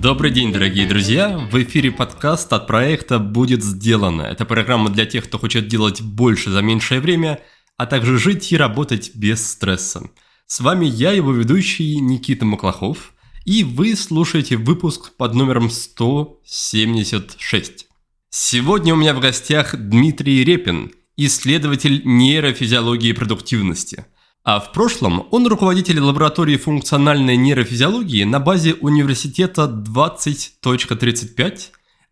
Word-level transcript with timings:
Добрый 0.00 0.30
день, 0.30 0.52
дорогие 0.52 0.86
друзья! 0.86 1.36
В 1.50 1.60
эфире 1.60 1.90
подкаст 1.90 2.52
от 2.52 2.68
проекта 2.68 3.18
«Будет 3.18 3.64
сделано». 3.64 4.22
Это 4.22 4.44
программа 4.44 4.90
для 4.90 5.06
тех, 5.06 5.24
кто 5.24 5.40
хочет 5.40 5.66
делать 5.66 6.00
больше 6.00 6.50
за 6.50 6.62
меньшее 6.62 7.00
время, 7.00 7.40
а 7.76 7.86
также 7.86 8.16
жить 8.16 8.52
и 8.52 8.56
работать 8.56 9.10
без 9.16 9.44
стресса. 9.44 10.08
С 10.46 10.60
вами 10.60 10.86
я, 10.86 11.10
его 11.10 11.32
ведущий 11.32 11.98
Никита 11.98 12.44
Маклахов, 12.44 13.12
и 13.44 13.64
вы 13.64 13.96
слушаете 13.96 14.56
выпуск 14.56 15.16
под 15.16 15.34
номером 15.34 15.68
176. 15.68 17.88
Сегодня 18.30 18.94
у 18.94 18.96
меня 18.96 19.14
в 19.14 19.20
гостях 19.20 19.74
Дмитрий 19.76 20.44
Репин, 20.44 20.92
исследователь 21.16 22.02
нейрофизиологии 22.04 23.10
продуктивности. 23.10 24.06
А 24.50 24.60
в 24.60 24.72
прошлом 24.72 25.26
он 25.30 25.46
руководитель 25.46 26.00
лаборатории 26.00 26.56
функциональной 26.56 27.36
нейрофизиологии 27.36 28.24
на 28.24 28.40
базе 28.40 28.72
университета 28.72 29.64
20.35, 29.64 31.58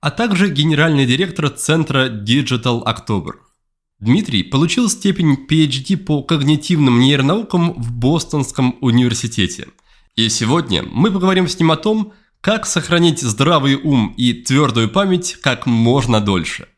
а 0.02 0.10
также 0.10 0.50
генеральный 0.50 1.06
директор 1.06 1.48
центра 1.48 2.10
Digital 2.10 2.84
October. 2.84 3.36
Дмитрий 4.00 4.42
получил 4.42 4.90
степень 4.90 5.46
PhD 5.48 5.96
по 5.96 6.22
когнитивным 6.22 7.00
нейронаукам 7.00 7.72
в 7.72 7.92
Бостонском 7.92 8.76
университете. 8.82 9.68
И 10.14 10.28
сегодня 10.28 10.82
мы 10.82 11.10
поговорим 11.10 11.48
с 11.48 11.58
ним 11.58 11.70
о 11.70 11.76
том, 11.76 12.12
как 12.42 12.66
сохранить 12.66 13.22
здравый 13.22 13.76
ум 13.76 14.12
и 14.18 14.34
твердую 14.34 14.90
память 14.90 15.38
как 15.40 15.64
можно 15.64 16.20
дольше– 16.20 16.68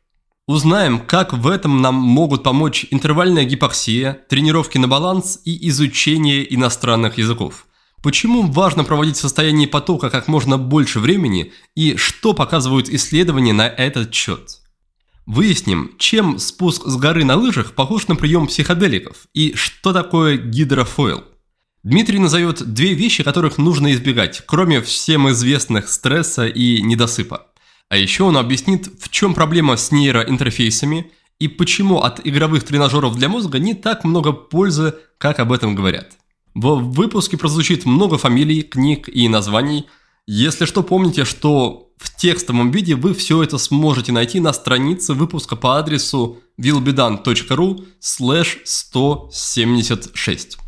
Узнаем, 0.49 1.01
как 1.01 1.35
в 1.35 1.47
этом 1.47 1.83
нам 1.83 1.95
могут 1.97 2.43
помочь 2.43 2.87
интервальная 2.91 3.45
гипоксия, 3.45 4.19
тренировки 4.31 4.79
на 4.79 4.89
баланс 4.89 5.43
и 5.45 5.69
изучение 5.69 6.55
иностранных 6.55 7.19
языков. 7.19 7.67
Почему 8.03 8.41
важно 8.47 8.83
проводить 8.83 9.19
в 9.19 9.21
состоянии 9.21 9.67
потока 9.67 10.09
как 10.09 10.27
можно 10.27 10.57
больше 10.57 11.01
времени 11.01 11.53
и 11.75 11.97
что 11.97 12.33
показывают 12.33 12.89
исследования 12.89 13.53
на 13.53 13.69
этот 13.69 14.15
счет. 14.15 14.63
Выясним, 15.27 15.93
чем 15.99 16.39
спуск 16.39 16.87
с 16.87 16.97
горы 16.97 17.27
на 17.27 17.37
лыжах 17.37 17.75
похож 17.75 18.09
на 18.09 18.17
прием 18.17 18.47
психоделиков 18.47 19.27
и 19.35 19.53
что 19.55 19.93
такое 19.93 20.39
гидрофойл. 20.39 21.25
Дмитрий 21.83 22.21
назовет 22.21 22.73
две 22.73 22.95
вещи, 22.95 23.23
которых 23.23 23.59
нужно 23.59 23.93
избегать, 23.93 24.43
кроме 24.47 24.81
всем 24.81 25.29
известных 25.29 25.91
стресса 25.91 26.47
и 26.47 26.81
недосыпа. 26.81 27.49
А 27.89 27.97
еще 27.97 28.25
он 28.25 28.37
объяснит, 28.37 28.89
в 29.01 29.09
чем 29.09 29.35
проблема 29.35 29.77
с 29.77 29.91
нейроинтерфейсами 29.91 31.11
и 31.39 31.49
почему 31.49 32.01
от 32.01 32.27
игровых 32.27 32.65
тренажеров 32.65 33.17
для 33.17 33.29
мозга 33.29 33.59
не 33.59 33.75
так 33.75 34.05
много 34.05 34.33
пользы, 34.33 34.95
как 35.19 35.39
об 35.39 35.53
этом 35.53 35.75
говорят. 35.75 36.13
В 36.55 36.77
выпуске 36.93 37.39
прозвучит 37.39 37.87
много 37.87 38.19
фамилий, 38.19 38.63
книг 38.63 39.09
и 39.09 39.29
названий. 39.29 39.87
Если 40.27 40.67
что, 40.67 40.83
помните, 40.83 41.25
что 41.25 41.91
в 41.97 42.15
текстовом 42.15 42.71
виде 42.71 42.95
вы 42.95 43.15
все 43.15 43.43
это 43.43 43.57
сможете 43.59 44.13
найти 44.13 44.41
на 44.41 44.53
странице 44.53 45.15
выпуска 45.15 45.57
по 45.57 45.79
адресу 45.79 46.39
willbedone.ru 46.61 47.87
slash 48.01 48.59
176. 48.65 50.59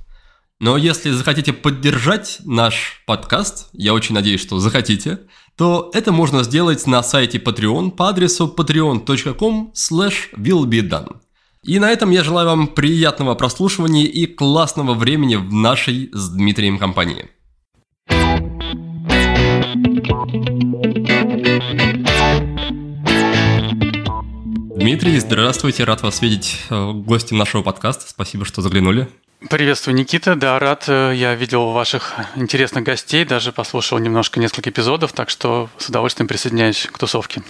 Но 0.60 0.76
если 0.76 1.10
захотите 1.10 1.52
поддержать 1.52 2.38
наш 2.44 3.02
подкаст, 3.06 3.68
я 3.72 3.92
очень 3.92 4.14
надеюсь, 4.14 4.40
что 4.40 4.58
захотите– 4.58 5.20
то 5.60 5.90
это 5.92 6.10
можно 6.10 6.42
сделать 6.42 6.86
на 6.86 7.02
сайте 7.02 7.36
Patreon 7.36 7.90
по 7.90 8.08
адресу 8.08 8.50
patreon.com 8.56 9.72
slash 9.74 10.32
willbedone. 10.34 11.16
И 11.62 11.78
на 11.78 11.90
этом 11.90 12.10
я 12.10 12.24
желаю 12.24 12.48
вам 12.48 12.66
приятного 12.68 13.34
прослушивания 13.34 14.06
и 14.06 14.24
классного 14.24 14.94
времени 14.94 15.36
в 15.36 15.52
нашей 15.52 16.08
с 16.14 16.30
Дмитрием 16.30 16.78
компании. 16.78 17.28
Дмитрий, 24.80 25.18
здравствуйте, 25.18 25.84
рад 25.84 26.00
вас 26.00 26.22
видеть 26.22 26.56
э, 26.70 26.92
гостем 26.92 27.36
нашего 27.36 27.60
подкаста. 27.60 28.08
Спасибо, 28.08 28.46
что 28.46 28.62
заглянули. 28.62 29.10
Приветствую, 29.50 29.94
Никита. 29.94 30.36
Да, 30.36 30.58
рад. 30.58 30.86
Э, 30.88 31.12
я 31.14 31.34
видел 31.34 31.72
ваших 31.72 32.14
интересных 32.34 32.82
гостей, 32.82 33.26
даже 33.26 33.52
послушал 33.52 33.98
немножко 33.98 34.40
несколько 34.40 34.70
эпизодов, 34.70 35.12
так 35.12 35.28
что 35.28 35.68
с 35.76 35.90
удовольствием 35.90 36.28
присоединяюсь 36.28 36.88
к 36.90 36.96
тусовке. 36.96 37.42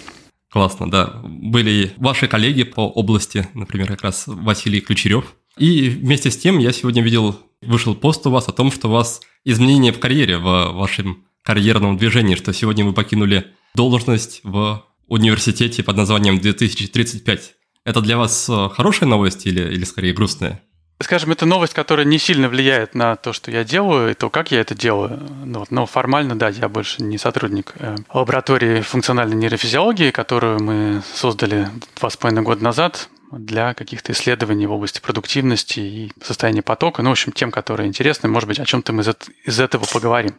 Классно, 0.51 0.91
да. 0.91 1.21
Были 1.23 1.93
ваши 1.99 2.27
коллеги 2.27 2.65
по 2.65 2.81
области, 2.81 3.47
например, 3.55 3.87
как 3.87 4.03
раз 4.03 4.25
Василий 4.27 4.81
Ключерев. 4.81 5.37
И 5.57 5.89
вместе 5.89 6.33
с 6.33 6.37
тем 6.37 6.59
я 6.59 6.73
сегодня 6.73 7.01
видел, 7.01 7.39
вышел 7.63 7.95
пост 7.95 8.27
у 8.27 8.31
вас 8.31 8.49
о 8.49 8.53
том, 8.53 8.73
что 8.73 8.89
у 8.89 8.93
вас 8.93 9.21
изменения 9.45 9.93
в 9.93 10.01
карьере, 10.01 10.39
в 10.39 10.73
вашем 10.73 11.23
карьерном 11.45 11.97
движении, 11.97 12.35
что 12.35 12.53
сегодня 12.53 12.85
вы 12.85 12.93
покинули 12.93 13.47
должность 13.77 14.41
в 14.43 14.83
университете 15.11 15.83
под 15.83 15.97
названием 15.97 16.41
2035. 16.41 17.55
Это 17.85 18.01
для 18.01 18.17
вас 18.17 18.49
э, 18.49 18.69
хорошая 18.73 19.09
новость 19.09 19.47
или, 19.47 19.61
или 19.61 19.85
скорее 19.85 20.15
грустная? 20.15 20.63
Скажем, 21.03 21.33
это 21.33 21.47
новость, 21.47 21.73
которая 21.73 22.05
не 22.05 22.19
сильно 22.19 22.49
влияет 22.49 22.95
на 22.95 23.17
то, 23.17 23.33
что 23.33 23.51
я 23.51 23.65
делаю, 23.65 24.11
и 24.11 24.15
то, 24.15 24.29
как 24.29 24.51
я 24.51 24.61
это 24.61 24.75
делаю. 24.75 25.19
Ну, 25.45 25.65
но 25.71 25.87
формально, 25.87 26.39
да, 26.39 26.51
я 26.51 26.69
больше 26.69 27.03
не 27.03 27.17
сотрудник 27.19 27.73
э, 27.79 27.97
лаборатории 28.13 28.83
функциональной 28.83 29.37
нейрофизиологии, 29.37 30.11
которую 30.11 30.63
мы 30.63 31.03
создали 31.15 31.69
два 31.97 32.11
с 32.11 32.17
половиной 32.17 32.43
года 32.43 32.63
назад 32.63 33.09
для 33.33 33.75
каких-то 33.75 34.13
исследований 34.13 34.67
в 34.67 34.73
области 34.73 35.01
продуктивности 35.01 35.81
и 35.81 36.13
состояния 36.23 36.63
потока. 36.63 37.03
Ну, 37.03 37.11
в 37.11 37.13
общем, 37.13 37.33
тем, 37.33 37.51
которые 37.51 37.89
интересны, 37.89 38.29
может 38.29 38.49
быть, 38.49 38.59
о 38.59 38.67
чем-то 38.67 38.93
мы 38.93 39.03
из 39.45 39.61
этого 39.61 39.87
поговорим. 39.91 40.35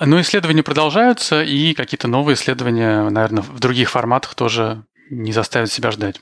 Но 0.00 0.20
исследования 0.20 0.62
продолжаются, 0.62 1.42
и 1.42 1.74
какие-то 1.74 2.08
новые 2.08 2.34
исследования, 2.34 3.08
наверное, 3.10 3.42
в 3.42 3.60
других 3.60 3.90
форматах 3.90 4.34
тоже 4.34 4.84
не 5.10 5.32
заставят 5.32 5.70
себя 5.70 5.90
ждать. 5.90 6.20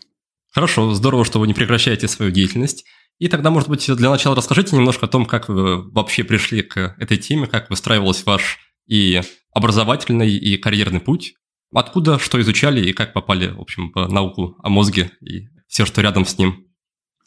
Хорошо, 0.52 0.92
здорово, 0.94 1.24
что 1.24 1.38
вы 1.38 1.46
не 1.46 1.54
прекращаете 1.54 2.08
свою 2.08 2.32
деятельность. 2.32 2.84
И 3.18 3.28
тогда, 3.28 3.50
может 3.50 3.68
быть, 3.68 3.86
для 3.94 4.10
начала 4.10 4.34
расскажите 4.34 4.76
немножко 4.76 5.06
о 5.06 5.08
том, 5.08 5.26
как 5.26 5.48
вы 5.48 5.88
вообще 5.92 6.24
пришли 6.24 6.62
к 6.62 6.94
этой 6.98 7.16
теме, 7.16 7.46
как 7.46 7.70
выстраивался 7.70 8.22
ваш 8.26 8.58
и 8.86 9.20
образовательный, 9.52 10.30
и 10.30 10.56
карьерный 10.56 11.00
путь. 11.00 11.34
Откуда, 11.72 12.18
что 12.18 12.40
изучали 12.40 12.80
и 12.80 12.92
как 12.92 13.12
попали, 13.12 13.48
в 13.48 13.60
общем, 13.60 13.92
в 13.94 14.08
науку 14.08 14.56
о 14.62 14.68
мозге 14.70 15.10
и 15.20 15.48
все, 15.68 15.84
что 15.84 16.00
рядом 16.00 16.24
с 16.24 16.38
ним? 16.38 16.64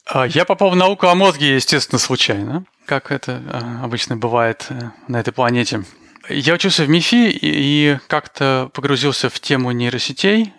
А, 0.06 0.26
я 0.26 0.46
попал 0.46 0.72
в 0.72 0.76
науку 0.76 1.08
о 1.08 1.16
мозге, 1.16 1.56
естественно, 1.56 2.00
случайно, 2.00 2.66
как 2.86 3.12
это 3.12 3.42
а, 3.52 3.84
обычно 3.84 4.18
бывает 4.18 4.66
э, 4.70 4.90
на 5.08 5.20
этой 5.20 5.32
планете. 5.32 5.84
Я 6.34 6.54
учился 6.54 6.84
в 6.84 6.90
МИФИ 6.90 7.40
и 7.42 7.98
как-то 8.08 8.70
погрузился 8.74 9.30
в 9.30 9.40
тему 9.40 9.72
нейросетей 9.72 10.54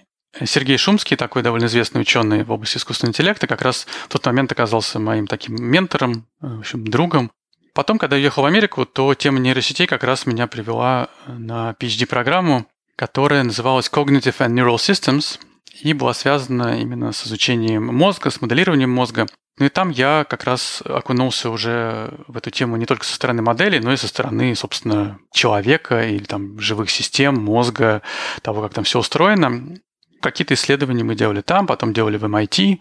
Сергей 0.44 0.78
Шумский, 0.78 1.16
такой 1.16 1.42
довольно 1.42 1.66
известный 1.66 2.00
ученый 2.00 2.42
в 2.44 2.50
области 2.50 2.78
искусственного 2.78 3.10
интеллекта, 3.10 3.46
как 3.46 3.62
раз 3.62 3.86
в 4.06 4.08
тот 4.08 4.24
момент 4.24 4.50
оказался 4.50 4.98
моим 4.98 5.26
таким 5.26 5.56
ментором, 5.56 6.26
э, 6.40 6.46
в 6.46 6.60
общем, 6.60 6.84
другом. 6.86 7.30
Потом, 7.74 7.98
когда 7.98 8.16
я 8.16 8.22
уехал 8.22 8.42
в 8.42 8.46
Америку, 8.46 8.84
то 8.86 9.14
тема 9.14 9.38
нейросетей 9.38 9.86
как 9.86 10.04
раз 10.04 10.26
меня 10.26 10.46
привела 10.46 11.08
на 11.26 11.74
PhD-программу, 11.78 12.66
которая 12.96 13.42
называлась 13.44 13.90
Cognitive 13.92 14.36
and 14.38 14.54
Neural 14.54 14.76
Systems 14.76 15.38
и 15.82 15.92
была 15.92 16.14
связана 16.14 16.80
именно 16.80 17.12
с 17.12 17.26
изучением 17.26 17.86
мозга, 17.86 18.30
с 18.30 18.40
моделированием 18.40 18.90
мозга. 18.90 19.26
Ну 19.58 19.66
и 19.66 19.68
там 19.68 19.90
я 19.90 20.24
как 20.28 20.44
раз 20.44 20.82
окунулся 20.84 21.50
уже 21.50 22.14
в 22.26 22.36
эту 22.36 22.50
тему 22.50 22.76
не 22.76 22.86
только 22.86 23.04
со 23.04 23.14
стороны 23.14 23.42
моделей, 23.42 23.80
но 23.80 23.92
и 23.92 23.96
со 23.96 24.08
стороны, 24.08 24.54
собственно, 24.56 25.18
человека 25.32 26.08
или 26.08 26.24
там 26.24 26.58
живых 26.58 26.90
систем, 26.90 27.34
мозга, 27.34 28.02
того, 28.42 28.62
как 28.62 28.74
там 28.74 28.84
все 28.84 28.98
устроено 28.98 29.76
какие-то 30.22 30.54
исследования 30.54 31.04
мы 31.04 31.14
делали 31.14 31.42
там, 31.42 31.66
потом 31.66 31.92
делали 31.92 32.16
в 32.16 32.24
MIT, 32.24 32.80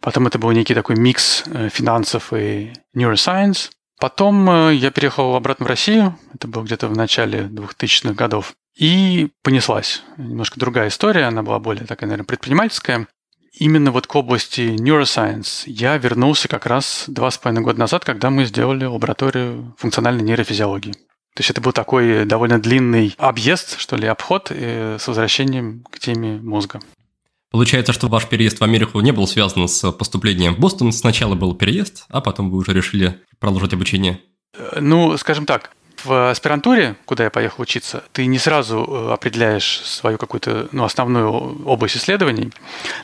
потом 0.00 0.26
это 0.26 0.38
был 0.38 0.50
некий 0.50 0.74
такой 0.74 0.96
микс 0.96 1.44
э, 1.46 1.68
финансов 1.68 2.32
и 2.32 2.72
neuroscience. 2.96 3.70
Потом 4.00 4.48
э, 4.50 4.74
я 4.74 4.90
переехал 4.90 5.36
обратно 5.36 5.66
в 5.66 5.68
Россию, 5.68 6.18
это 6.34 6.48
было 6.48 6.64
где-то 6.64 6.88
в 6.88 6.96
начале 6.96 7.42
2000-х 7.42 8.14
годов, 8.14 8.54
и 8.76 9.28
понеслась. 9.42 10.02
Немножко 10.16 10.58
другая 10.58 10.88
история, 10.88 11.24
она 11.24 11.42
была 11.42 11.58
более 11.58 11.86
такая, 11.86 12.08
наверное, 12.08 12.26
предпринимательская. 12.26 13.06
Именно 13.60 13.92
вот 13.92 14.06
к 14.06 14.16
области 14.16 14.62
neuroscience 14.62 15.64
я 15.66 15.98
вернулся 15.98 16.48
как 16.48 16.64
раз 16.64 17.04
два 17.08 17.30
с 17.30 17.36
половиной 17.36 17.62
года 17.62 17.78
назад, 17.78 18.06
когда 18.06 18.30
мы 18.30 18.46
сделали 18.46 18.86
лабораторию 18.86 19.76
функциональной 19.76 20.22
нейрофизиологии. 20.22 20.92
То 20.92 21.40
есть 21.40 21.50
это 21.50 21.60
был 21.60 21.72
такой 21.72 22.24
довольно 22.24 22.58
длинный 22.58 23.14
объезд, 23.18 23.78
что 23.78 23.96
ли, 23.96 24.06
обход 24.06 24.50
э, 24.50 24.96
с 24.98 25.06
возвращением 25.06 25.84
к 25.90 25.98
теме 25.98 26.38
мозга. 26.40 26.80
Получается, 27.50 27.92
что 27.92 28.08
ваш 28.08 28.26
переезд 28.28 28.60
в 28.60 28.64
Америку 28.64 28.98
не 29.00 29.12
был 29.12 29.26
связан 29.26 29.68
с 29.68 29.92
поступлением 29.92 30.54
в 30.54 30.58
Бостон. 30.58 30.90
Сначала 30.90 31.34
был 31.34 31.54
переезд, 31.54 32.06
а 32.08 32.22
потом 32.22 32.50
вы 32.50 32.56
уже 32.56 32.72
решили 32.72 33.20
продолжить 33.40 33.74
обучение. 33.74 34.20
Э, 34.56 34.78
ну, 34.80 35.18
скажем 35.18 35.44
так, 35.44 35.72
в 36.04 36.30
аспирантуре, 36.30 36.96
куда 37.04 37.24
я 37.24 37.30
поехал 37.30 37.62
учиться, 37.62 38.04
ты 38.12 38.26
не 38.26 38.38
сразу 38.38 38.86
э, 38.88 39.12
определяешь 39.12 39.80
свою 39.84 40.18
какую-то 40.18 40.68
ну, 40.72 40.84
основную 40.84 41.64
область 41.66 41.96
исследований. 41.96 42.52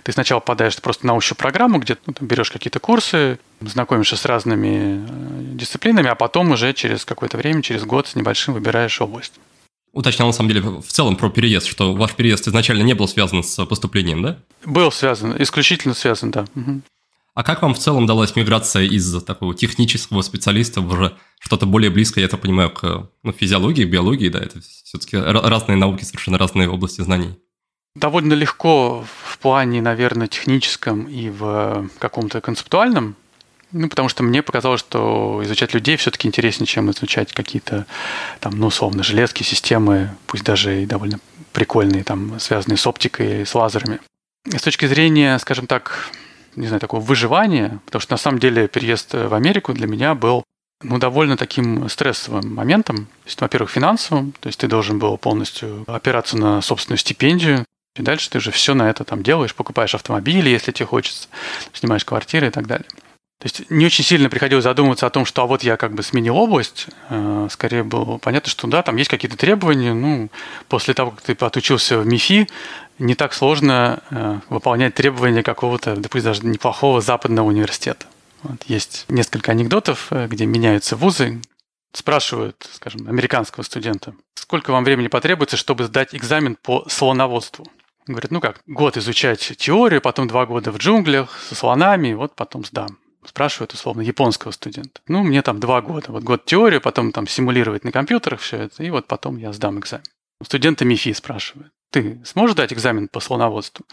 Ты 0.02 0.12
сначала 0.12 0.40
попадаешь 0.40 0.76
просто 0.76 1.06
на 1.06 1.14
общую 1.14 1.36
программу, 1.36 1.78
где 1.78 1.96
ну, 2.06 2.14
берешь 2.20 2.50
какие-то 2.50 2.80
курсы, 2.80 3.38
знакомишься 3.60 4.16
с 4.16 4.24
разными 4.24 5.00
э, 5.00 5.54
дисциплинами, 5.54 6.08
а 6.08 6.14
потом 6.14 6.50
уже 6.52 6.72
через 6.72 7.04
какое-то 7.04 7.36
время, 7.36 7.62
через 7.62 7.84
год 7.84 8.06
с 8.08 8.14
небольшим 8.14 8.54
выбираешь 8.54 9.00
область. 9.00 9.34
Уточнял, 9.92 10.28
на 10.28 10.32
самом 10.32 10.50
деле, 10.50 10.60
в 10.60 10.88
целом 10.88 11.16
про 11.16 11.30
переезд, 11.30 11.66
что 11.66 11.94
ваш 11.94 12.12
переезд 12.14 12.46
изначально 12.48 12.82
не 12.82 12.94
был 12.94 13.08
связан 13.08 13.42
с 13.42 13.64
поступлением, 13.64 14.22
да? 14.22 14.38
Был 14.64 14.92
связан, 14.92 15.34
исключительно 15.38 15.94
связан, 15.94 16.30
да. 16.30 16.44
Угу. 16.54 16.82
А 17.36 17.42
как 17.42 17.60
вам 17.60 17.74
в 17.74 17.78
целом 17.78 18.06
далась 18.06 18.34
миграция 18.34 18.84
из 18.84 19.22
такого 19.22 19.54
технического 19.54 20.22
специалиста 20.22 20.80
в 20.80 20.90
уже 20.90 21.14
что-то 21.38 21.66
более 21.66 21.90
близкое, 21.90 22.22
я 22.22 22.28
так 22.28 22.40
понимаю, 22.40 22.70
к 22.70 23.10
ну, 23.22 23.32
физиологии, 23.32 23.84
биологии, 23.84 24.30
да, 24.30 24.38
это 24.38 24.58
все-таки 24.62 25.18
разные 25.18 25.76
науки, 25.76 26.02
совершенно 26.02 26.38
разные 26.38 26.70
области 26.70 27.02
знаний? 27.02 27.36
Довольно 27.94 28.32
легко 28.32 29.04
в 29.24 29.38
плане, 29.38 29.82
наверное, 29.82 30.28
техническом 30.28 31.02
и 31.04 31.28
в 31.28 31.90
каком-то 31.98 32.40
концептуальном, 32.40 33.16
ну, 33.70 33.90
потому 33.90 34.08
что 34.08 34.22
мне 34.22 34.42
показалось, 34.42 34.80
что 34.80 35.42
изучать 35.44 35.74
людей 35.74 35.98
все-таки 35.98 36.28
интереснее, 36.28 36.66
чем 36.66 36.90
изучать 36.90 37.34
какие-то 37.34 37.84
там, 38.40 38.58
ну, 38.58 38.68
условно, 38.68 39.02
железки, 39.02 39.42
системы, 39.42 40.16
пусть 40.26 40.44
даже 40.44 40.84
и 40.84 40.86
довольно 40.86 41.20
прикольные, 41.52 42.02
там, 42.02 42.40
связанные 42.40 42.78
с 42.78 42.86
оптикой, 42.86 43.44
с 43.44 43.54
лазерами. 43.54 44.00
с 44.46 44.62
точки 44.62 44.86
зрения, 44.86 45.38
скажем 45.38 45.66
так, 45.66 46.10
не 46.56 46.66
знаю, 46.66 46.80
такого 46.80 47.00
выживания, 47.00 47.80
потому 47.86 48.00
что 48.00 48.14
на 48.14 48.18
самом 48.18 48.38
деле 48.38 48.68
переезд 48.68 49.14
в 49.14 49.34
Америку 49.34 49.72
для 49.72 49.86
меня 49.86 50.14
был 50.14 50.42
ну, 50.82 50.98
довольно 50.98 51.36
таким 51.36 51.88
стрессовым 51.88 52.54
моментом. 52.54 53.06
То 53.06 53.26
есть, 53.26 53.40
во-первых, 53.40 53.70
финансовым, 53.70 54.32
то 54.40 54.48
есть 54.48 54.60
ты 54.60 54.66
должен 54.66 54.98
был 54.98 55.16
полностью 55.16 55.84
опираться 55.86 56.36
на 56.36 56.60
собственную 56.60 56.98
стипендию, 56.98 57.64
и 57.96 58.02
дальше 58.02 58.30
ты 58.30 58.38
уже 58.38 58.50
все 58.50 58.74
на 58.74 58.90
это 58.90 59.04
там 59.04 59.22
делаешь, 59.22 59.54
покупаешь 59.54 59.94
автомобили, 59.94 60.50
если 60.50 60.72
тебе 60.72 60.86
хочется, 60.86 61.28
снимаешь 61.72 62.04
квартиры 62.04 62.48
и 62.48 62.50
так 62.50 62.66
далее. 62.66 62.86
То 63.38 63.46
есть 63.46 63.70
не 63.70 63.84
очень 63.84 64.02
сильно 64.02 64.30
приходилось 64.30 64.64
задумываться 64.64 65.06
о 65.06 65.10
том, 65.10 65.26
что 65.26 65.42
а 65.42 65.46
вот 65.46 65.62
я 65.62 65.76
как 65.76 65.92
бы 65.92 66.02
сменил 66.02 66.36
область. 66.36 66.86
Э, 67.10 67.48
скорее 67.50 67.84
было 67.84 68.16
понятно, 68.16 68.48
что 68.48 68.66
да, 68.66 68.82
там 68.82 68.96
есть 68.96 69.10
какие-то 69.10 69.36
требования. 69.36 69.92
Ну, 69.92 70.30
после 70.68 70.94
того, 70.94 71.10
как 71.10 71.20
ты 71.20 71.32
отучился 71.44 71.98
в 71.98 72.06
МИФИ, 72.06 72.48
не 72.98 73.14
так 73.14 73.34
сложно 73.34 74.02
э, 74.10 74.40
выполнять 74.48 74.94
требования 74.94 75.42
какого-то, 75.42 75.96
допустим, 75.96 76.30
даже 76.30 76.46
неплохого 76.46 77.02
западного 77.02 77.48
университета. 77.48 78.06
Вот, 78.42 78.62
есть 78.68 79.04
несколько 79.10 79.52
анекдотов, 79.52 80.06
э, 80.12 80.28
где 80.28 80.46
меняются 80.46 80.96
вузы, 80.96 81.42
спрашивают, 81.92 82.66
скажем, 82.72 83.06
американского 83.06 83.64
студента, 83.64 84.14
сколько 84.34 84.70
вам 84.70 84.84
времени 84.84 85.08
потребуется, 85.08 85.58
чтобы 85.58 85.84
сдать 85.84 86.14
экзамен 86.14 86.56
по 86.56 86.86
слоноводству? 86.88 87.66
Говорит, 88.06 88.30
ну 88.30 88.40
как, 88.40 88.60
год 88.66 88.96
изучать 88.96 89.52
теорию, 89.58 90.00
потом 90.00 90.26
два 90.26 90.46
года 90.46 90.72
в 90.72 90.78
джунглях 90.78 91.38
со 91.48 91.54
слонами, 91.54 92.14
вот 92.14 92.34
потом 92.34 92.64
сдам 92.64 92.96
спрашивают 93.26 93.72
условно 93.72 94.02
японского 94.02 94.52
студента. 94.52 95.00
Ну, 95.08 95.22
мне 95.22 95.42
там 95.42 95.60
два 95.60 95.80
года. 95.80 96.12
Вот 96.12 96.22
год 96.22 96.44
теорию, 96.44 96.80
потом 96.80 97.12
там 97.12 97.26
симулировать 97.26 97.84
на 97.84 97.92
компьютерах 97.92 98.40
все 98.40 98.56
это, 98.58 98.82
и 98.82 98.90
вот 98.90 99.06
потом 99.06 99.36
я 99.36 99.52
сдам 99.52 99.78
экзамен. 99.78 100.04
Студента 100.42 100.84
МИФИ 100.84 101.12
спрашивает. 101.12 101.70
Ты 101.90 102.20
сможешь 102.24 102.56
дать 102.56 102.72
экзамен 102.72 103.08
по 103.08 103.20
слоноводству? 103.20 103.86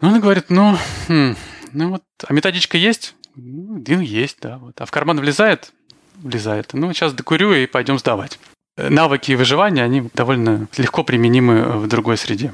Ну, 0.00 0.08
он 0.08 0.20
говорит, 0.20 0.46
ну, 0.48 0.76
хм, 1.08 1.36
ну 1.72 1.90
вот, 1.90 2.02
а 2.26 2.32
методичка 2.32 2.78
есть? 2.78 3.14
Ну, 3.34 4.00
есть, 4.00 4.38
да. 4.40 4.58
Вот. 4.58 4.80
А 4.80 4.86
в 4.86 4.90
карман 4.90 5.20
влезает? 5.20 5.72
Влезает. 6.16 6.72
Ну, 6.72 6.92
сейчас 6.92 7.12
докурю 7.12 7.52
и 7.52 7.66
пойдем 7.66 7.98
сдавать. 7.98 8.38
Навыки 8.76 9.32
выживания, 9.32 9.82
они 9.82 10.08
довольно 10.14 10.68
легко 10.76 11.04
применимы 11.04 11.78
в 11.78 11.88
другой 11.88 12.16
среде. 12.16 12.52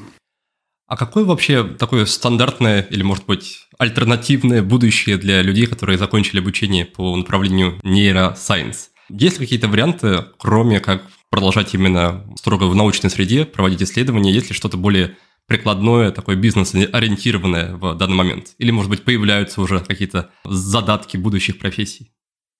А 0.89 0.97
какое 0.97 1.25
вообще 1.25 1.65
такое 1.65 2.07
стандартное 2.07 2.83
или, 2.83 3.03
может 3.03 3.27
быть, 3.27 3.66
альтернативное 3.79 4.63
будущее 4.63 5.17
для 5.17 5.43
людей, 5.43 5.67
которые 5.67 5.99
закончили 5.99 6.41
обучение 6.41 6.85
по 6.85 7.17
направлению 7.17 7.79
нейросайенс? 7.83 8.91
Есть 9.09 9.39
ли 9.39 9.47
какие-то 9.47 9.69
варианты, 9.69 10.25
кроме 10.39 10.81
как 10.81 11.03
продолжать 11.31 11.75
именно 11.75 12.25
строго 12.37 12.65
в 12.65 12.75
научной 12.75 13.11
среде, 13.11 13.45
проводить 13.45 13.83
исследования? 13.83 14.33
Есть 14.33 14.49
ли 14.51 14.55
что-то 14.55 14.77
более 14.77 15.17
прикладное, 15.47 16.11
такое 16.11 16.37
бизнес-ориентированное 16.37 17.77
в 17.77 17.95
данный 17.95 18.17
момент? 18.17 18.55
Или, 18.59 18.71
может 18.71 18.91
быть, 18.91 19.05
появляются 19.05 19.61
уже 19.61 19.81
какие-то 19.81 20.31
задатки 20.45 21.17
будущих 21.17 21.59
профессий? 21.59 22.13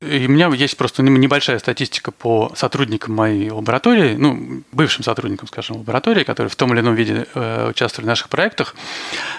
И 0.03 0.27
у 0.27 0.31
меня 0.31 0.49
есть 0.49 0.77
просто 0.77 1.03
небольшая 1.03 1.59
статистика 1.59 2.13
по 2.13 2.53
сотрудникам 2.55 3.15
моей 3.15 3.51
лаборатории, 3.51 4.15
ну, 4.15 4.63
бывшим 4.71 5.03
сотрудникам, 5.03 5.49
скажем, 5.49 5.79
лаборатории, 5.79 6.23
которые 6.23 6.51
в 6.51 6.57
том 6.57 6.73
или 6.75 6.81
ином 6.81 6.95
виде 6.95 7.27
э, 7.35 7.71
участвовали 7.71 8.05
в 8.05 8.09
наших 8.09 8.29
проектах. 8.29 8.75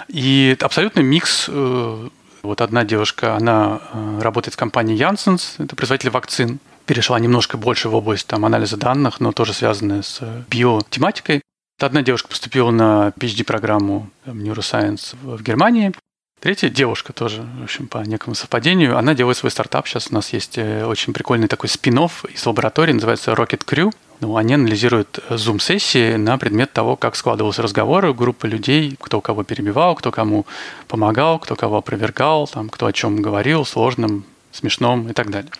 И 0.08 0.58
абсолютно 0.60 1.02
микс. 1.02 1.46
Э, 1.48 2.10
вот 2.42 2.62
одна 2.62 2.86
девушка, 2.86 3.36
она 3.36 3.82
э, 3.94 4.20
работает 4.22 4.56
в 4.56 4.58
компании 4.58 4.98
Janssens, 4.98 5.64
это 5.64 5.76
производитель 5.76 6.10
вакцин, 6.10 6.60
перешла 6.88 7.20
немножко 7.20 7.58
больше 7.58 7.90
в 7.90 7.96
область 7.96 8.26
там, 8.26 8.44
анализа 8.44 8.78
данных, 8.78 9.20
но 9.20 9.34
тоже 9.34 9.54
связанная 9.54 10.02
с 10.02 10.22
биотематикой. 10.50 11.42
Одна 11.80 12.02
девушка 12.02 12.30
поступила 12.30 12.72
на 12.72 13.14
PhD-программу 13.20 14.10
Neuroscience 14.26 15.16
в 15.22 15.44
Германии, 15.44 15.94
Третья 16.40 16.70
девушка 16.70 17.14
тоже, 17.14 17.42
в 17.60 17.64
общем, 17.64 17.88
по 17.88 17.98
некому 17.98 18.36
совпадению, 18.36 18.96
она 18.96 19.16
делает 19.16 19.38
свой 19.38 19.50
стартап. 19.50 19.88
Сейчас 19.88 20.12
у 20.12 20.14
нас 20.14 20.34
есть 20.34 20.60
э, 20.60 20.86
очень 20.86 21.12
прикольный 21.12 21.48
такой 21.48 21.68
спин 21.68 21.98
из 21.98 22.46
лаборатории, 22.46 22.94
называется 22.94 23.32
Rocket 23.32 23.66
Crew. 23.66 23.92
Ну, 24.20 24.38
они 24.38 24.54
анализируют 24.54 25.20
зум-сессии 25.32 26.14
э, 26.14 26.18
на 26.18 26.38
предмет 26.38 26.72
того, 26.72 26.96
как 26.96 27.16
складывался 27.16 27.64
разговор 27.64 28.06
у 28.06 28.14
группы 28.14 28.48
людей, 28.48 28.96
кто 29.00 29.20
кого 29.20 29.44
перебивал, 29.44 29.96
кто 29.96 30.12
кому 30.12 30.46
помогал, 30.88 31.40
кто 31.40 31.56
кого 31.56 31.78
опровергал, 31.78 32.48
там, 32.48 32.70
кто 32.70 32.86
о 32.86 32.94
чем 32.94 33.20
говорил, 33.20 33.66
сложном, 33.66 34.24
смешном 34.52 35.10
и 35.10 35.14
так 35.14 35.32
далее. 35.32 35.52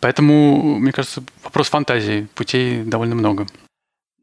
Поэтому, 0.00 0.80
мне 0.80 0.90
кажется, 0.90 1.22
вопрос 1.44 1.68
фантазии, 1.68 2.26
путей 2.34 2.82
довольно 2.82 3.14
много. 3.14 3.46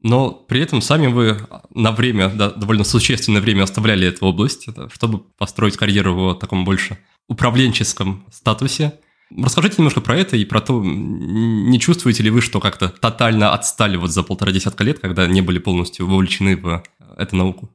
Но 0.03 0.31
при 0.31 0.62
этом 0.62 0.81
сами 0.81 1.07
вы 1.07 1.38
на 1.74 1.92
время, 1.92 2.30
да, 2.30 2.50
довольно 2.50 2.83
существенное 2.83 3.42
время 3.42 3.63
оставляли 3.63 4.07
эту 4.07 4.25
область, 4.25 4.68
чтобы 4.94 5.19
построить 5.38 5.77
карьеру 5.77 6.15
в 6.15 6.36
таком 6.36 6.65
больше 6.65 6.98
управленческом 7.27 8.25
статусе. 8.31 8.94
Расскажите 9.38 9.75
немножко 9.77 10.01
про 10.01 10.18
это 10.18 10.36
и 10.36 10.44
про 10.44 10.59
то, 10.59 10.81
не 10.83 11.80
чувствуете 11.80 12.24
ли 12.24 12.30
вы, 12.30 12.42
что 12.42 12.59
как-то 12.59 12.89
тотально 12.89 13.53
отстали 13.53 13.95
вот 13.95 14.12
за 14.12 14.24
полтора 14.24 14.51
десятка 14.51 14.83
лет, 14.83 15.00
когда 15.00 15.27
не 15.27 15.42
были 15.42 15.59
полностью 15.59 16.07
вовлечены 16.07 16.57
в 16.57 16.83
эту 17.18 17.36
науку? 17.36 17.69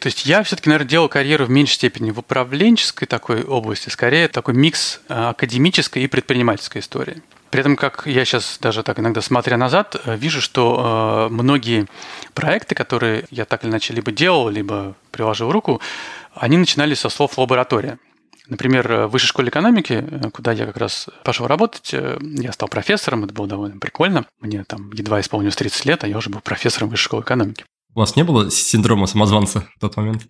То 0.00 0.06
есть 0.06 0.26
я 0.26 0.42
все-таки, 0.42 0.68
наверное, 0.68 0.88
делал 0.88 1.08
карьеру 1.08 1.46
в 1.46 1.50
меньшей 1.50 1.74
степени 1.74 2.10
в 2.10 2.18
управленческой 2.20 3.08
такой 3.08 3.42
области, 3.42 3.88
скорее 3.88 4.28
такой 4.28 4.54
микс 4.54 5.00
э, 5.08 5.14
академической 5.14 6.04
и 6.04 6.06
предпринимательской 6.06 6.80
истории. 6.80 7.22
При 7.50 7.60
этом, 7.60 7.76
как 7.76 8.02
я 8.06 8.24
сейчас 8.24 8.58
даже 8.60 8.82
так 8.82 8.98
иногда 8.98 9.20
смотря 9.20 9.56
назад, 9.56 9.96
э, 10.04 10.16
вижу, 10.16 10.40
что 10.40 11.28
э, 11.30 11.32
многие 11.32 11.86
проекты, 12.34 12.74
которые 12.74 13.24
я 13.30 13.44
так 13.44 13.64
или 13.64 13.70
иначе 13.70 13.94
либо 13.94 14.12
делал, 14.12 14.48
либо 14.48 14.94
приложил 15.10 15.50
руку, 15.50 15.80
они 16.34 16.56
начинались 16.58 17.00
со 17.00 17.08
слов 17.08 17.38
«лаборатория». 17.38 17.98
Например, 18.48 19.06
в 19.06 19.08
высшей 19.08 19.28
школе 19.28 19.50
экономики, 19.50 20.02
куда 20.32 20.52
я 20.52 20.64
как 20.64 20.78
раз 20.78 21.08
пошел 21.22 21.46
работать, 21.46 21.92
я 21.92 22.52
стал 22.52 22.68
профессором, 22.68 23.24
это 23.24 23.34
было 23.34 23.46
довольно 23.46 23.78
прикольно. 23.78 24.24
Мне 24.40 24.64
там 24.64 24.90
едва 24.92 25.20
исполнилось 25.20 25.56
30 25.56 25.84
лет, 25.84 26.04
а 26.04 26.08
я 26.08 26.16
уже 26.16 26.30
был 26.30 26.40
профессором 26.40 26.88
высшей 26.88 27.04
школы 27.04 27.22
экономики. 27.24 27.66
У 27.94 28.00
вас 28.00 28.16
не 28.16 28.24
было 28.24 28.50
синдрома 28.50 29.06
самозванца 29.06 29.68
в 29.76 29.80
тот 29.80 29.96
момент? 29.98 30.26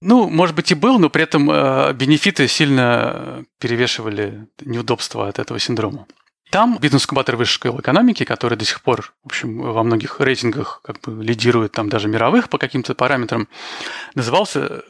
Ну, 0.00 0.28
может 0.30 0.54
быть, 0.54 0.70
и 0.70 0.74
был, 0.74 0.98
но 0.98 1.10
при 1.10 1.24
этом 1.24 1.50
э, 1.50 1.92
бенефиты 1.92 2.46
сильно 2.46 3.44
перевешивали 3.58 4.46
неудобства 4.60 5.28
от 5.28 5.38
этого 5.38 5.58
синдрома. 5.58 6.06
Там 6.50 6.78
бизнес-инкубатор 6.78 7.36
высшей 7.36 7.54
школы 7.54 7.80
экономики, 7.80 8.24
который 8.24 8.56
до 8.56 8.64
сих 8.64 8.80
пор, 8.80 9.12
в 9.22 9.26
общем, 9.26 9.60
во 9.60 9.82
многих 9.82 10.20
рейтингах 10.20 10.80
как 10.82 11.00
бы 11.00 11.22
лидирует 11.22 11.72
там 11.72 11.88
даже 11.88 12.08
мировых 12.08 12.48
по 12.48 12.58
каким-то 12.58 12.94
параметрам, 12.94 13.48
назывался 14.14 14.82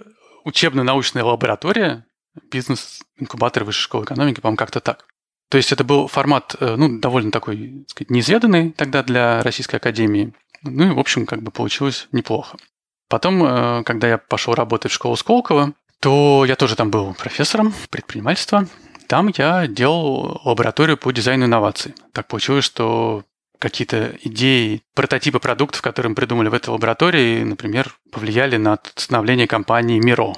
учебно-научная 0.45 1.25
лаборатория 1.25 2.07
бизнес-инкубатор 2.51 3.65
высшей 3.65 3.83
школы 3.83 4.05
экономики, 4.05 4.41
по-моему, 4.41 4.57
как-то 4.57 4.81
так. 4.81 5.07
То 5.51 5.57
есть 5.57 5.73
это 5.73 5.83
был 5.83 6.09
формат, 6.09 6.55
э, 6.61 6.77
ну, 6.77 6.99
довольно 7.01 7.31
такой, 7.31 7.85
так 7.87 7.91
сказать, 7.91 8.11
неизведанный 8.11 8.71
тогда 8.71 9.03
для 9.03 9.43
Российской 9.43 9.77
Академии. 9.77 10.35
Ну 10.63 10.91
и, 10.91 10.95
в 10.95 10.99
общем, 10.99 11.27
как 11.27 11.43
бы 11.43 11.51
получилось 11.51 12.09
неплохо. 12.13 12.57
Потом, 13.09 13.43
э, 13.43 13.83
когда 13.85 14.09
я 14.09 14.19
пошел 14.19 14.55
работать 14.55 14.93
в 14.93 14.95
школу 14.95 15.17
Сколково, 15.17 15.73
то 16.01 16.45
я 16.47 16.55
тоже 16.55 16.77
там 16.77 16.91
был 16.91 17.15
профессором 17.15 17.75
предпринимательства. 17.91 18.69
Там 19.09 19.33
я 19.37 19.67
делал 19.67 20.41
лабораторию 20.45 20.99
по 20.99 21.11
дизайну 21.13 21.47
инноваций. 21.47 21.95
Так 22.13 22.29
получилось, 22.29 22.67
что 22.67 23.25
какие-то 23.59 24.15
идеи, 24.23 24.83
прототипы 24.95 25.41
продуктов, 25.41 25.81
которые 25.81 26.11
мы 26.11 26.15
придумали 26.15 26.49
в 26.49 26.55
этой 26.55 26.69
лаборатории, 26.69 27.43
например, 27.43 27.97
повлияли 28.13 28.59
на 28.59 28.79
становление 28.95 29.47
компании 29.47 29.99
Миро, 29.99 30.35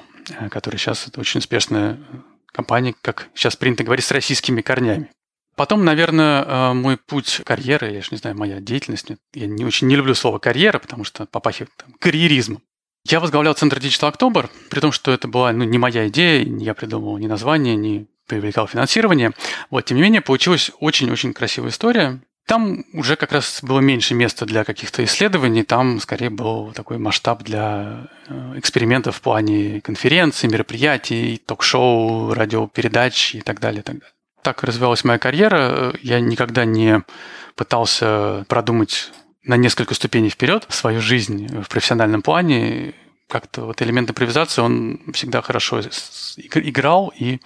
которая 0.50 0.78
сейчас 0.78 1.08
это 1.08 1.20
очень 1.20 1.40
успешная 1.40 1.98
компания, 2.52 2.94
как 3.02 3.28
сейчас 3.34 3.56
принято 3.56 3.82
говорить, 3.82 4.04
с 4.04 4.12
российскими 4.12 4.60
корнями. 4.62 5.10
Потом, 5.56 5.84
наверное, 5.84 6.42
э, 6.42 6.72
мой 6.72 6.96
путь 6.96 7.42
карьеры, 7.44 7.90
я 7.90 8.00
же 8.02 8.08
не 8.12 8.16
знаю, 8.18 8.38
моя 8.38 8.60
деятельность, 8.60 9.08
я 9.34 9.46
не 9.46 9.64
очень 9.64 9.88
не 9.88 9.96
люблю 9.96 10.14
слово 10.14 10.38
карьера, 10.38 10.78
потому 10.78 11.04
что 11.04 11.26
попахивает 11.26 11.70
там, 11.76 11.92
карьеризмом. 11.98 12.62
Я 13.04 13.18
возглавлял 13.18 13.54
Центр 13.54 13.78
Digital 13.78 14.14
October, 14.14 14.48
при 14.70 14.80
том, 14.80 14.92
что 14.92 15.10
это 15.10 15.26
была 15.26 15.52
ну, 15.52 15.64
не 15.64 15.78
моя 15.78 16.08
идея, 16.08 16.44
я 16.44 16.74
придумывал 16.74 17.18
ни 17.18 17.26
название, 17.26 17.74
ни 17.74 18.06
привлекал 18.30 18.66
финансирование. 18.66 19.32
Вот, 19.70 19.84
тем 19.84 19.96
не 19.96 20.02
менее, 20.02 20.20
получилась 20.20 20.70
очень-очень 20.80 21.32
красивая 21.32 21.70
история. 21.70 22.20
Там 22.46 22.84
уже 22.94 23.16
как 23.16 23.32
раз 23.32 23.60
было 23.62 23.80
меньше 23.80 24.14
места 24.14 24.44
для 24.44 24.64
каких-то 24.64 25.04
исследований, 25.04 25.62
там 25.62 26.00
скорее 26.00 26.30
был 26.30 26.72
такой 26.72 26.98
масштаб 26.98 27.44
для 27.44 28.08
э, 28.26 28.54
экспериментов 28.56 29.16
в 29.16 29.20
плане 29.20 29.80
конференций, 29.80 30.48
мероприятий, 30.48 31.40
ток-шоу, 31.46 32.34
радиопередач 32.34 33.36
и 33.36 33.40
так 33.40 33.60
далее, 33.60 33.82
так 33.82 33.96
далее. 34.00 34.14
Так 34.42 34.64
развивалась 34.64 35.04
моя 35.04 35.18
карьера. 35.18 35.94
Я 36.02 36.18
никогда 36.18 36.64
не 36.64 37.02
пытался 37.54 38.44
продумать 38.48 39.12
на 39.44 39.56
несколько 39.56 39.94
ступеней 39.94 40.30
вперед 40.30 40.66
свою 40.70 41.00
жизнь 41.00 41.62
в 41.62 41.68
профессиональном 41.68 42.22
плане. 42.22 42.94
Как-то 43.28 43.66
вот 43.66 43.80
элемент 43.80 44.10
импровизации, 44.10 44.60
он 44.62 45.00
всегда 45.12 45.40
хорошо 45.40 45.82
играл 46.54 47.12
и 47.16 47.38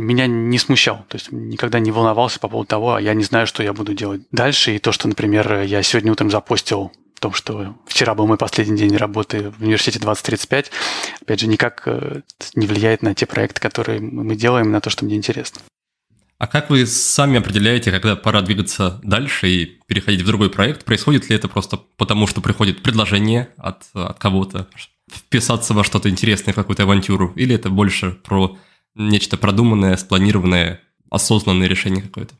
меня 0.00 0.26
не 0.26 0.58
смущал. 0.58 1.04
То 1.08 1.16
есть 1.16 1.32
никогда 1.32 1.78
не 1.78 1.90
волновался 1.90 2.40
по 2.40 2.48
поводу 2.48 2.68
того, 2.68 2.94
а 2.94 3.00
я 3.00 3.14
не 3.14 3.24
знаю, 3.24 3.46
что 3.46 3.62
я 3.62 3.72
буду 3.72 3.94
делать 3.94 4.22
дальше. 4.32 4.76
И 4.76 4.78
то, 4.78 4.92
что, 4.92 5.08
например, 5.08 5.62
я 5.62 5.82
сегодня 5.82 6.12
утром 6.12 6.30
запостил 6.30 6.92
в 7.14 7.20
том, 7.20 7.32
что 7.32 7.74
вчера 7.86 8.14
был 8.14 8.28
мой 8.28 8.36
последний 8.36 8.78
день 8.78 8.96
работы 8.96 9.50
в 9.50 9.62
университете 9.62 9.98
2035, 9.98 10.70
опять 11.20 11.40
же, 11.40 11.48
никак 11.48 11.82
э, 11.86 12.20
не 12.54 12.66
влияет 12.68 13.02
на 13.02 13.12
те 13.12 13.26
проекты, 13.26 13.60
которые 13.60 14.00
мы 14.00 14.36
делаем, 14.36 14.70
на 14.70 14.80
то, 14.80 14.88
что 14.88 15.04
мне 15.04 15.16
интересно. 15.16 15.60
А 16.38 16.46
как 16.46 16.70
вы 16.70 16.86
сами 16.86 17.38
определяете, 17.38 17.90
когда 17.90 18.14
пора 18.14 18.40
двигаться 18.42 19.00
дальше 19.02 19.48
и 19.48 19.64
переходить 19.88 20.22
в 20.22 20.26
другой 20.26 20.50
проект? 20.50 20.84
Происходит 20.84 21.28
ли 21.28 21.34
это 21.34 21.48
просто 21.48 21.76
потому, 21.96 22.28
что 22.28 22.40
приходит 22.40 22.84
предложение 22.84 23.48
от, 23.56 23.82
от 23.92 24.16
кого-то 24.20 24.68
вписаться 25.12 25.74
во 25.74 25.82
что-то 25.82 26.08
интересное, 26.08 26.52
в 26.52 26.54
какую-то 26.54 26.84
авантюру? 26.84 27.32
Или 27.34 27.56
это 27.56 27.70
больше 27.70 28.12
про 28.12 28.56
нечто 28.98 29.36
продуманное, 29.36 29.96
спланированное, 29.96 30.80
осознанное 31.10 31.68
решение 31.68 32.02
какое-то? 32.02 32.34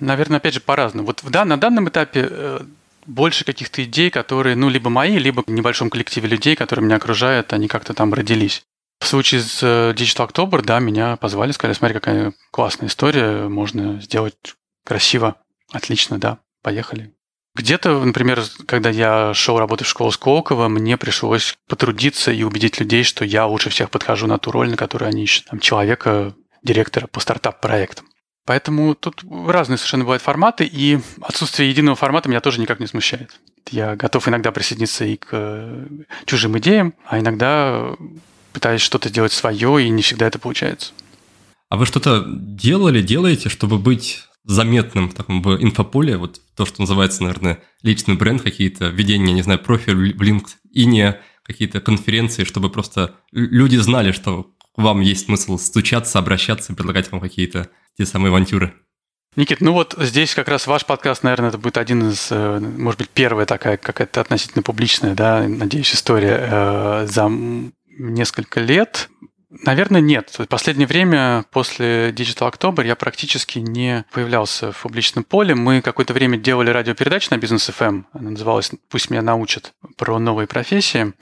Наверное, 0.00 0.38
опять 0.38 0.54
же, 0.54 0.60
по-разному. 0.60 1.06
Вот 1.06 1.22
в, 1.22 1.30
да, 1.30 1.44
на 1.44 1.58
данном 1.58 1.88
этапе 1.88 2.28
э, 2.30 2.60
больше 3.06 3.44
каких-то 3.44 3.82
идей, 3.84 4.10
которые, 4.10 4.54
ну, 4.56 4.68
либо 4.68 4.90
мои, 4.90 5.18
либо 5.18 5.42
в 5.46 5.50
небольшом 5.50 5.90
коллективе 5.90 6.28
людей, 6.28 6.54
которые 6.56 6.84
меня 6.84 6.96
окружают, 6.96 7.52
они 7.52 7.68
как-то 7.68 7.94
там 7.94 8.14
родились. 8.14 8.62
В 9.00 9.06
случае 9.06 9.40
с 9.40 9.60
э, 9.62 9.92
Digital 9.96 10.30
October, 10.30 10.62
да, 10.62 10.78
меня 10.78 11.16
позвали, 11.16 11.52
сказали, 11.52 11.76
смотри, 11.76 11.94
какая 11.94 12.32
классная 12.50 12.88
история, 12.88 13.48
можно 13.48 14.00
сделать 14.00 14.36
красиво, 14.84 15.36
отлично, 15.72 16.18
да, 16.18 16.38
поехали. 16.62 17.12
Где-то, 17.58 18.04
например, 18.04 18.40
когда 18.66 18.88
я 18.88 19.34
шел 19.34 19.58
работать 19.58 19.88
в 19.88 19.90
школу 19.90 20.12
Сколково, 20.12 20.68
мне 20.68 20.96
пришлось 20.96 21.58
потрудиться 21.68 22.30
и 22.30 22.44
убедить 22.44 22.78
людей, 22.78 23.02
что 23.02 23.24
я 23.24 23.46
лучше 23.46 23.68
всех 23.68 23.90
подхожу 23.90 24.28
на 24.28 24.38
ту 24.38 24.52
роль, 24.52 24.70
на 24.70 24.76
которую 24.76 25.08
они 25.08 25.24
ищут 25.24 25.46
там, 25.46 25.58
человека, 25.58 26.34
директора 26.62 27.08
по 27.08 27.18
стартап-проектам. 27.18 28.06
Поэтому 28.46 28.94
тут 28.94 29.24
разные 29.48 29.76
совершенно 29.76 30.04
бывают 30.04 30.22
форматы, 30.22 30.64
и 30.66 31.00
отсутствие 31.20 31.68
единого 31.68 31.96
формата 31.96 32.28
меня 32.28 32.40
тоже 32.40 32.60
никак 32.60 32.78
не 32.78 32.86
смущает. 32.86 33.40
Я 33.72 33.96
готов 33.96 34.28
иногда 34.28 34.52
присоединиться 34.52 35.04
и 35.04 35.16
к 35.16 35.28
э, 35.32 35.86
чужим 36.26 36.56
идеям, 36.58 36.94
а 37.06 37.18
иногда 37.18 37.92
пытаюсь 38.52 38.82
что-то 38.82 39.08
сделать 39.08 39.32
свое, 39.32 39.84
и 39.84 39.88
не 39.88 40.02
всегда 40.02 40.28
это 40.28 40.38
получается. 40.38 40.92
А 41.70 41.76
вы 41.76 41.86
что-то 41.86 42.24
делали, 42.24 43.02
делаете, 43.02 43.48
чтобы 43.48 43.78
быть 43.78 44.28
заметным 44.44 45.10
в 45.10 45.14
таком 45.14 45.42
в 45.42 45.60
инфополе, 45.60 46.16
вот 46.16 46.40
то, 46.58 46.66
что 46.66 46.80
называется, 46.82 47.22
наверное, 47.22 47.60
личный 47.82 48.16
бренд, 48.16 48.42
какие-то 48.42 48.88
введения, 48.88 49.32
не 49.32 49.42
знаю, 49.42 49.60
профиль 49.60 49.94
в 49.94 50.20
LinkedIn, 50.20 51.14
какие-то 51.44 51.80
конференции, 51.80 52.42
чтобы 52.42 52.68
просто 52.68 53.14
люди 53.30 53.76
знали, 53.76 54.10
что 54.10 54.50
вам 54.76 55.00
есть 55.00 55.26
смысл 55.26 55.56
стучаться, 55.56 56.18
обращаться, 56.18 56.74
предлагать 56.74 57.12
вам 57.12 57.20
какие-то 57.20 57.70
те 57.96 58.04
самые 58.04 58.30
авантюры. 58.30 58.74
Никит, 59.36 59.60
ну 59.60 59.72
вот 59.72 59.94
здесь 59.98 60.34
как 60.34 60.48
раз 60.48 60.66
ваш 60.66 60.84
подкаст, 60.84 61.22
наверное, 61.22 61.50
это 61.50 61.58
будет 61.58 61.78
один 61.78 62.08
из, 62.08 62.26
э, 62.32 62.58
может 62.58 62.98
быть, 62.98 63.08
первая 63.08 63.46
такая 63.46 63.76
какая-то 63.76 64.20
относительно 64.20 64.64
публичная, 64.64 65.14
да, 65.14 65.46
надеюсь, 65.46 65.94
история 65.94 66.40
э, 66.40 67.06
за 67.08 67.30
несколько 67.86 68.58
лет. 68.58 69.08
Наверное, 69.50 70.02
нет. 70.02 70.34
В 70.38 70.46
последнее 70.46 70.86
время, 70.86 71.44
после 71.50 72.10
Digital 72.10 72.52
October, 72.52 72.86
я 72.86 72.94
практически 72.96 73.58
не 73.58 74.04
появлялся 74.12 74.72
в 74.72 74.82
публичном 74.82 75.24
поле. 75.24 75.54
Мы 75.54 75.80
какое-то 75.80 76.12
время 76.12 76.36
делали 76.36 76.68
радиопередачу 76.68 77.28
на 77.30 77.38
Бизнес 77.38 77.70
FM. 77.70 78.04
Она 78.12 78.30
называлась 78.30 78.70
«Пусть 78.90 79.08
меня 79.08 79.22
научат» 79.22 79.72
про 79.96 80.18
новые 80.18 80.46
профессии. 80.46 81.14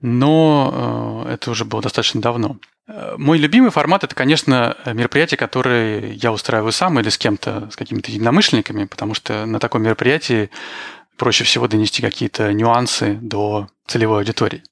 Но 0.00 1.26
э, 1.26 1.34
это 1.34 1.50
уже 1.50 1.66
было 1.66 1.82
достаточно 1.82 2.22
давно. 2.22 2.56
Э, 2.88 3.16
мой 3.18 3.36
любимый 3.36 3.70
формат– 3.70 4.04
это, 4.04 4.14
конечно, 4.14 4.78
мероприятие, 4.86 5.36
которое 5.36 6.12
я 6.12 6.32
устраиваю 6.32 6.72
сам 6.72 6.98
или 6.98 7.10
с 7.10 7.18
кем-то, 7.18 7.68
с 7.70 7.76
какими-то 7.76 8.10
единомышленниками, 8.10 8.86
потому 8.86 9.12
что 9.12 9.44
на 9.44 9.60
таком 9.60 9.82
мероприятии 9.82 10.50
проще 11.20 11.44
всего 11.44 11.68
донести 11.68 12.00
какие-то 12.00 12.50
нюансы 12.54 13.18
до 13.20 13.68
целевой 13.86 14.20
аудитории. 14.20 14.62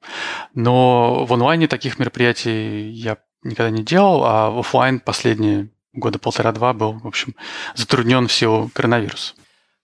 Но 0.55 1.27
в 1.27 1.35
онлайне 1.35 1.69
таких 1.69 1.99
мероприятий 1.99 2.89
я 2.89 3.19
никогда 3.43 3.69
не 3.69 3.85
делал, 3.85 4.25
а 4.25 4.49
в 4.51 4.61
офлайн 4.61 4.99
последние 4.99 5.69
года 5.93 6.19
полтора-два 6.19 6.73
был, 6.73 6.95
в 7.01 7.07
общем, 7.07 7.35
затруднен 7.75 8.29
в 8.29 8.33
силу 8.33 8.71
коронавируса. 8.73 9.35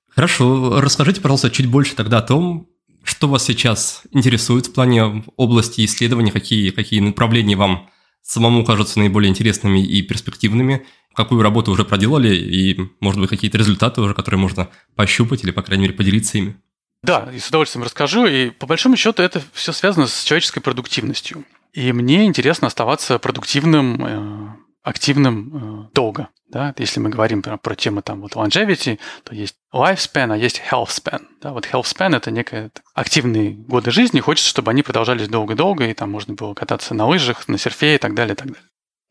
Хорошо. 0.08 0.80
Расскажите, 0.80 1.20
пожалуйста, 1.20 1.50
чуть 1.50 1.66
больше 1.66 1.94
тогда 1.96 2.18
о 2.18 2.22
том, 2.22 2.66
что 3.02 3.28
вас 3.28 3.44
сейчас 3.44 4.00
интересует 4.10 4.68
в 4.68 4.72
плане 4.72 5.22
области 5.36 5.84
исследований, 5.84 6.30
какие, 6.30 6.70
какие 6.70 7.00
направления 7.00 7.56
вам 7.56 7.90
самому 8.22 8.64
кажутся 8.64 9.00
наиболее 9.00 9.28
интересными 9.28 9.84
и 9.84 10.00
перспективными, 10.00 10.86
какую 11.14 11.42
работу 11.42 11.70
уже 11.70 11.84
проделали 11.84 12.34
и, 12.34 12.78
может 13.00 13.20
быть, 13.20 13.30
какие-то 13.30 13.58
результаты 13.58 14.00
уже, 14.00 14.14
которые 14.14 14.40
можно 14.40 14.68
пощупать 14.96 15.44
или, 15.44 15.50
по 15.50 15.62
крайней 15.62 15.84
мере, 15.84 15.94
поделиться 15.94 16.38
ими. 16.38 16.56
Да, 17.02 17.28
и 17.32 17.38
с 17.38 17.48
удовольствием 17.48 17.84
расскажу. 17.84 18.26
И 18.26 18.50
по 18.50 18.66
большому 18.66 18.96
счету 18.96 19.22
это 19.22 19.42
все 19.52 19.72
связано 19.72 20.06
с 20.06 20.24
человеческой 20.24 20.60
продуктивностью. 20.60 21.44
И 21.74 21.92
мне 21.92 22.24
интересно 22.24 22.68
оставаться 22.68 23.18
продуктивным, 23.18 24.04
э, 24.04 24.48
активным 24.82 25.86
э, 25.86 25.88
долго. 25.92 26.28
Да? 26.48 26.72
Если 26.78 27.00
мы 27.00 27.10
говорим 27.10 27.42
про, 27.42 27.58
про 27.58 27.74
тему 27.74 28.00
там, 28.00 28.20
вот 28.20 28.36
longevity, 28.36 28.98
то 29.24 29.34
есть 29.34 29.56
lifespan, 29.72 30.32
а 30.32 30.36
есть 30.36 30.62
health 30.70 30.88
span. 30.88 31.22
Да? 31.42 31.52
Вот 31.52 31.66
health 31.66 31.84
span– 31.84 32.16
это 32.16 32.30
некие 32.30 32.70
активные 32.94 33.50
годы 33.50 33.90
жизни. 33.90 34.20
Хочется, 34.20 34.48
чтобы 34.48 34.70
они 34.70 34.82
продолжались 34.82 35.28
долго-долго, 35.28 35.86
и 35.88 35.94
там 35.94 36.10
можно 36.10 36.34
было 36.34 36.54
кататься 36.54 36.94
на 36.94 37.06
лыжах, 37.06 37.48
на 37.48 37.58
серфе 37.58 37.96
и 37.96 37.98
так 37.98 38.14
далее, 38.14 38.34
и 38.34 38.36
так 38.36 38.46
далее. 38.46 38.62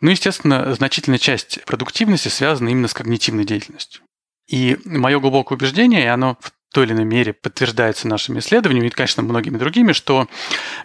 Ну, 0.04 0.12
естественно, 0.12 0.74
значительная 0.74 1.18
часть 1.18 1.64
продуктивности 1.64 2.28
связана 2.28 2.68
именно 2.68 2.90
с 2.90 2.94
когнитивной 2.94 3.46
деятельностью. 3.46 4.02
И 4.50 4.78
мое 4.84 5.18
глубокое 5.22 5.58
убеждение, 5.58 6.04
и 6.04 6.08
оно 6.08 6.38
в 6.42 6.52
той 6.74 6.88
или 6.88 6.92
иной 6.92 7.06
мере 7.06 7.32
подтверждается 7.32 8.10
нашими 8.10 8.40
исследованиями 8.40 8.88
и, 8.88 8.90
конечно, 8.90 9.24
многими 9.24 9.58
другими, 9.58 9.94
что 9.94 10.28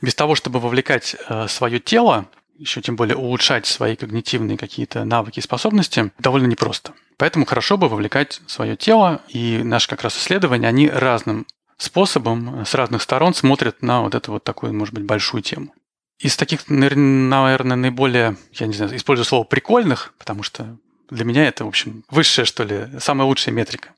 без 0.03 0.15
того, 0.15 0.37
чтобы 0.37 0.61
вовлекать 0.61 1.17
э, 1.29 1.49
свое 1.49 1.81
тело, 1.81 2.27
еще 2.59 2.81
тем 2.81 2.95
более 2.95 3.17
улучшать 3.17 3.67
свои 3.67 3.97
когнитивные 3.97 4.57
какие-то 4.57 5.03
навыки 5.03 5.41
и 5.41 5.43
способности, 5.43 6.13
довольно 6.21 6.47
непросто. 6.47 6.93
Поэтому 7.17 7.45
хорошо 7.45 7.77
бы 7.77 7.89
вовлекать 7.89 8.41
свое 8.47 8.77
тело, 8.77 9.23
и 9.29 9.63
наши 9.65 9.89
как 9.89 10.03
раз 10.03 10.17
исследования, 10.17 10.69
они 10.69 10.89
разным 10.89 11.45
способом, 11.77 12.65
с 12.65 12.73
разных 12.73 13.03
сторон 13.03 13.35
смотрят 13.35 13.83
на 13.83 14.03
вот 14.03 14.15
эту 14.15 14.31
вот 14.31 14.45
такую, 14.45 14.75
может 14.75 14.95
быть, 14.95 15.03
большую 15.03 15.43
тему. 15.43 15.75
Из 16.19 16.37
таких, 16.37 16.69
наверное, 16.69 17.77
наиболее, 17.77 18.37
я 18.53 18.67
не 18.67 18.75
знаю, 18.75 18.97
использую 18.97 19.25
слово 19.25 19.45
прикольных, 19.45 20.13
потому 20.19 20.43
что 20.43 20.77
для 21.11 21.25
меня 21.25 21.47
это, 21.47 21.65
в 21.65 21.69
общем, 21.69 22.05
высшая, 22.11 22.45
что 22.45 22.65
ли, 22.65 22.89
самая 22.99 23.27
лучшая 23.27 23.55
метрика. 23.55 23.91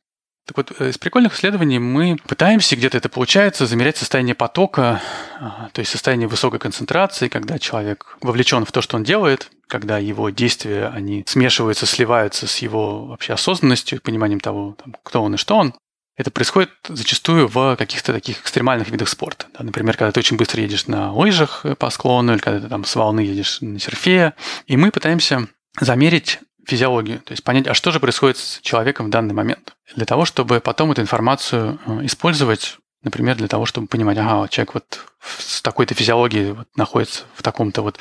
Так 0.46 0.56
вот, 0.56 0.72
э, 0.80 0.90
из 0.90 0.98
прикольных 0.98 1.34
исследований 1.34 1.78
мы 1.78 2.16
пытаемся, 2.26 2.76
где-то 2.76 2.98
это 2.98 3.08
получается, 3.08 3.66
замерять 3.66 3.96
состояние 3.96 4.34
потока, 4.34 5.00
а, 5.38 5.68
то 5.72 5.80
есть 5.80 5.92
состояние 5.92 6.28
высокой 6.28 6.58
концентрации, 6.58 7.28
когда 7.28 7.58
человек 7.58 8.16
вовлечен 8.20 8.64
в 8.64 8.72
то, 8.72 8.80
что 8.82 8.96
он 8.96 9.04
делает, 9.04 9.50
когда 9.68 9.98
его 9.98 10.30
действия, 10.30 10.88
они 10.92 11.24
смешиваются, 11.26 11.86
сливаются 11.86 12.48
с 12.48 12.58
его 12.58 13.06
вообще 13.06 13.34
осознанностью, 13.34 14.00
пониманием 14.02 14.40
того, 14.40 14.76
там, 14.82 14.96
кто 15.04 15.22
он 15.22 15.34
и 15.34 15.38
что 15.38 15.56
он. 15.56 15.74
Это 16.20 16.30
происходит 16.30 16.68
зачастую 16.86 17.48
в 17.48 17.76
каких-то 17.76 18.12
таких 18.12 18.42
экстремальных 18.42 18.90
видах 18.90 19.08
спорта. 19.08 19.46
Да, 19.54 19.64
например, 19.64 19.96
когда 19.96 20.12
ты 20.12 20.20
очень 20.20 20.36
быстро 20.36 20.60
едешь 20.60 20.86
на 20.86 21.14
лыжах 21.14 21.64
по 21.78 21.88
склону, 21.88 22.34
или 22.34 22.40
когда 22.40 22.60
ты 22.60 22.68
там 22.68 22.84
с 22.84 22.94
волны 22.94 23.20
едешь 23.20 23.62
на 23.62 23.80
серфе. 23.80 24.34
И 24.66 24.76
мы 24.76 24.90
пытаемся 24.90 25.48
замерить 25.80 26.40
физиологию, 26.66 27.20
то 27.20 27.32
есть 27.32 27.42
понять, 27.42 27.66
а 27.68 27.72
что 27.72 27.90
же 27.90 28.00
происходит 28.00 28.36
с 28.36 28.60
человеком 28.60 29.06
в 29.06 29.08
данный 29.08 29.32
момент, 29.32 29.72
для 29.96 30.04
того, 30.04 30.26
чтобы 30.26 30.60
потом 30.60 30.92
эту 30.92 31.00
информацию 31.00 31.80
э, 31.86 32.04
использовать 32.04 32.76
Например, 33.02 33.37
для 33.37 33.49
того, 33.49 33.64
чтобы 33.64 33.87
понимать, 33.87 34.19
ага, 34.19 34.47
человек 34.49 34.75
вот 34.75 35.07
с 35.38 35.62
такой-то 35.62 35.95
физиологией 35.95 36.52
вот 36.52 36.69
находится 36.76 37.25
в 37.35 37.42
таком-то 37.42 37.83
вот 37.83 37.99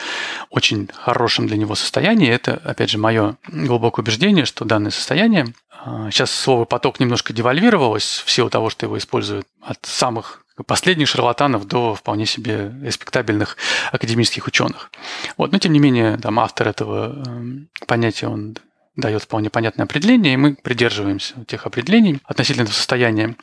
очень 0.49 0.89
хорошем 0.93 1.47
для 1.47 1.57
него 1.57 1.75
состоянии. 1.75 2.29
Это, 2.29 2.59
опять 2.63 2.89
же, 2.89 2.97
мое 2.97 3.37
глубокое 3.47 4.03
убеждение, 4.03 4.45
что 4.45 4.65
данное 4.65 4.91
состояние, 4.91 5.53
а, 5.85 6.11
сейчас 6.11 6.31
слово 6.31 6.65
«поток» 6.65 6.99
немножко 6.99 7.31
девальвировалось 7.31 8.23
в 8.25 8.29
силу 8.29 8.49
того, 8.49 8.69
что 8.69 8.85
его 8.85 8.97
используют 8.97 9.47
от 9.61 9.79
самых 9.85 10.43
последних 10.65 11.07
шарлатанов 11.07 11.65
до 11.67 11.95
вполне 11.95 12.25
себе 12.25 12.73
респектабельных 12.81 13.55
академических 13.93 14.45
ученых. 14.45 14.91
Вот, 15.37 15.53
но 15.53 15.59
тем 15.59 15.71
не 15.71 15.79
менее, 15.79 16.17
там 16.17 16.37
автор 16.39 16.67
этого 16.67 17.23
эм, 17.25 17.69
понятия, 17.87 18.27
он 18.27 18.57
дает 18.97 19.23
вполне 19.23 19.49
понятное 19.49 19.85
определение, 19.85 20.33
и 20.33 20.37
мы 20.37 20.55
придерживаемся 20.55 21.33
тех 21.45 21.65
определений 21.65 22.19
относительно 22.25 22.67
состояния. 22.67 23.35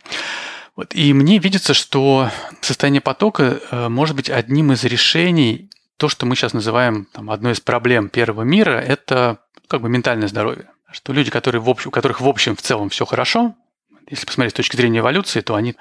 Вот, 0.77 0.95
и 0.95 1.15
мне 1.15 1.39
видится, 1.39 1.73
что 1.73 2.31
состояние 2.61 3.01
потока 3.01 3.61
э, 3.71 3.89
может 3.89 4.15
быть 4.15 4.29
одним 4.29 4.73
из 4.73 4.85
решений, 4.85 5.71
то, 5.97 6.11
что 6.11 6.27
мы 6.27 6.37
сейчас 6.37 6.53
называем 6.53 7.07
там, 7.13 7.31
одной 7.31 7.53
из 7.53 7.61
проблем 7.61 8.11
первого 8.11 8.43
мира, 8.43 8.73
это 8.73 9.39
как 9.69 9.81
бы 9.81 9.89
ментальное 9.89 10.29
здоровье. 10.29 10.67
Что 10.93 11.15
люди, 11.15 11.31
которые 11.31 11.63
в 11.63 11.69
общем, 11.71 11.89
у 11.89 11.91
которых 11.91 12.21
в 12.21 12.29
общем 12.29 12.55
в 12.55 12.63
целом 12.63 12.91
все 12.91 13.07
хорошо, 13.07 13.55
если 14.09 14.27
посмотреть 14.27 14.53
с 14.53 14.57
точки 14.57 14.77
зрения 14.77 15.01
эволюции, 15.01 15.41
то 15.41 15.55
они 15.55 15.75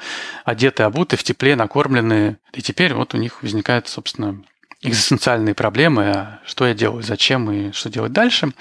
одеты, 0.46 0.84
обуты, 0.84 1.18
в 1.18 1.24
тепле, 1.24 1.56
накормленные. 1.56 2.38
И 2.54 2.62
теперь 2.62 2.94
вот 2.94 3.14
у 3.14 3.18
них 3.18 3.44
возникают, 3.44 3.88
собственно, 3.88 4.42
экзистенциальные 4.82 5.54
проблемы, 5.54 6.10
а 6.10 6.40
что 6.46 6.66
я 6.66 6.74
делаю, 6.74 7.04
зачем 7.04 7.52
и 7.52 7.72
что 7.72 7.90
делать 7.90 8.14
дальше. 8.14 8.52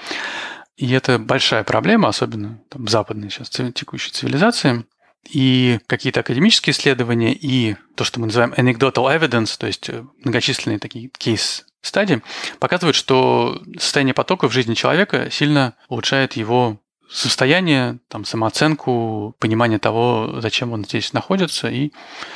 И 0.77 0.91
это 0.91 1.17
большая 1.17 1.63
проблема, 1.63 2.09
особенно 2.09 2.59
там, 2.69 2.85
в 2.85 2.89
западной 2.89 3.29
сейчас 3.29 3.49
текущей 3.49 4.11
цивилизации. 4.11 4.85
И 5.29 5.79
какие-то 5.87 6.19
академические 6.19 6.73
исследования, 6.73 7.33
и 7.33 7.75
то, 7.95 8.03
что 8.03 8.19
мы 8.19 8.27
называем 8.27 8.53
anecdotal 8.53 9.05
evidence, 9.17 9.57
то 9.57 9.67
есть 9.67 9.89
э, 9.89 10.03
многочисленные 10.23 10.79
такие 10.79 11.09
кейс 11.17 11.65
стадии, 11.81 12.21
показывают, 12.59 12.95
что 12.95 13.61
состояние 13.79 14.13
потока 14.13 14.47
в 14.47 14.53
жизни 14.53 14.73
человека 14.73 15.29
сильно 15.31 15.75
улучшает 15.87 16.33
его 16.33 16.79
состояние, 17.09 17.99
там, 18.07 18.25
самооценку, 18.25 19.35
понимание 19.39 19.79
того, 19.79 20.39
зачем 20.41 20.73
он 20.73 20.85
здесь 20.85 21.13
находится, 21.13 21.69
и 21.69 21.91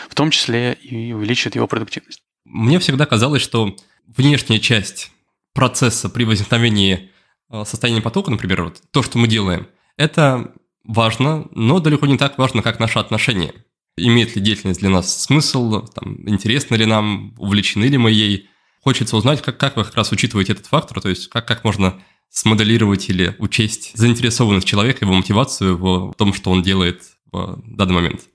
в 0.10 0.16
том 0.16 0.32
числе 0.32 0.74
и 0.74 1.12
увеличивает 1.12 1.56
его 1.56 1.68
продуктивность. 1.68 2.22
Мне 2.46 2.80
всегда 2.80 3.06
казалось, 3.06 3.42
что 3.42 3.76
внешняя 4.08 4.60
часть 4.60 5.12
процесса 5.54 6.10
при 6.10 6.24
возникновении 6.24 7.12
э, 7.52 7.64
состояния 7.66 8.02
потока, 8.02 8.32
например, 8.32 8.64
вот 8.64 8.82
то, 8.92 9.04
что 9.04 9.18
мы 9.18 9.28
делаем, 9.28 9.68
это 9.98 10.54
важно, 10.84 11.48
но 11.52 11.80
далеко 11.80 12.06
не 12.06 12.18
так 12.18 12.38
важно, 12.38 12.62
как 12.62 12.80
наши 12.80 13.00
отношения. 13.00 13.54
Имеет 13.98 14.36
ли 14.36 14.42
деятельность 14.42 14.80
для 14.80 14.90
нас 14.90 15.24
смысл, 15.24 15.86
там, 15.88 16.28
интересно 16.28 16.76
ли 16.76 16.86
нам, 16.86 17.34
увлечены 17.38 17.86
ли 17.86 17.98
мы 17.98 18.12
ей. 18.12 18.50
Хочется 18.82 19.18
узнать, 19.18 19.42
как, 19.42 19.58
как 19.58 19.76
вы 19.76 19.84
как 19.84 19.96
раз 19.96 20.12
учитываете 20.12 20.54
этот 20.54 20.68
фактор, 20.68 21.02
то 21.02 21.10
есть 21.10 21.28
как, 21.28 21.46
как 21.48 21.64
можно 21.64 22.02
смоделировать 22.30 23.10
или 23.10 23.36
учесть 23.40 23.92
заинтересованность 23.96 24.68
человека, 24.68 25.04
его 25.04 25.14
мотивацию 25.14 25.78
в 25.78 26.14
том, 26.14 26.34
что 26.34 26.52
он 26.52 26.64
делает 26.64 27.02
в 27.32 27.62
данный 27.66 27.96
момент. 27.96 28.29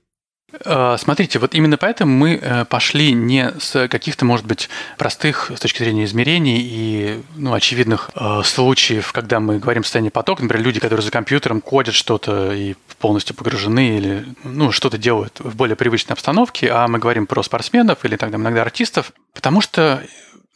Э, 0.63 0.95
смотрите, 0.97 1.39
вот 1.39 1.53
именно 1.53 1.77
поэтому 1.77 2.11
мы 2.15 2.39
э, 2.41 2.65
пошли 2.65 3.13
не 3.13 3.53
с 3.59 3.87
каких-то, 3.87 4.25
может 4.25 4.45
быть, 4.45 4.69
простых 4.97 5.51
с 5.55 5.59
точки 5.59 5.79
зрения 5.79 6.05
измерений 6.05 6.59
и 6.61 7.23
ну, 7.35 7.53
очевидных 7.53 8.11
э, 8.15 8.41
случаев, 8.43 9.11
когда 9.11 9.39
мы 9.39 9.59
говорим 9.59 9.81
о 9.81 9.83
состоянии 9.83 10.09
потока, 10.09 10.43
например, 10.43 10.65
люди, 10.65 10.79
которые 10.79 11.03
за 11.03 11.11
компьютером 11.11 11.61
кодят 11.61 11.95
что-то 11.95 12.53
и 12.53 12.75
полностью 12.99 13.35
погружены 13.35 13.97
или 13.97 14.25
ну, 14.43 14.71
что-то 14.71 14.97
делают 14.97 15.39
в 15.39 15.55
более 15.55 15.75
привычной 15.75 16.13
обстановке, 16.13 16.71
а 16.71 16.87
мы 16.87 16.99
говорим 16.99 17.27
про 17.27 17.43
спортсменов 17.43 18.05
или 18.05 18.15
тогда 18.15 18.37
иногда 18.37 18.61
артистов, 18.61 19.11
потому 19.33 19.61
что 19.61 20.03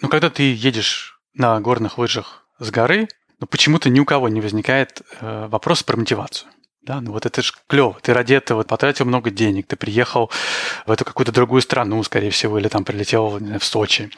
ну, 0.02 0.08
когда 0.08 0.30
ты 0.30 0.54
едешь 0.54 1.20
на 1.34 1.60
горных 1.60 1.98
лыжах 1.98 2.46
с 2.60 2.72
горы, 2.72 3.08
но 3.40 3.48
почему-то 3.48 3.90
ни 3.90 4.00
у 4.00 4.06
кого 4.06 4.30
не 4.30 4.42
возникает 4.42 5.02
э, 5.22 5.48
вопрос 5.48 5.84
про 5.84 5.98
мотивацию. 5.98 6.50
Да, 6.82 7.02
ну 7.02 7.12
вот 7.12 7.26
это 7.26 7.42
же 7.42 7.54
клево. 7.68 7.98
Ты 8.02 8.14
ради 8.14 8.34
этого 8.34 8.64
потратил 8.64 9.06
много 9.06 9.30
денег, 9.30 9.68
ты 9.68 9.76
приехал 9.76 10.32
в 10.86 10.92
эту 10.92 11.04
какую-то 11.04 11.32
другую 11.32 11.62
страну, 11.62 12.02
скорее 12.04 12.32
всего, 12.32 12.58
или 12.58 12.70
там 12.70 12.86
прилетел 12.86 13.38
знаю, 13.38 13.60
в 13.60 13.66
Сочи, 13.66 14.10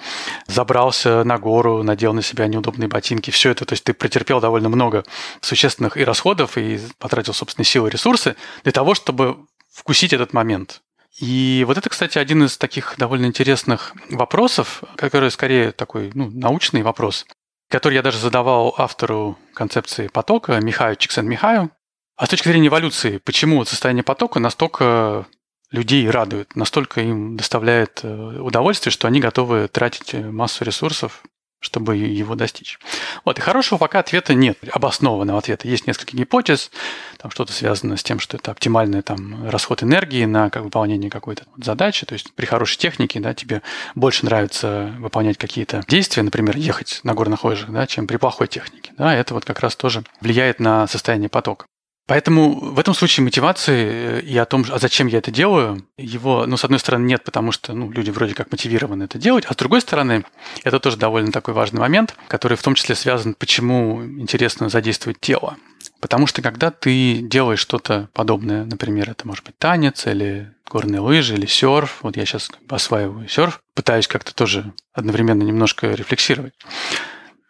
забрался 0.48 1.24
на 1.24 1.40
гору, 1.40 1.82
надел 1.82 2.14
на 2.14 2.22
себя 2.22 2.48
неудобные 2.48 2.88
ботинки, 2.88 3.32
все 3.32 3.50
это. 3.50 3.66
То 3.66 3.74
есть 3.74 3.84
ты 3.84 3.94
претерпел 3.94 4.40
довольно 4.40 4.70
много 4.70 5.04
существенных 5.42 5.98
и 5.98 6.04
расходов, 6.04 6.58
и 6.58 6.80
потратил 7.00 7.34
собственные 7.34 7.66
силы 7.66 7.90
и 7.90 7.92
ресурсы 7.92 8.36
для 8.64 8.72
того, 8.72 8.94
чтобы 8.94 9.38
вкусить 9.74 10.14
этот 10.14 10.34
момент. 10.34 10.82
И 11.20 11.64
вот 11.68 11.78
это, 11.78 11.90
кстати, 11.90 12.20
один 12.20 12.44
из 12.46 12.58
таких 12.58 12.96
довольно 12.98 13.26
интересных 13.26 13.94
вопросов, 14.10 14.84
который 14.96 15.32
скорее 15.32 15.72
такой 15.72 16.12
ну, 16.14 16.30
научный 16.30 16.84
вопрос 16.84 17.26
который 17.70 17.94
я 17.94 18.02
даже 18.02 18.18
задавал 18.18 18.76
автору 18.78 19.38
концепции 19.54 20.08
потока 20.08 20.60
Михаю 20.60 20.98
Чиксен-Михаю. 20.98 21.70
А 22.16 22.26
с 22.26 22.30
точки 22.30 22.48
зрения 22.48 22.68
эволюции, 22.68 23.18
почему 23.18 23.66
состояние 23.66 24.04
потока 24.04 24.40
настолько 24.40 25.26
людей 25.72 26.10
радует, 26.10 26.56
настолько 26.56 27.02
им 27.02 27.38
доставляет 27.38 28.02
э, 28.04 28.40
удовольствие, 28.40 28.92
что 28.92 29.08
они 29.08 29.20
готовы 29.20 29.68
тратить 29.68 30.14
массу 30.14 30.64
ресурсов 30.64 31.24
чтобы 31.62 31.96
его 31.96 32.34
достичь. 32.36 32.80
Вот, 33.24 33.38
и 33.38 33.42
хорошего 33.42 33.78
пока 33.78 34.00
ответа 34.00 34.34
нет, 34.34 34.58
обоснованного 34.72 35.38
ответа. 35.38 35.68
Есть 35.68 35.86
несколько 35.86 36.18
гипотез, 36.18 36.72
там 37.18 37.30
что-то 37.30 37.54
связано 37.54 37.98
с 37.98 38.04
тем, 38.04 38.20
что 38.20 38.38
это 38.38 38.50
оптимальный 38.50 39.04
там, 39.04 39.48
расход 39.48 39.84
энергии 39.84 40.26
на 40.26 40.50
как, 40.50 40.64
выполнение 40.64 41.12
какой-то 41.12 41.44
задачи. 41.58 42.06
То 42.08 42.14
есть 42.14 42.34
при 42.34 42.48
хорошей 42.48 42.80
технике 42.80 43.20
да, 43.20 43.36
тебе 43.36 43.62
больше 43.94 44.26
нравится 44.26 44.92
выполнять 44.98 45.38
какие-то 45.38 45.84
действия, 45.88 46.24
например, 46.24 46.58
ехать 46.58 47.00
на 47.04 47.14
горных 47.14 47.44
лыжах, 47.44 47.70
да, 47.70 47.86
чем 47.86 48.08
при 48.08 48.18
плохой 48.18 48.48
технике. 48.48 48.92
Да, 48.98 49.14
это 49.14 49.36
вот 49.36 49.46
как 49.46 49.60
раз 49.60 49.76
тоже 49.76 50.04
влияет 50.20 50.60
на 50.60 50.88
состояние 50.88 51.30
потока. 51.30 51.66
Поэтому 52.08 52.60
в 52.60 52.80
этом 52.80 52.94
случае 52.94 53.24
мотивации 53.24 54.20
э, 54.20 54.22
и 54.22 54.38
о 54.38 54.46
том, 54.46 54.66
а 54.70 54.80
зачем 54.80 55.08
я 55.08 55.20
это 55.20 55.32
делаю, 55.32 55.86
его, 55.98 56.46
ну, 56.46 56.58
с 56.58 56.64
одной 56.64 56.80
стороны, 56.80 57.06
нет, 57.06 57.24
потому 57.24 57.52
что 57.52 57.74
ну, 57.74 57.92
люди 57.92 58.10
вроде 58.10 58.34
как 58.34 58.52
мотивированы 58.52 59.04
это 59.04 59.18
делать, 59.18 59.46
а 59.48 59.54
с 59.54 59.56
другой 59.56 59.82
стороны, 59.82 60.26
это 60.64 60.80
тоже 60.80 60.98
довольно 60.98 61.32
такой 61.32 61.54
важный 61.54 61.80
момент, 61.80 62.16
который 62.28 62.58
в 62.58 62.64
том 62.64 62.76
числе 62.76 62.96
связан, 62.96 63.34
почему 63.34 64.04
интересно 64.04 64.70
задействовать 64.70 65.20
тело. 65.20 65.58
Потому 66.00 66.28
что 66.28 66.42
когда 66.42 66.72
ты 66.72 67.20
делаешь 67.22 67.60
что-то 67.60 68.10
подобное, 68.14 68.66
например, 68.66 69.10
это 69.10 69.28
может 69.28 69.46
быть 69.46 69.58
танец 69.58 70.08
или 70.08 70.52
горные 70.70 71.00
лыжи 71.00 71.36
или 71.36 71.46
серф, 71.46 72.00
вот 72.02 72.18
я 72.18 72.26
сейчас 72.26 72.50
как 72.50 72.64
бы 72.66 72.76
осваиваю 72.76 73.28
серф, 73.28 73.62
пытаюсь 73.76 74.08
как-то 74.08 74.34
тоже 74.34 74.74
одновременно 74.94 75.44
немножко 75.44 75.92
рефлексировать. 75.92 76.54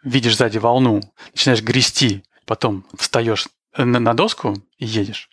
Видишь 0.04 0.36
сзади 0.36 0.58
волну, 0.58 1.00
начинаешь 1.32 1.62
грести, 1.62 2.24
потом 2.44 2.84
встаешь 2.98 3.48
на, 3.76 4.00
на 4.00 4.14
доску 4.14 4.56
и 4.78 4.86
едешь, 4.86 5.28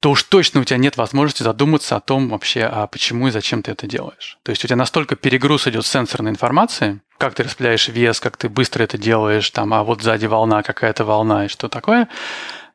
то 0.00 0.10
уж 0.10 0.22
точно 0.24 0.60
у 0.60 0.64
тебя 0.64 0.78
нет 0.78 0.96
возможности 0.96 1.42
задуматься 1.42 1.96
о 1.96 2.00
том 2.00 2.28
вообще, 2.28 2.64
а 2.64 2.86
почему 2.86 3.28
и 3.28 3.30
зачем 3.30 3.62
ты 3.62 3.72
это 3.72 3.86
делаешь. 3.86 4.38
То 4.42 4.50
есть 4.50 4.64
у 4.64 4.68
тебя 4.68 4.76
настолько 4.76 5.16
перегруз 5.16 5.66
идет 5.66 5.86
сенсорной 5.86 6.30
информации, 6.30 7.00
как 7.18 7.34
ты 7.34 7.42
распределяешь 7.42 7.88
вес, 7.88 8.20
как 8.20 8.36
ты 8.36 8.48
быстро 8.48 8.82
это 8.82 8.98
делаешь, 8.98 9.50
там, 9.50 9.72
а 9.72 9.82
вот 9.82 10.02
сзади 10.02 10.26
волна, 10.26 10.62
какая-то 10.62 11.04
волна 11.04 11.46
и 11.46 11.48
что 11.48 11.68
такое. 11.68 12.08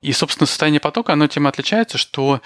И, 0.02 0.14
собственно, 0.14 0.48
состояние 0.48 0.80
потока, 0.80 1.14
оно 1.14 1.28
тем 1.28 1.46
отличается, 1.46 2.00
что 2.00 2.42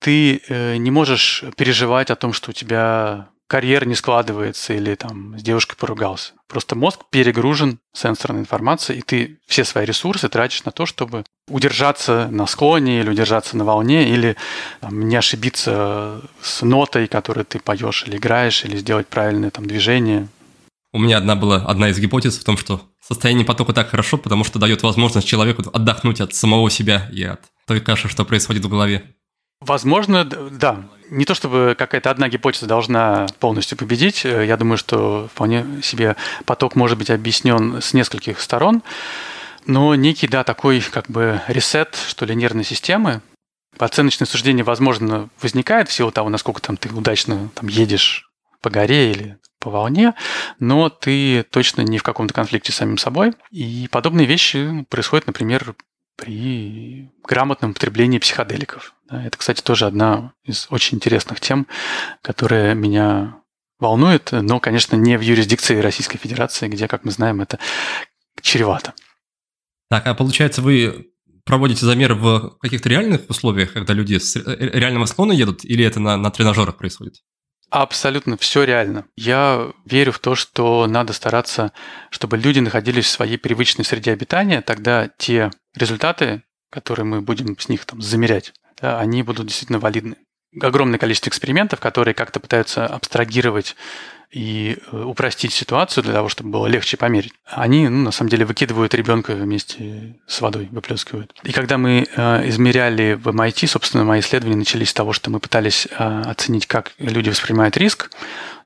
ты 0.00 0.42
э, 0.48 0.76
не 0.76 0.90
можешь 0.90 1.44
переживать 1.56 2.10
о 2.10 2.16
том, 2.16 2.32
что 2.32 2.50
у 2.50 2.52
тебя 2.52 3.28
карьера 3.46 3.84
не 3.84 3.94
складывается 3.94 4.74
или 4.74 4.94
там 4.96 5.38
с 5.38 5.42
девушкой 5.42 5.76
поругался. 5.76 6.32
Просто 6.48 6.74
мозг 6.74 7.02
перегружен 7.10 7.78
сенсорной 7.92 8.40
информацией, 8.40 8.98
и 8.98 9.02
ты 9.02 9.38
все 9.46 9.64
свои 9.64 9.86
ресурсы 9.86 10.28
тратишь 10.28 10.64
на 10.64 10.72
то, 10.72 10.84
чтобы 10.84 11.24
удержаться 11.48 12.28
на 12.30 12.46
склоне 12.46 13.00
или 13.00 13.10
удержаться 13.10 13.56
на 13.56 13.64
волне, 13.64 14.08
или 14.08 14.36
там, 14.80 15.08
не 15.08 15.16
ошибиться 15.16 16.20
с 16.42 16.62
нотой, 16.62 17.06
которую 17.06 17.44
ты 17.44 17.58
поешь 17.58 18.04
или 18.06 18.16
играешь, 18.16 18.64
или 18.64 18.76
сделать 18.76 19.06
правильное 19.06 19.50
там 19.50 19.66
движение. 19.66 20.28
У 20.92 20.98
меня 20.98 21.18
одна 21.18 21.36
была 21.36 21.56
одна 21.56 21.90
из 21.90 21.98
гипотез 21.98 22.38
в 22.38 22.44
том, 22.44 22.56
что 22.56 22.80
состояние 23.06 23.44
потока 23.44 23.72
так 23.72 23.90
хорошо, 23.90 24.16
потому 24.16 24.44
что 24.44 24.58
дает 24.58 24.82
возможность 24.82 25.28
человеку 25.28 25.62
отдохнуть 25.72 26.20
от 26.20 26.34
самого 26.34 26.70
себя 26.70 27.08
и 27.12 27.22
от 27.22 27.40
той 27.66 27.80
каши, 27.80 28.08
что 28.08 28.24
происходит 28.24 28.64
в 28.64 28.68
голове. 28.68 29.04
Возможно, 29.60 30.24
да. 30.24 30.84
Не 31.10 31.24
то 31.24 31.34
чтобы 31.34 31.74
какая-то 31.78 32.10
одна 32.10 32.28
гипотеза 32.28 32.66
должна 32.66 33.26
полностью 33.38 33.78
победить. 33.78 34.24
Я 34.24 34.56
думаю, 34.56 34.76
что 34.76 35.28
вполне 35.32 35.64
себе 35.82 36.16
поток 36.44 36.76
может 36.76 36.98
быть 36.98 37.10
объяснен 37.10 37.80
с 37.80 37.94
нескольких 37.94 38.40
сторон. 38.40 38.82
Но 39.66 39.94
некий, 39.94 40.28
да, 40.28 40.44
такой 40.44 40.80
как 40.80 41.06
бы 41.08 41.40
ресет, 41.48 41.96
что 42.08 42.24
ли, 42.24 42.34
нервной 42.34 42.64
системы, 42.64 43.20
оценочное 43.78 44.26
суждение, 44.26 44.64
возможно, 44.64 45.28
возникает 45.40 45.88
в 45.88 45.92
силу 45.92 46.10
того, 46.10 46.28
насколько 46.28 46.62
там 46.62 46.76
ты 46.76 46.88
удачно 46.88 47.50
там 47.54 47.68
едешь 47.68 48.30
по 48.62 48.70
горе 48.70 49.10
или 49.10 49.38
по 49.58 49.70
волне, 49.70 50.14
но 50.60 50.88
ты 50.88 51.42
точно 51.42 51.82
не 51.82 51.98
в 51.98 52.02
каком-то 52.02 52.32
конфликте 52.32 52.72
с 52.72 52.76
самим 52.76 52.98
собой. 52.98 53.32
И 53.50 53.88
подобные 53.90 54.26
вещи 54.26 54.86
происходят, 54.88 55.26
например, 55.26 55.74
при 56.16 57.10
грамотном 57.24 57.74
потреблении 57.74 58.18
психоделиков. 58.18 58.94
Это, 59.10 59.36
кстати, 59.36 59.60
тоже 59.60 59.86
одна 59.86 60.32
из 60.44 60.66
очень 60.70 60.96
интересных 60.96 61.40
тем, 61.40 61.66
которая 62.22 62.74
меня 62.74 63.36
волнует, 63.78 64.30
но, 64.32 64.58
конечно, 64.58 64.96
не 64.96 65.18
в 65.18 65.20
юрисдикции 65.20 65.78
Российской 65.78 66.18
Федерации, 66.18 66.68
где, 66.68 66.88
как 66.88 67.04
мы 67.04 67.10
знаем, 67.10 67.40
это 67.40 67.58
чревато. 68.40 68.94
Так, 69.88 70.06
а 70.06 70.14
получается, 70.14 70.62
вы 70.62 71.06
проводите 71.44 71.86
замеры 71.86 72.14
в 72.14 72.56
каких-то 72.60 72.88
реальных 72.88 73.22
условиях, 73.28 73.72
когда 73.72 73.92
люди 73.94 74.18
с 74.18 74.36
реального 74.36 75.06
склона 75.06 75.32
едут, 75.32 75.64
или 75.64 75.84
это 75.84 76.00
на, 76.00 76.16
на 76.16 76.30
тренажерах 76.30 76.76
происходит? 76.76 77.22
Абсолютно 77.70 78.36
все 78.36 78.64
реально. 78.64 79.06
Я 79.16 79.72
верю 79.84 80.12
в 80.12 80.18
то, 80.18 80.34
что 80.34 80.86
надо 80.86 81.12
стараться, 81.12 81.72
чтобы 82.10 82.36
люди 82.36 82.60
находились 82.60 83.06
в 83.06 83.10
своей 83.10 83.38
привычной 83.38 83.84
среде 83.84 84.12
обитания, 84.12 84.60
тогда 84.60 85.10
те 85.18 85.50
результаты, 85.74 86.42
которые 86.70 87.06
мы 87.06 87.22
будем 87.22 87.58
с 87.58 87.68
них 87.68 87.84
там 87.84 88.00
замерять, 88.00 88.52
да, 88.80 89.00
они 89.00 89.22
будут 89.22 89.46
действительно 89.46 89.78
валидны. 89.80 90.16
Огромное 90.60 90.98
количество 90.98 91.28
экспериментов, 91.28 91.80
которые 91.80 92.14
как-то 92.14 92.40
пытаются 92.40 92.86
абстрагировать 92.86 93.76
и 94.30 94.76
э, 94.92 95.02
упростить 95.02 95.52
ситуацию 95.52 96.04
для 96.04 96.12
того, 96.12 96.28
чтобы 96.28 96.50
было 96.50 96.66
легче 96.66 96.96
померить. 96.96 97.32
Они, 97.46 97.88
ну, 97.88 98.02
на 98.02 98.10
самом 98.10 98.28
деле, 98.28 98.44
выкидывают 98.44 98.92
ребенка 98.94 99.34
вместе 99.34 100.16
с 100.26 100.40
водой, 100.40 100.68
выплескивают. 100.70 101.34
И 101.42 101.52
когда 101.52 101.78
мы 101.78 102.06
э, 102.14 102.48
измеряли 102.48 103.14
в 103.14 103.28
MIT, 103.28 103.66
собственно, 103.66 104.04
мои 104.04 104.20
исследования 104.20 104.56
начались 104.56 104.90
с 104.90 104.94
того, 104.94 105.12
что 105.12 105.30
мы 105.30 105.40
пытались 105.40 105.86
э, 105.86 106.22
оценить, 106.26 106.66
как 106.66 106.92
люди 106.98 107.30
воспринимают 107.30 107.76
риск, 107.76 108.10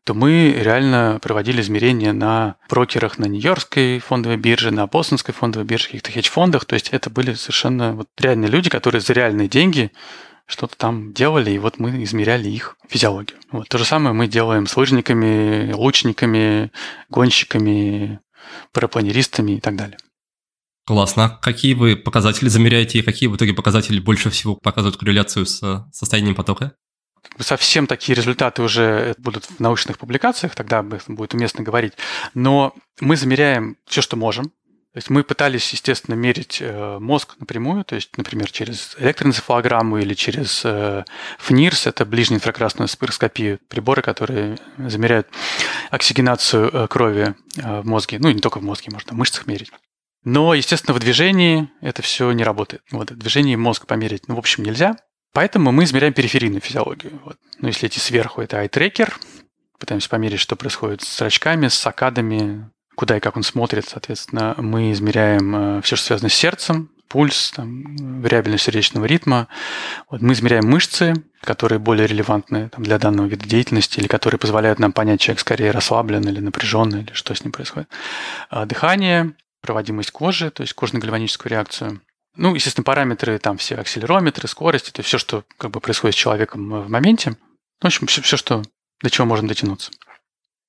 то 0.04 0.14
мы 0.14 0.56
реально 0.58 1.18
проводили 1.22 1.60
измерения 1.60 2.12
на 2.12 2.56
брокерах 2.68 3.18
на 3.18 3.26
Нью-Йоркской 3.26 4.00
фондовой 4.00 4.38
бирже, 4.38 4.70
на 4.70 4.86
Бостонской 4.86 5.34
фондовой 5.34 5.66
бирже, 5.66 5.86
каких-то 5.86 6.10
хедж-фондах. 6.10 6.64
То 6.64 6.74
есть 6.74 6.88
это 6.88 7.10
были 7.10 7.34
совершенно 7.34 7.92
вот 7.92 8.08
реальные 8.18 8.50
люди, 8.50 8.70
которые 8.70 9.02
за 9.02 9.12
реальные 9.12 9.48
деньги 9.48 9.92
что-то 10.50 10.76
там 10.76 11.12
делали, 11.12 11.50
и 11.50 11.58
вот 11.58 11.78
мы 11.78 12.02
измеряли 12.04 12.48
их 12.48 12.76
физиологию. 12.88 13.38
Вот. 13.50 13.68
То 13.68 13.78
же 13.78 13.84
самое 13.84 14.14
мы 14.14 14.26
делаем 14.26 14.66
с 14.66 14.76
лыжниками, 14.76 15.72
лучниками, 15.72 16.70
гонщиками, 17.08 18.20
парапланеристами 18.72 19.52
и 19.52 19.60
так 19.60 19.76
далее. 19.76 19.98
Классно. 20.86 21.38
Какие 21.42 21.74
вы 21.74 21.96
показатели 21.96 22.48
замеряете 22.48 22.98
и 22.98 23.02
какие 23.02 23.28
в 23.28 23.36
итоге 23.36 23.54
показатели 23.54 24.00
больше 24.00 24.28
всего 24.30 24.56
показывают 24.56 24.96
корреляцию 24.96 25.46
с 25.46 25.86
состоянием 25.92 26.34
потока? 26.34 26.72
Совсем 27.38 27.86
такие 27.86 28.16
результаты 28.16 28.62
уже 28.62 29.14
будут 29.18 29.44
в 29.44 29.60
научных 29.60 29.98
публикациях, 29.98 30.54
тогда 30.54 30.80
об 30.80 30.94
этом 30.94 31.16
будет 31.16 31.34
уместно 31.34 31.62
говорить. 31.62 31.92
Но 32.34 32.74
мы 33.00 33.16
замеряем 33.16 33.76
все, 33.86 34.02
что 34.02 34.16
можем. 34.16 34.52
То 34.92 34.98
есть 34.98 35.08
мы 35.08 35.22
пытались, 35.22 35.72
естественно, 35.72 36.16
мерить 36.16 36.58
э, 36.60 36.98
мозг 36.98 37.36
напрямую, 37.38 37.84
то 37.84 37.94
есть, 37.94 38.16
например, 38.18 38.50
через 38.50 38.96
электроэнцефалограмму 38.98 39.98
или 39.98 40.14
через 40.14 40.62
э, 40.64 41.04
ФНИРС, 41.38 41.86
это 41.86 42.04
ближнюю 42.04 42.38
инфракрасную 42.38 42.88
спироскопию, 42.88 43.60
приборы, 43.68 44.02
которые 44.02 44.58
замеряют 44.78 45.28
оксигенацию 45.90 46.70
э, 46.72 46.88
крови 46.88 47.36
в 47.54 47.86
мозге, 47.86 48.18
ну 48.18 48.30
и 48.30 48.34
не 48.34 48.40
только 48.40 48.58
в 48.58 48.64
мозге, 48.64 48.90
можно 48.90 49.12
в 49.12 49.16
мышцах 49.16 49.46
мерить. 49.46 49.70
Но, 50.24 50.54
естественно, 50.54 50.94
в 50.94 50.98
движении 50.98 51.68
это 51.80 52.02
все 52.02 52.30
не 52.32 52.42
работает. 52.42 52.82
Вот, 52.90 53.12
в 53.12 53.16
движении 53.16 53.54
мозг 53.54 53.86
померить, 53.86 54.26
ну, 54.26 54.34
в 54.34 54.38
общем, 54.38 54.64
нельзя. 54.64 54.96
Поэтому 55.32 55.70
мы 55.70 55.84
измеряем 55.84 56.12
периферийную 56.12 56.60
физиологию. 56.60 57.20
Вот. 57.24 57.36
Ну, 57.60 57.68
если 57.68 57.86
идти 57.86 58.00
сверху, 58.00 58.42
это 58.42 58.62
eye-tracker, 58.62 59.12
пытаемся 59.78 60.08
померить, 60.08 60.40
что 60.40 60.56
происходит 60.56 61.02
с 61.02 61.18
зрачками, 61.18 61.68
с 61.68 61.74
сакадами, 61.74 62.68
куда 63.00 63.16
и 63.16 63.20
как 63.20 63.38
он 63.38 63.42
смотрит, 63.42 63.88
соответственно, 63.88 64.54
мы 64.58 64.92
измеряем 64.92 65.78
э, 65.78 65.80
все, 65.80 65.96
что 65.96 66.08
связано 66.08 66.28
с 66.28 66.34
сердцем, 66.34 66.90
пульс, 67.08 67.50
там, 67.56 67.96
вариабельность 68.20 68.64
сердечного 68.64 69.06
ритма. 69.06 69.48
Вот 70.10 70.20
мы 70.20 70.34
измеряем 70.34 70.66
мышцы, 70.66 71.14
которые 71.40 71.78
более 71.78 72.06
релевантны 72.06 72.68
там, 72.68 72.82
для 72.84 72.98
данного 72.98 73.26
вида 73.26 73.48
деятельности 73.48 74.00
или 74.00 74.06
которые 74.06 74.38
позволяют 74.38 74.80
нам 74.80 74.92
понять, 74.92 75.18
человек 75.18 75.40
скорее 75.40 75.70
расслаблен 75.70 76.28
или 76.28 76.40
напряжен, 76.40 76.94
или 76.94 77.10
что 77.14 77.34
с 77.34 77.42
ним 77.42 77.52
происходит. 77.52 77.88
А 78.50 78.66
дыхание, 78.66 79.32
проводимость 79.62 80.10
кожи, 80.10 80.50
то 80.50 80.60
есть 80.60 80.74
кожно-гальваническую 80.74 81.50
реакцию. 81.50 82.02
Ну, 82.36 82.54
естественно, 82.54 82.84
параметры 82.84 83.38
там 83.38 83.56
все 83.56 83.76
акселерометры, 83.76 84.46
скорости, 84.46 84.90
это 84.90 85.00
все, 85.00 85.16
что 85.16 85.44
как 85.56 85.70
бы 85.70 85.80
происходит 85.80 86.16
с 86.16 86.18
человеком 86.18 86.82
в 86.82 86.90
моменте. 86.90 87.38
В 87.80 87.86
общем, 87.86 88.08
все, 88.08 88.20
все 88.20 88.36
что, 88.36 88.62
до 89.02 89.08
чего 89.08 89.26
можно 89.26 89.48
дотянуться. 89.48 89.90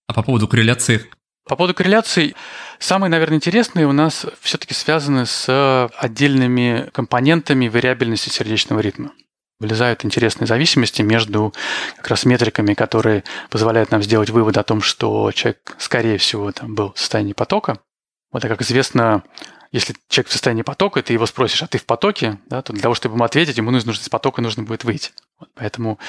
А 0.07 0.13
по 0.13 0.23
поводу 0.23 0.47
корреляции, 0.47 1.09
по 1.47 1.55
поводу 1.55 1.73
корреляций, 1.73 2.35
самые, 2.79 3.09
наверное, 3.09 3.37
интересные 3.37 3.87
у 3.87 3.91
нас 3.91 4.25
все-таки 4.41 4.73
связаны 4.73 5.25
с 5.25 5.89
отдельными 5.97 6.89
компонентами 6.93 7.67
вариабельности 7.67 8.29
сердечного 8.29 8.79
ритма. 8.79 9.11
Вылезают 9.59 10.05
интересные 10.05 10.47
зависимости 10.47 11.01
между 11.01 11.53
как 11.97 12.07
раз 12.07 12.25
метриками, 12.25 12.73
которые 12.73 13.23
позволяют 13.49 13.91
нам 13.91 14.01
сделать 14.01 14.29
вывод 14.29 14.57
о 14.57 14.63
том, 14.63 14.81
что 14.81 15.31
человек, 15.31 15.75
скорее 15.77 16.17
всего, 16.17 16.51
там, 16.51 16.73
был 16.73 16.93
в 16.93 16.99
состоянии 16.99 17.33
потока. 17.33 17.79
Вот, 18.31 18.43
а 18.43 18.47
как 18.47 18.61
известно, 18.61 19.23
если 19.71 19.95
человек 20.09 20.29
в 20.29 20.31
состоянии 20.31 20.63
потока, 20.63 21.03
ты 21.03 21.13
его 21.13 21.25
спросишь, 21.25 21.61
а 21.63 21.67
ты 21.67 21.77
в 21.77 21.85
потоке, 21.85 22.39
да, 22.47 22.61
то 22.61 22.73
для 22.73 22.81
того, 22.81 22.95
чтобы 22.95 23.15
ему 23.15 23.23
ответить, 23.23 23.57
ему 23.57 23.71
нужно 23.71 23.91
из 23.91 24.09
потока 24.09 24.41
нужно 24.41 24.63
будет 24.63 24.83
выйти. 24.83 25.11
Поэтому 25.55 25.99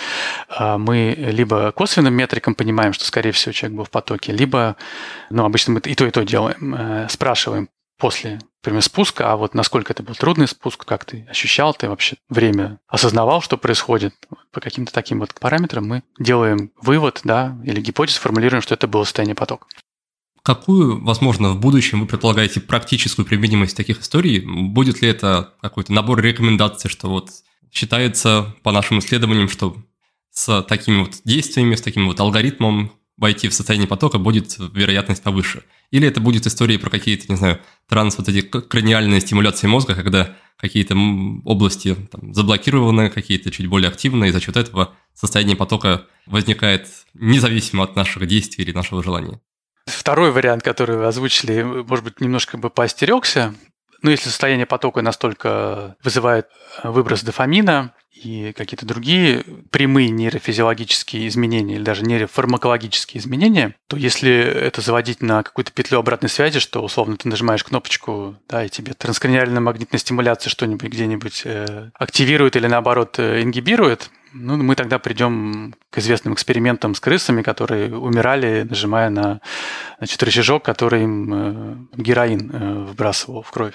э, 0.58 0.76
мы 0.76 1.14
либо 1.16 1.72
косвенным 1.72 2.14
метриком 2.14 2.54
понимаем, 2.54 2.92
что, 2.92 3.04
скорее 3.04 3.32
всего, 3.32 3.52
человек 3.52 3.76
был 3.76 3.84
в 3.84 3.90
потоке, 3.90 4.32
либо, 4.32 4.76
ну, 5.30 5.44
обычно 5.44 5.74
мы 5.74 5.80
и 5.80 5.94
то, 5.94 6.06
и 6.06 6.10
то 6.10 6.24
делаем, 6.24 6.74
э, 6.74 7.08
спрашиваем 7.08 7.68
после, 7.98 8.40
например, 8.62 8.82
спуска, 8.82 9.32
а 9.32 9.36
вот 9.36 9.54
насколько 9.54 9.92
это 9.92 10.02
был 10.02 10.14
трудный 10.16 10.48
спуск, 10.48 10.84
как 10.84 11.04
ты 11.04 11.24
ощущал, 11.30 11.72
ты 11.72 11.88
вообще 11.88 12.16
время 12.28 12.80
осознавал, 12.88 13.42
что 13.42 13.56
происходит. 13.56 14.14
По 14.50 14.60
каким-то 14.60 14.92
таким 14.92 15.20
вот 15.20 15.32
параметрам 15.38 15.86
мы 15.86 16.02
делаем 16.18 16.72
вывод, 16.80 17.20
да, 17.22 17.56
или 17.64 17.80
гипотезу 17.80 18.20
формулируем, 18.20 18.60
что 18.60 18.74
это 18.74 18.88
было 18.88 19.04
состояние 19.04 19.36
потока. 19.36 19.66
Какую, 20.42 21.04
возможно, 21.04 21.50
в 21.50 21.60
будущем 21.60 22.00
вы 22.00 22.06
предполагаете 22.06 22.60
практическую 22.60 23.24
применимость 23.24 23.76
таких 23.76 24.00
историй? 24.00 24.40
Будет 24.40 25.00
ли 25.00 25.08
это 25.08 25.54
какой-то 25.60 25.92
набор 25.92 26.20
рекомендаций, 26.20 26.90
что 26.90 27.08
вот 27.08 27.30
считается 27.72 28.54
по 28.62 28.70
нашим 28.70 29.00
исследованиям, 29.00 29.48
что 29.48 29.76
с 30.30 30.62
такими 30.62 31.00
вот 31.00 31.20
действиями, 31.24 31.74
с 31.74 31.82
таким 31.82 32.06
вот 32.06 32.20
алгоритмом 32.20 32.92
войти 33.16 33.48
в 33.48 33.54
состояние 33.54 33.88
потока 33.88 34.18
будет 34.18 34.56
вероятность 34.58 35.22
повыше? 35.22 35.64
Или 35.90 36.06
это 36.06 36.20
будет 36.20 36.46
история 36.46 36.78
про 36.78 36.90
какие-то, 36.90 37.26
не 37.28 37.36
знаю, 37.36 37.60
транс, 37.88 38.16
вот 38.18 38.28
эти 38.28 38.42
краниальные 38.42 39.20
стимуляции 39.20 39.66
мозга, 39.66 39.94
когда 39.94 40.36
какие-то 40.56 40.94
области 41.44 41.94
там, 42.10 42.32
заблокированы, 42.32 43.10
какие-то 43.10 43.50
чуть 43.50 43.66
более 43.66 43.88
активные, 43.88 44.30
и 44.30 44.32
за 44.32 44.40
счет 44.40 44.56
этого 44.56 44.94
состояние 45.14 45.56
потока 45.56 46.06
возникает 46.26 46.88
независимо 47.14 47.84
от 47.84 47.96
наших 47.96 48.26
действий 48.26 48.64
или 48.64 48.72
нашего 48.72 49.02
желания? 49.02 49.40
Второй 49.86 50.30
вариант, 50.30 50.62
который 50.62 50.96
вы 50.96 51.06
озвучили, 51.06 51.62
может 51.62 52.04
быть, 52.04 52.20
немножко 52.20 52.56
бы 52.56 52.70
поостерегся. 52.70 53.54
Ну, 54.02 54.10
если 54.10 54.28
состояние 54.28 54.66
потока 54.66 55.00
настолько 55.00 55.96
вызывает 56.02 56.48
выброс 56.82 57.22
дофамина 57.22 57.92
и 58.24 58.52
какие-то 58.52 58.86
другие 58.86 59.44
прямые 59.70 60.10
нейрофизиологические 60.10 61.28
изменения 61.28 61.76
или 61.76 61.82
даже 61.82 62.04
нейрофармакологические 62.04 63.20
изменения, 63.20 63.74
то 63.88 63.96
если 63.96 64.32
это 64.32 64.80
заводить 64.80 65.22
на 65.22 65.42
какую-то 65.42 65.72
петлю 65.72 65.98
обратной 65.98 66.30
связи, 66.30 66.60
что 66.60 66.82
условно 66.82 67.16
ты 67.16 67.28
нажимаешь 67.28 67.64
кнопочку, 67.64 68.36
да, 68.48 68.64
и 68.64 68.68
тебе 68.68 68.94
транскраниальная 68.94 69.60
магнитная 69.60 69.98
стимуляция 69.98 70.50
что-нибудь 70.50 70.88
где-нибудь 70.88 71.42
э, 71.44 71.90
активирует 71.94 72.56
или 72.56 72.66
наоборот 72.66 73.18
э, 73.18 73.42
ингибирует, 73.42 74.10
ну, 74.34 74.56
мы 74.56 74.74
тогда 74.76 74.98
придем 74.98 75.74
к 75.90 75.98
известным 75.98 76.34
экспериментам 76.34 76.94
с 76.94 77.00
крысами, 77.00 77.42
которые 77.42 77.94
умирали, 77.94 78.66
нажимая 78.68 79.10
на 79.10 79.40
значит, 79.98 80.22
рычажок, 80.22 80.64
который 80.64 81.02
им 81.02 81.34
э, 81.34 81.76
героин 81.96 82.50
э, 82.50 82.74
выбрасывал 82.86 83.42
в 83.42 83.50
кровь. 83.50 83.74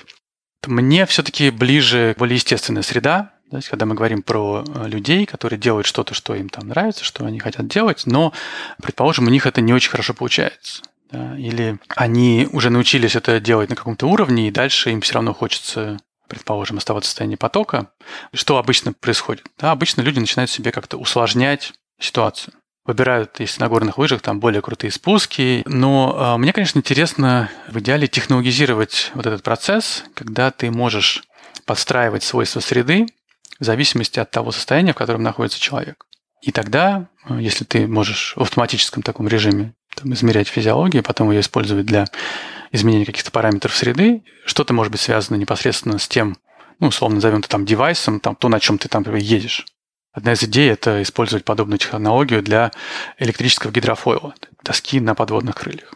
Мне 0.66 1.06
все-таки 1.06 1.52
ближе 1.52 2.16
более 2.18 2.36
естественная 2.36 2.82
среда, 2.82 3.34
то 3.50 3.58
есть, 3.58 3.70
когда 3.70 3.86
мы 3.86 3.96
говорим 3.96 4.22
про 4.24 4.64
э, 4.66 4.88
людей, 4.88 5.26
которые 5.26 5.60
делают 5.60 5.88
что-то, 5.88 6.14
что 6.14 6.36
им 6.36 6.50
там 6.50 6.68
нравится, 6.68 7.04
что 7.04 7.26
они 7.26 7.40
хотят 7.40 7.68
делать, 7.68 8.04
но, 8.06 8.34
предположим, 8.82 9.28
у 9.28 9.30
них 9.30 9.46
это 9.46 9.62
не 9.62 9.74
очень 9.74 9.92
хорошо 9.92 10.14
получается. 10.14 10.84
Да, 11.12 11.38
или 11.38 11.80
они 11.96 12.50
уже 12.52 12.70
научились 12.70 13.16
это 13.16 13.40
делать 13.40 13.70
на 13.70 13.78
каком-то 13.78 14.08
уровне, 14.08 14.50
и 14.50 14.52
дальше 14.52 14.92
им 14.92 15.00
все 15.00 15.14
равно 15.14 15.34
хочется 15.34 15.98
предположим, 16.28 16.78
оставаться 16.78 17.08
в 17.08 17.12
состоянии 17.12 17.38
потока, 17.38 17.88
что 18.34 18.58
обычно 18.58 18.92
происходит? 18.92 19.46
Да, 19.58 19.72
обычно 19.72 20.02
люди 20.02 20.20
начинают 20.20 20.52
себе 20.52 20.72
как-то 20.72 20.98
усложнять 20.98 21.74
ситуацию. 22.00 22.54
Выбирают, 22.86 23.40
если 23.40 23.62
на 23.62 23.70
горных 23.70 23.98
лыжах, 23.98 24.22
там 24.22 24.40
более 24.40 24.62
крутые 24.62 24.92
спуски. 24.92 25.64
Но 25.66 26.36
э, 26.36 26.38
мне, 26.38 26.54
конечно, 26.54 26.80
интересно 26.80 27.50
в 27.68 27.80
идеале 27.80 28.08
технологизировать 28.08 29.12
вот 29.14 29.26
этот 29.26 29.44
процесс, 29.44 30.06
когда 30.14 30.52
ты 30.52 30.72
можешь 30.72 31.24
подстраивать 31.66 32.24
свойства 32.24 32.62
среды 32.62 33.08
в 33.60 33.66
зависимости 33.66 34.20
от 34.20 34.32
того 34.32 34.52
состояния, 34.52 34.94
в 34.94 34.98
котором 34.98 35.24
находится 35.24 35.60
человек. 35.60 36.06
И 36.42 36.52
тогда, 36.52 37.10
э, 37.28 37.38
если 37.40 37.64
ты 37.64 37.88
можешь 37.88 38.34
в 38.36 38.42
автоматическом 38.42 39.04
таком 39.04 39.28
режиме 39.28 39.74
там, 39.96 40.14
измерять 40.14 40.48
физиологию, 40.48 41.04
потом 41.04 41.32
ее 41.32 41.42
использовать 41.42 41.86
для 41.86 42.06
изменения 42.72 43.06
каких-то 43.06 43.32
параметров 43.32 43.76
среды, 43.76 44.24
что-то 44.46 44.74
может 44.74 44.92
быть 44.92 45.02
связано 45.02 45.38
непосредственно 45.38 45.98
с 45.98 46.08
тем, 46.08 46.38
ну, 46.80 46.88
условно 46.88 47.16
назовем 47.16 47.40
это 47.40 47.50
там 47.50 47.66
девайсом, 47.66 48.20
там, 48.20 48.36
то, 48.36 48.50
на 48.50 48.60
чем 48.60 48.78
ты 48.78 48.88
там 48.88 49.04
едешь. 49.16 49.66
Одна 50.12 50.34
из 50.34 50.44
идей– 50.44 50.70
это 50.72 51.02
использовать 51.04 51.46
подобную 51.46 51.78
технологию 51.78 52.42
для 52.42 52.72
электрического 53.20 53.72
гидрофойла, 53.72 54.34
доски 54.64 55.00
на 55.00 55.14
подводных 55.16 55.56
крыльях. 55.56 55.94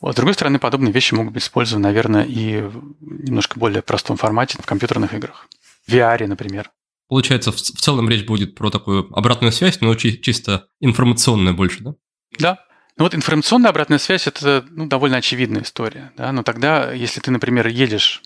Вот. 0.00 0.12
С 0.12 0.16
другой 0.16 0.34
стороны, 0.34 0.58
подобные 0.58 0.92
вещи 0.92 1.14
могут 1.14 1.32
быть 1.32 1.42
использованы, 1.42 1.84
наверное, 1.84 2.24
и 2.24 2.60
в 2.60 2.96
немножко 3.00 3.58
более 3.58 3.82
простом 3.82 4.16
формате 4.16 4.58
в 4.60 4.66
компьютерных 4.66 5.14
играх. 5.14 5.48
В 5.86 5.92
VR, 5.92 6.26
например. 6.26 6.70
Получается, 7.08 7.52
в, 7.52 7.56
в 7.56 7.60
целом 7.60 8.08
речь 8.08 8.24
будет 8.24 8.54
про 8.54 8.70
такую 8.70 9.08
обратную 9.16 9.52
связь, 9.52 9.80
но 9.80 9.94
чи- 9.94 10.20
чисто 10.20 10.68
информационная 10.80 11.52
больше, 11.52 11.82
да? 11.82 11.94
Да. 12.38 12.58
Ну 12.96 13.04
вот 13.04 13.14
информационная 13.14 13.70
обратная 13.70 13.98
связь– 13.98 14.26
это 14.28 14.64
ну, 14.70 14.86
довольно 14.86 15.18
очевидная 15.18 15.62
история. 15.62 16.12
Да? 16.16 16.32
Но 16.32 16.42
тогда, 16.42 16.92
если 16.92 17.20
ты, 17.20 17.30
например, 17.30 17.66
едешь 17.68 18.22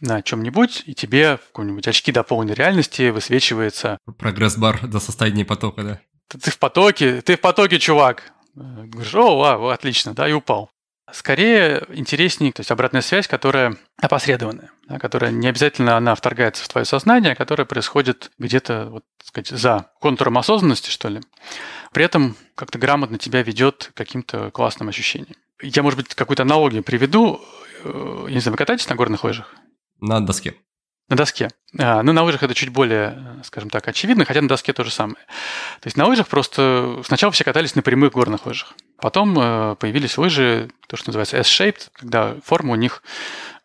на 0.00 0.22
чем-нибудь, 0.22 0.84
и 0.86 0.94
тебе 0.94 1.36
в 1.36 1.46
каком-нибудь 1.48 1.86
очки 1.88 2.12
дополненной 2.12 2.54
реальности 2.54 3.10
высвечивается... 3.10 3.98
Прогресс-бар 4.18 4.86
до 4.86 5.00
состояния 5.00 5.44
потока, 5.44 5.82
да? 5.82 6.00
Ты, 6.28 6.38
ты 6.38 6.50
в 6.50 6.58
потоке, 6.58 7.20
ты 7.22 7.36
в 7.36 7.40
потоке, 7.40 7.78
чувак. 7.78 8.32
Говоришь, 8.54 9.14
о, 9.14 9.38
вау, 9.38 9.68
отлично, 9.68 10.14
да, 10.14 10.28
и 10.28 10.32
упал. 10.32 10.70
Скорее 11.12 11.86
интереснее, 11.90 12.52
то 12.52 12.60
есть 12.60 12.70
обратная 12.70 13.00
связь, 13.00 13.26
которая 13.26 13.76
опосредованная, 13.96 14.70
да, 14.88 14.98
которая 14.98 15.30
не 15.30 15.48
обязательно 15.48 15.96
она 15.96 16.14
вторгается 16.14 16.64
в 16.64 16.68
твое 16.68 16.84
сознание, 16.84 17.32
а 17.32 17.36
которая 17.36 17.66
происходит 17.66 18.30
где-то, 18.38 18.88
вот, 18.90 19.04
сказать, 19.24 19.48
за 19.48 19.90
контуром 20.00 20.36
осознанности, 20.36 20.90
что 20.90 21.08
ли. 21.08 21.20
При 21.92 22.04
этом 22.04 22.36
как-то 22.54 22.78
грамотно 22.78 23.18
тебя 23.18 23.42
ведет 23.42 23.90
к 23.94 23.96
каким-то 23.96 24.50
классным 24.50 24.88
ощущениям. 24.88 25.36
Я, 25.62 25.82
может 25.82 25.98
быть, 25.98 26.14
какую-то 26.14 26.42
аналогию 26.42 26.82
приведу. 26.82 27.40
Э, 27.84 28.24
я 28.28 28.34
не 28.34 28.40
знаю, 28.40 28.52
вы 28.52 28.58
катаетесь 28.58 28.88
на 28.88 28.96
горных 28.96 29.24
лыжах? 29.24 29.54
На 30.00 30.20
доске. 30.20 30.54
На 31.08 31.16
доске. 31.16 31.48
А, 31.76 32.02
ну, 32.02 32.12
на 32.12 32.22
лыжах 32.22 32.42
это 32.42 32.54
чуть 32.54 32.70
более, 32.70 33.42
скажем 33.44 33.68
так, 33.68 33.86
очевидно, 33.88 34.24
хотя 34.24 34.40
на 34.40 34.48
доске 34.48 34.72
то 34.72 34.84
же 34.84 34.90
самое. 34.90 35.18
То 35.80 35.86
есть 35.86 35.96
на 35.96 36.06
лыжах 36.06 36.28
просто 36.28 37.02
сначала 37.04 37.30
все 37.30 37.44
катались 37.44 37.74
на 37.74 37.82
прямых 37.82 38.12
горных 38.12 38.46
лыжах. 38.46 38.74
Потом 39.00 39.38
э, 39.38 39.76
появились 39.78 40.16
лыжи, 40.16 40.70
то, 40.86 40.96
что 40.96 41.10
называется 41.10 41.36
S-shaped, 41.36 41.88
когда 41.92 42.36
форма 42.42 42.72
у 42.72 42.76
них 42.76 43.02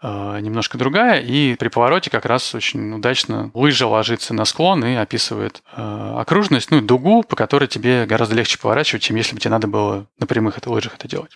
Э, 0.05 0.39
немножко 0.41 0.77
другая, 0.77 1.21
и 1.21 1.55
при 1.55 1.69
повороте 1.69 2.09
как 2.09 2.25
раз 2.25 2.53
очень 2.53 2.93
удачно 2.93 3.51
лыжа 3.53 3.87
ложится 3.87 4.33
на 4.33 4.43
склон 4.43 4.83
и 4.83 4.95
описывает 4.95 5.63
э, 5.77 6.15
окружность, 6.19 6.71
ну, 6.71 6.81
дугу, 6.81 7.23
по 7.23 7.37
которой 7.37 7.67
тебе 7.67 8.05
гораздо 8.05 8.35
легче 8.35 8.59
поворачивать, 8.59 9.01
чем 9.01 9.15
если 9.15 9.33
бы 9.33 9.39
тебе 9.39 9.51
надо 9.51 9.67
было 9.67 10.05
на 10.19 10.27
прямых 10.27 10.57
это, 10.57 10.69
лыжах 10.69 10.95
это 10.95 11.07
делать. 11.07 11.31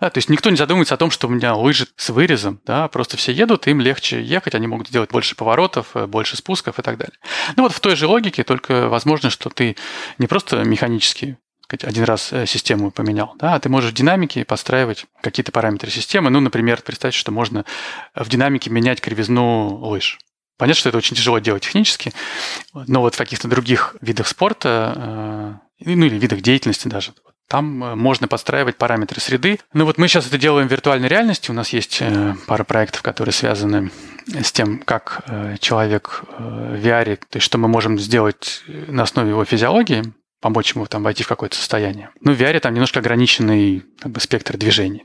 Да, 0.00 0.08
то 0.08 0.16
есть 0.16 0.30
никто 0.30 0.48
не 0.48 0.56
задумывается 0.56 0.94
о 0.94 0.96
том, 0.96 1.10
что 1.10 1.26
у 1.28 1.30
меня 1.30 1.54
лыжи 1.54 1.88
с 1.94 2.08
вырезом, 2.08 2.58
да, 2.64 2.88
просто 2.88 3.18
все 3.18 3.32
едут, 3.32 3.66
им 3.66 3.82
легче 3.82 4.22
ехать, 4.22 4.54
они 4.54 4.66
могут 4.66 4.88
делать 4.88 5.10
больше 5.10 5.36
поворотов, 5.36 5.89
э, 5.94 6.06
больше 6.06 6.36
спусков 6.36 6.78
и 6.78 6.82
так 6.82 6.98
далее. 6.98 7.16
Ну 7.56 7.64
вот 7.64 7.72
в 7.72 7.80
той 7.80 7.96
же 7.96 8.06
логике, 8.06 8.44
только 8.44 8.88
возможно, 8.88 9.30
что 9.30 9.50
ты 9.50 9.76
не 10.18 10.26
просто 10.26 10.62
механически 10.64 11.38
один 11.72 12.04
раз 12.04 12.32
э, 12.32 12.46
систему 12.46 12.90
поменял, 12.90 13.34
да, 13.38 13.54
а 13.54 13.60
ты 13.60 13.68
можешь 13.68 13.92
в 13.92 13.94
динамике 13.94 14.44
подстраивать 14.44 15.06
какие-то 15.22 15.52
параметры 15.52 15.90
системы. 15.90 16.30
Ну, 16.30 16.40
например, 16.40 16.82
представьте, 16.82 17.18
что 17.18 17.30
можно 17.30 17.64
в 18.14 18.28
динамике 18.28 18.70
менять 18.70 19.00
кривизну 19.00 19.76
лыж. 19.76 20.18
Понятно, 20.56 20.80
что 20.80 20.88
это 20.90 20.98
очень 20.98 21.16
тяжело 21.16 21.38
делать 21.38 21.62
технически, 21.62 22.12
но 22.74 23.00
вот 23.00 23.14
в 23.14 23.18
каких-то 23.18 23.48
других 23.48 23.96
видах 24.00 24.28
спорта, 24.28 25.60
э, 25.80 25.94
ну 25.94 26.06
или 26.06 26.18
видах 26.18 26.40
деятельности 26.40 26.88
даже, 26.88 27.14
там 27.50 27.82
э, 27.82 27.94
можно 27.96 28.28
подстраивать 28.28 28.76
параметры 28.76 29.20
среды. 29.20 29.58
Ну 29.74 29.84
вот 29.84 29.98
мы 29.98 30.06
сейчас 30.06 30.28
это 30.28 30.38
делаем 30.38 30.68
в 30.68 30.70
виртуальной 30.70 31.08
реальности. 31.08 31.50
У 31.50 31.54
нас 31.54 31.70
есть 31.70 32.00
пара 32.46 32.62
проектов, 32.64 33.02
которые 33.02 33.32
связаны 33.32 33.90
с 34.26 34.52
тем, 34.52 34.78
как 34.78 35.24
человек 35.58 36.22
в 36.38 36.74
VR, 36.76 37.16
то 37.16 37.36
есть 37.36 37.44
что 37.44 37.58
мы 37.58 37.66
можем 37.66 37.98
сделать 37.98 38.62
на 38.66 39.02
основе 39.02 39.30
его 39.30 39.44
физиологии, 39.44 40.04
помочь 40.40 40.74
ему 40.74 40.86
там 40.86 41.02
войти 41.02 41.22
в 41.22 41.28
какое-то 41.28 41.56
состояние. 41.56 42.10
Ну, 42.20 42.32
в 42.32 42.40
VR 42.40 42.60
там 42.60 42.72
немножко 42.72 43.00
ограниченный 43.00 43.82
как 44.00 44.12
бы, 44.12 44.20
спектр 44.20 44.56
движений. 44.56 45.04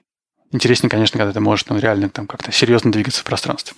Интереснее, 0.51 0.89
конечно, 0.89 1.17
когда 1.17 1.33
ты 1.33 1.39
можешь 1.39 1.65
ну, 1.67 1.77
реально 1.79 2.09
там 2.09 2.27
как-то 2.27 2.51
серьезно 2.51 2.91
двигаться 2.91 3.21
в 3.21 3.25
пространстве. 3.25 3.75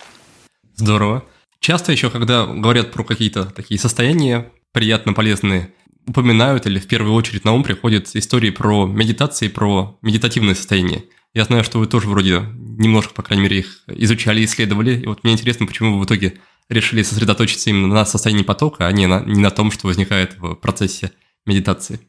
Здорово. 0.74 1.24
Часто 1.60 1.90
еще, 1.90 2.10
когда 2.10 2.46
говорят 2.46 2.92
про 2.92 3.02
какие-то 3.02 3.46
такие 3.46 3.80
состояния 3.80 4.50
приятно 4.72 5.12
полезные, 5.12 5.72
упоминают 6.08 6.66
или 6.66 6.78
в 6.78 6.88
первую 6.88 7.14
очередь 7.14 7.44
на 7.44 7.52
ум 7.52 7.62
приходят 7.62 8.08
истории 8.14 8.50
про 8.50 8.86
медитации, 8.86 9.48
про 9.48 9.98
медитативное 10.02 10.54
состояние. 10.54 11.04
Я 11.34 11.44
знаю, 11.44 11.62
что 11.62 11.78
вы 11.78 11.86
тоже 11.86 12.08
вроде 12.08 12.42
немножко, 12.56 13.12
по 13.12 13.22
крайней 13.22 13.44
мере, 13.44 13.58
их 13.58 13.84
изучали, 13.86 14.44
исследовали. 14.44 14.98
И 14.98 15.06
вот 15.06 15.22
мне 15.22 15.34
интересно, 15.34 15.66
почему 15.66 15.94
вы 15.94 16.00
в 16.00 16.06
итоге 16.06 16.38
решили 16.68 17.02
сосредоточиться 17.02 17.70
именно 17.70 17.88
на 17.88 18.04
состоянии 18.04 18.42
потока, 18.42 18.86
а 18.86 18.92
не 18.92 19.06
на, 19.06 19.20
не 19.20 19.40
на 19.40 19.50
том, 19.50 19.70
что 19.70 19.86
возникает 19.86 20.38
в 20.38 20.54
процессе 20.54 21.12
медитации? 21.46 22.00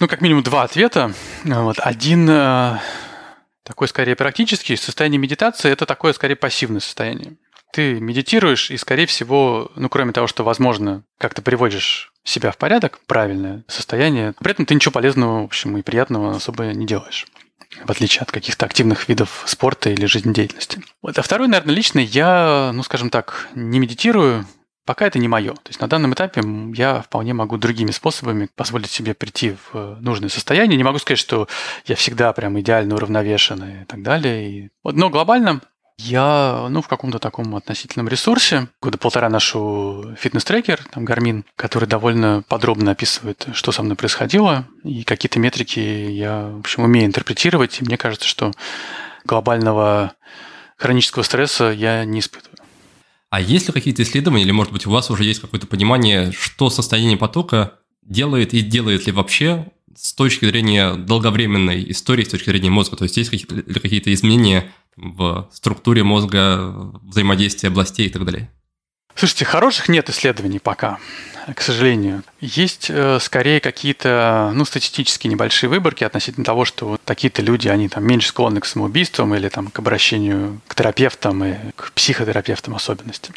Ну, 0.00 0.08
как 0.08 0.20
минимум 0.20 0.42
два 0.42 0.64
ответа. 0.64 1.12
Вот. 1.44 1.78
Один 1.80 2.28
э, 2.28 2.78
такой 3.64 3.88
скорее 3.88 4.16
практический. 4.16 4.76
Состояние 4.76 5.18
медитации– 5.18 5.70
это 5.72 5.86
такое 5.86 6.12
скорее 6.12 6.36
пассивное 6.36 6.80
состояние. 6.80 7.36
Ты 7.72 8.00
медитируешь, 8.00 8.70
и, 8.70 8.76
скорее 8.76 9.06
всего, 9.06 9.70
ну, 9.76 9.88
кроме 9.88 10.12
того, 10.12 10.26
что, 10.26 10.42
возможно, 10.42 11.04
как 11.18 11.34
то 11.34 11.42
приводишь 11.42 12.12
себя 12.24 12.50
в 12.50 12.56
порядок, 12.56 13.00
правильное 13.06 13.64
состояние, 13.68 14.34
при 14.38 14.52
этом 14.52 14.66
ты 14.66 14.74
ничего 14.74 14.92
полезного, 14.92 15.42
в 15.42 15.44
общем, 15.44 15.76
и 15.76 15.82
приятного 15.82 16.36
особо 16.36 16.64
не 16.64 16.86
делаешь 16.86 17.26
в 17.84 17.90
отличие 17.90 18.22
от 18.22 18.32
каких-то 18.32 18.64
активных 18.64 19.10
видов 19.10 19.42
спорта 19.46 19.90
или 19.90 20.06
жизнедеятельности. 20.06 20.82
Вот. 21.02 21.18
А 21.18 21.22
второй, 21.22 21.48
наверное, 21.48 21.74
лично 21.74 21.98
я, 21.98 22.70
ну, 22.72 22.82
скажем 22.82 23.10
так, 23.10 23.48
не 23.54 23.78
медитирую, 23.78 24.46
Пока 24.88 25.06
это 25.06 25.18
не 25.18 25.28
мое. 25.28 25.52
То 25.52 25.68
есть 25.68 25.82
на 25.82 25.86
данном 25.86 26.14
этапе 26.14 26.40
я 26.74 27.02
вполне 27.02 27.34
могу 27.34 27.58
другими 27.58 27.90
способами 27.90 28.48
позволить 28.56 28.90
себе 28.90 29.12
прийти 29.12 29.50
в 29.50 29.74
э, 29.74 29.96
нужное 30.00 30.30
состояние. 30.30 30.78
Не 30.78 30.82
могу 30.82 30.96
сказать, 30.96 31.18
что 31.18 31.46
я 31.84 31.94
всегда 31.94 32.32
прям 32.32 32.58
идеально 32.58 32.94
уравновешен 32.94 33.62
и 33.82 33.84
так 33.84 34.02
далее. 34.02 34.50
И... 34.50 34.70
Но 34.84 35.10
глобально 35.10 35.60
я 35.98 36.68
ну, 36.70 36.80
в 36.80 36.88
каком-то 36.88 37.18
таком 37.18 37.54
относительном 37.56 38.08
ресурсе. 38.08 38.68
Года 38.80 38.98
полтора 38.98 39.28
ношу 39.28 40.14
фитнес-трекер, 40.16 40.84
там 40.90 41.04
Garmin, 41.04 41.44
который 41.56 41.88
довольно 41.88 42.42
подробно 42.48 42.92
описывает, 42.92 43.48
что 43.52 43.72
со 43.72 43.82
мной 43.82 43.96
происходило. 43.96 44.66
И 44.84 45.02
какие-то 45.02 45.38
метрики 45.38 45.80
я, 45.80 46.48
в 46.48 46.60
общем, 46.60 46.84
умею 46.84 47.06
интерпретировать. 47.06 47.80
И 47.80 47.84
мне 47.84 47.96
кажется, 47.96 48.26
что 48.28 48.52
глобального 49.24 50.12
хронического 50.76 51.24
стресса 51.24 51.64
я 51.66 52.04
не 52.04 52.20
испытываю. 52.20 52.58
А 53.30 53.40
есть 53.40 53.66
ли 53.66 53.74
какие-то 53.74 54.02
исследования, 54.02 54.44
или, 54.44 54.52
может 54.52 54.72
быть, 54.72 54.86
у 54.86 54.90
вас 54.90 55.10
уже 55.10 55.24
есть 55.24 55.40
какое-то 55.40 55.66
понимание, 55.66 56.32
что 56.32 56.70
состояние 56.70 57.18
потока 57.18 57.74
делает 58.02 58.54
и 58.54 58.60
делает 58.60 59.06
ли 59.06 59.12
вообще 59.12 59.66
с 60.00 60.12
точки 60.14 60.44
зрения 60.44 60.94
долговременной 60.94 61.90
истории, 61.90 62.24
с 62.24 62.28
точки 62.28 62.50
зрения 62.50 62.70
мозга? 62.70 62.96
То 62.96 63.04
есть 63.04 63.16
есть 63.16 63.32
ли 63.32 63.38
какие-то 63.38 64.12
изменения 64.12 64.70
в 64.96 65.48
структуре 65.52 66.04
мозга, 66.04 66.92
взаимодействия 67.02 67.68
областей 67.68 68.06
и 68.06 68.10
так 68.10 68.24
далее? 68.24 68.50
Слушайте, 69.14 69.44
хороших 69.44 69.88
нет 69.88 70.08
исследований 70.08 70.60
пока 70.60 70.98
к 71.54 71.62
сожалению. 71.62 72.22
Есть 72.40 72.90
э, 72.90 73.18
скорее 73.20 73.60
какие-то 73.60 74.52
ну, 74.54 74.64
статистические 74.64 75.30
небольшие 75.30 75.70
выборки 75.70 76.04
относительно 76.04 76.44
того, 76.44 76.64
что 76.64 76.88
вот 76.88 77.00
такие-то 77.04 77.42
люди, 77.42 77.68
они 77.68 77.88
там 77.88 78.04
меньше 78.04 78.28
склонны 78.28 78.60
к 78.60 78.66
самоубийствам 78.66 79.34
или 79.34 79.48
там, 79.48 79.68
к 79.68 79.78
обращению 79.78 80.60
к 80.66 80.74
терапевтам 80.74 81.44
и 81.44 81.54
к 81.74 81.92
психотерапевтам 81.92 82.74
особенности. 82.74 83.32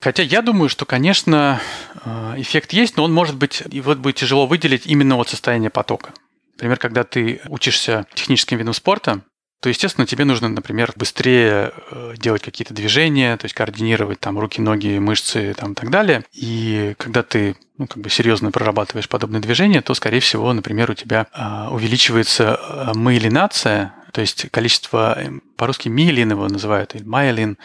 Хотя 0.00 0.22
я 0.22 0.42
думаю, 0.42 0.68
что, 0.68 0.84
конечно, 0.84 1.60
э, 2.04 2.34
эффект 2.36 2.72
есть, 2.72 2.96
но 2.96 3.04
он 3.04 3.12
может 3.12 3.36
быть, 3.36 3.62
и 3.70 3.80
вот 3.80 3.98
будет 3.98 4.16
тяжело 4.16 4.46
выделить 4.46 4.86
именно 4.86 5.16
от 5.16 5.28
состояния 5.28 5.70
потока. 5.70 6.12
Например, 6.54 6.78
когда 6.78 7.04
ты 7.04 7.40
учишься 7.48 8.06
техническим 8.14 8.58
видам 8.58 8.74
спорта, 8.74 9.22
то, 9.60 9.70
естественно, 9.70 10.06
тебе 10.06 10.24
нужно, 10.24 10.48
например, 10.48 10.92
быстрее 10.96 11.72
э, 11.90 12.14
делать 12.18 12.42
какие-то 12.42 12.74
движения, 12.74 13.36
то 13.38 13.46
есть 13.46 13.54
координировать 13.54 14.20
там 14.20 14.38
руки, 14.38 14.60
ноги, 14.60 14.98
мышцы 14.98 15.54
там, 15.54 15.72
и 15.72 15.74
так 15.74 15.90
далее. 15.90 16.24
И 16.32 16.94
когда 16.98 17.22
ты 17.22 17.56
ну, 17.78 17.86
как 17.86 18.02
бы 18.02 18.10
серьезно 18.10 18.50
прорабатываешь 18.50 19.08
подобные 19.08 19.40
движения, 19.40 19.80
то, 19.80 19.94
скорее 19.94 20.20
всего, 20.20 20.52
например, 20.52 20.90
у 20.90 20.94
тебя 20.94 21.26
а, 21.32 21.70
увеличивается 21.70 22.92
маилинация, 22.94 23.94
то 24.16 24.22
есть 24.22 24.50
количество, 24.50 25.12
эм, 25.20 25.42
по-русски 25.58 25.90
миелин 25.90 26.30
его 26.30 26.48
называют, 26.48 26.94
или 26.94 27.04
майелин, 27.04 27.58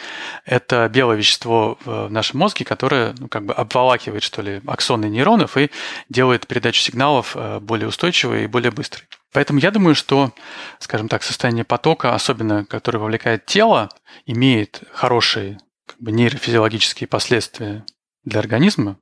это 0.43 0.89
белое 0.89 1.15
вещество 1.15 1.77
в 1.85 2.09
нашем 2.09 2.39
мозге, 2.39 2.65
которое 2.65 3.15
ну, 3.19 3.29
как 3.29 3.45
бы 3.45 3.53
обволакивает, 3.53 4.21
что 4.21 4.41
ли, 4.41 4.61
аксоны 4.67 5.05
нейронов 5.05 5.55
и 5.55 5.71
делает 6.09 6.47
передачу 6.47 6.81
сигналов 6.81 7.37
э, 7.37 7.61
более 7.61 7.87
устойчивой 7.87 8.43
и 8.43 8.47
более 8.47 8.71
быстрой. 8.71 9.07
Поэтому 9.31 9.59
я 9.59 9.71
думаю, 9.71 9.95
что, 9.95 10.33
скажем 10.79 11.07
так, 11.07 11.23
состояние 11.23 11.63
потока, 11.63 12.15
особенно 12.15 12.65
которое 12.65 12.99
вовлекает 12.99 13.45
тело, 13.45 13.87
имеет 14.25 14.83
хорошие 14.91 15.57
как 15.87 16.01
бы, 16.01 16.11
нейрофизиологические 16.11 17.07
последствия 17.07 17.85
для 18.25 18.41
организма. 18.41 18.97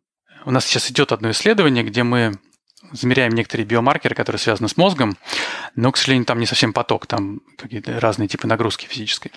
У 0.45 0.51
нас 0.51 0.67
сейчас 0.67 0.91
идет 0.91 1.11
одно 1.11 1.31
исследование, 1.31 1.83
где 1.83 2.03
мы 2.03 2.33
замеряем 2.91 3.33
некоторые 3.33 3.65
биомаркеры, 3.65 4.15
которые 4.15 4.39
связаны 4.39 4.69
с 4.69 4.77
мозгом, 4.77 5.17
но, 5.75 5.91
к 5.91 5.97
сожалению, 5.97 6.25
там 6.25 6.39
не 6.39 6.45
совсем 6.45 6.73
поток, 6.73 7.07
там 7.07 7.41
какие-то 7.57 7.99
разные 7.99 8.27
типы 8.27 8.47
нагрузки 8.47 8.85
физической. 8.85 9.31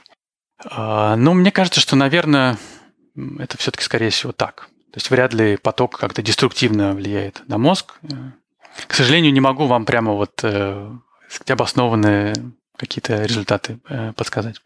А, 0.65 1.17
но 1.17 1.35
мне 1.35 1.51
кажется, 1.51 1.81
что, 1.81 1.97
наверное, 1.97 2.59
это 3.39 3.59
все-таки, 3.59 3.85
скорее 3.85 4.11
всего, 4.11 4.33
так. 4.33 4.69
То 4.93 4.99
есть 4.99 5.11
вряд 5.11 5.33
ли 5.33 5.57
поток 5.57 5.99
как-то 5.99 6.23
деструктивно 6.23 6.93
влияет 6.93 7.43
на 7.49 7.59
мозг. 7.59 7.95
К 8.87 8.95
сожалению, 8.95 9.33
не 9.33 9.41
могу 9.41 9.67
вам 9.67 9.85
прямо 9.85 10.13
вот 10.13 10.41
э, 10.43 10.91
обоснованные 11.49 12.35
какие-то 12.77 13.23
результаты 13.25 13.81
э, 13.89 14.13
подсказать. 14.13 14.61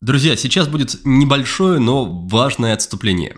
Друзья, 0.00 0.36
сейчас 0.36 0.68
будет 0.68 0.96
небольшое, 1.04 1.78
но 1.78 2.26
важное 2.26 2.74
отступление. 2.74 3.36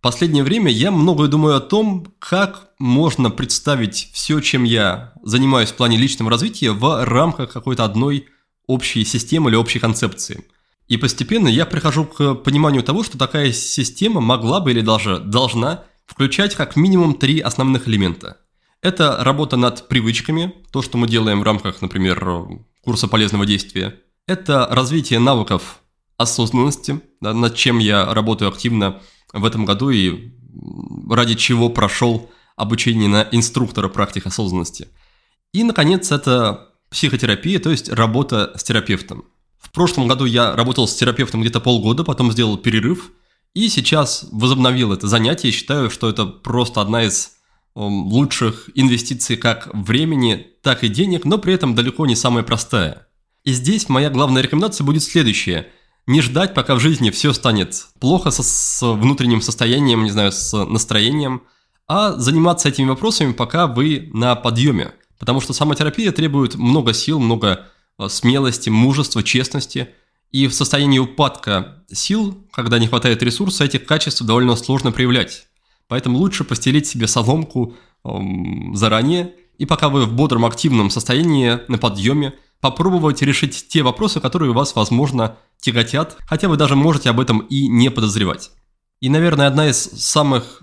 Последнее 0.00 0.44
время 0.44 0.70
я 0.70 0.90
многое 0.90 1.28
думаю 1.28 1.56
о 1.56 1.60
том, 1.60 2.06
как 2.18 2.70
можно 2.78 3.30
представить 3.30 4.10
все, 4.12 4.40
чем 4.40 4.64
я 4.64 5.12
занимаюсь 5.22 5.70
в 5.70 5.74
плане 5.74 5.96
личного 5.96 6.30
развития 6.30 6.72
в 6.72 7.04
рамках 7.04 7.52
какой-то 7.52 7.84
одной 7.84 8.26
общей 8.66 9.04
системы 9.04 9.50
или 9.50 9.56
общей 9.56 9.78
концепции. 9.78 10.44
И 10.88 10.96
постепенно 10.96 11.48
я 11.48 11.66
прихожу 11.66 12.04
к 12.04 12.34
пониманию 12.34 12.82
того, 12.82 13.02
что 13.02 13.18
такая 13.18 13.52
система 13.52 14.20
могла 14.20 14.60
бы 14.60 14.70
или 14.70 14.80
даже 14.80 15.18
должна 15.18 15.84
включать 16.04 16.54
как 16.54 16.76
минимум 16.76 17.14
три 17.14 17.40
основных 17.40 17.88
элемента. 17.88 18.38
Это 18.82 19.24
работа 19.24 19.56
над 19.56 19.88
привычками, 19.88 20.54
то, 20.70 20.82
что 20.82 20.98
мы 20.98 21.08
делаем 21.08 21.40
в 21.40 21.42
рамках, 21.42 21.82
например, 21.82 22.24
курса 22.84 23.08
полезного 23.08 23.44
действия. 23.46 23.98
Это 24.28 24.68
развитие 24.70 25.18
навыков 25.18 25.80
осознанности, 26.16 27.00
да, 27.20 27.34
над 27.34 27.56
чем 27.56 27.78
я 27.78 28.14
работаю 28.14 28.48
активно 28.48 29.00
в 29.32 29.44
этом 29.44 29.64
году 29.64 29.90
и 29.90 30.32
ради 31.10 31.34
чего 31.34 31.68
прошел 31.68 32.30
обучение 32.56 33.08
на 33.08 33.28
инструктора 33.32 33.88
практик 33.88 34.26
осознанности. 34.26 34.88
И, 35.52 35.62
наконец, 35.62 36.10
это 36.10 36.70
психотерапия, 36.90 37.58
то 37.58 37.70
есть 37.70 37.88
работа 37.88 38.52
с 38.56 38.64
терапевтом. 38.64 39.24
В 39.58 39.70
прошлом 39.70 40.08
году 40.08 40.24
я 40.24 40.54
работал 40.54 40.88
с 40.88 40.94
терапевтом 40.94 41.42
где-то 41.42 41.60
полгода, 41.60 42.04
потом 42.04 42.32
сделал 42.32 42.56
перерыв, 42.56 43.12
и 43.54 43.68
сейчас 43.68 44.26
возобновил 44.32 44.92
это 44.92 45.08
занятие. 45.08 45.50
Считаю, 45.50 45.90
что 45.90 46.08
это 46.08 46.26
просто 46.26 46.80
одна 46.80 47.04
из 47.04 47.32
лучших 47.74 48.70
инвестиций 48.74 49.36
как 49.36 49.68
времени, 49.74 50.46
так 50.62 50.84
и 50.84 50.88
денег, 50.88 51.24
но 51.24 51.38
при 51.38 51.54
этом 51.54 51.74
далеко 51.74 52.06
не 52.06 52.16
самая 52.16 52.42
простая. 52.42 53.06
И 53.44 53.52
здесь 53.52 53.88
моя 53.88 54.10
главная 54.10 54.42
рекомендация 54.42 54.84
будет 54.84 55.02
следующая. 55.02 55.68
Не 56.06 56.20
ждать, 56.20 56.54
пока 56.54 56.76
в 56.76 56.80
жизни 56.80 57.10
все 57.10 57.32
станет 57.32 57.86
плохо 57.98 58.30
со, 58.30 58.44
с 58.44 58.80
внутренним 58.82 59.42
состоянием, 59.42 60.04
не 60.04 60.10
знаю, 60.10 60.30
с 60.30 60.64
настроением, 60.64 61.42
а 61.88 62.12
заниматься 62.12 62.68
этими 62.68 62.88
вопросами, 62.88 63.32
пока 63.32 63.66
вы 63.66 64.10
на 64.12 64.36
подъеме. 64.36 64.92
Потому 65.18 65.40
что 65.40 65.52
самотерапия 65.52 66.12
требует 66.12 66.54
много 66.54 66.92
сил, 66.92 67.18
много 67.18 67.66
э, 67.98 68.08
смелости, 68.08 68.70
мужества, 68.70 69.22
честности. 69.22 69.88
И 70.30 70.46
в 70.46 70.54
состоянии 70.54 70.98
упадка 70.98 71.84
сил, 71.90 72.46
когда 72.52 72.78
не 72.78 72.86
хватает 72.86 73.22
ресурса, 73.22 73.64
этих 73.64 73.84
качеств 73.84 74.22
довольно 74.22 74.54
сложно 74.56 74.92
проявлять. 74.92 75.46
Поэтому 75.88 76.18
лучше 76.18 76.44
постелить 76.44 76.86
себе 76.86 77.06
соломку 77.06 77.76
эм, 78.04 78.74
заранее, 78.74 79.34
и 79.58 79.66
пока 79.66 79.88
вы 79.88 80.04
в 80.04 80.12
бодром 80.12 80.44
активном 80.44 80.90
состоянии, 80.90 81.60
на 81.68 81.78
подъеме, 81.78 82.34
попробовать 82.60 83.22
решить 83.22 83.68
те 83.68 83.82
вопросы, 83.82 84.20
которые 84.20 84.50
у 84.50 84.54
вас, 84.54 84.74
возможно, 84.74 85.36
тяготят, 85.60 86.16
хотя 86.26 86.48
вы 86.48 86.56
даже 86.56 86.76
можете 86.76 87.10
об 87.10 87.20
этом 87.20 87.40
и 87.40 87.68
не 87.68 87.90
подозревать. 87.90 88.50
И, 89.00 89.08
наверное, 89.08 89.46
одна 89.46 89.68
из 89.68 89.76
самых 89.78 90.62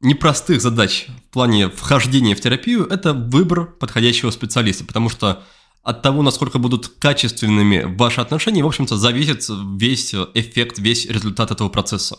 непростых 0.00 0.60
задач 0.60 1.06
в 1.28 1.32
плане 1.32 1.68
вхождения 1.68 2.34
в 2.34 2.40
терапию– 2.40 2.86
это 2.90 3.12
выбор 3.12 3.66
подходящего 3.66 4.30
специалиста, 4.30 4.84
потому 4.84 5.08
что 5.08 5.42
от 5.82 6.02
того, 6.02 6.22
насколько 6.22 6.58
будут 6.58 6.88
качественными 6.88 7.82
ваши 7.96 8.20
отношения, 8.20 8.62
в 8.62 8.66
общем-то, 8.66 8.96
зависит 8.96 9.46
весь 9.78 10.14
эффект, 10.34 10.78
весь 10.78 11.06
результат 11.06 11.50
этого 11.50 11.68
процесса. 11.70 12.18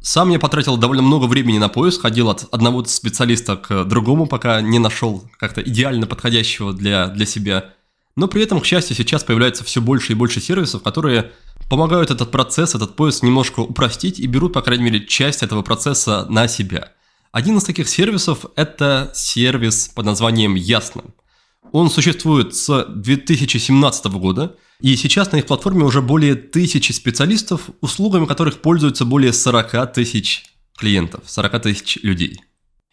Сам 0.00 0.30
я 0.30 0.38
потратил 0.38 0.76
довольно 0.76 1.02
много 1.02 1.26
времени 1.26 1.58
на 1.58 1.68
поиск, 1.68 2.02
ходил 2.02 2.30
от 2.30 2.46
одного 2.52 2.84
специалиста 2.84 3.56
к 3.56 3.84
другому, 3.84 4.26
пока 4.26 4.60
не 4.60 4.78
нашел 4.78 5.24
как-то 5.38 5.60
идеально 5.60 6.06
подходящего 6.06 6.72
для, 6.72 7.08
для 7.08 7.26
себя. 7.26 7.74
Но 8.16 8.28
при 8.28 8.42
этом, 8.42 8.60
к 8.60 8.66
счастью, 8.66 8.96
сейчас 8.96 9.24
появляется 9.24 9.64
все 9.64 9.80
больше 9.80 10.12
и 10.12 10.16
больше 10.16 10.40
сервисов, 10.40 10.82
которые 10.82 11.32
помогают 11.68 12.10
этот 12.10 12.30
процесс, 12.30 12.74
этот 12.74 12.96
поиск 12.96 13.22
немножко 13.22 13.60
упростить 13.60 14.18
и 14.18 14.26
берут, 14.26 14.52
по 14.52 14.62
крайней 14.62 14.84
мере, 14.84 15.06
часть 15.06 15.42
этого 15.42 15.62
процесса 15.62 16.26
на 16.28 16.48
себя. 16.48 16.92
Один 17.30 17.58
из 17.58 17.64
таких 17.64 17.88
сервисов– 17.88 18.46
это 18.56 19.12
сервис 19.14 19.88
под 19.94 20.06
названием 20.06 20.54
«Ясно». 20.54 21.02
Он 21.72 21.90
существует 21.90 22.54
с 22.54 22.86
2017 22.88 24.06
года, 24.06 24.56
и 24.80 24.94
сейчас 24.96 25.32
на 25.32 25.36
их 25.36 25.46
платформе 25.46 25.84
уже 25.84 26.00
более 26.02 26.34
тысячи 26.34 26.92
специалистов, 26.92 27.70
услугами 27.80 28.26
которых 28.26 28.60
пользуются 28.60 29.04
более 29.04 29.32
40 29.32 29.92
тысяч 29.92 30.44
клиентов, 30.76 31.24
40 31.26 31.62
тысяч 31.62 31.98
людей. 32.02 32.40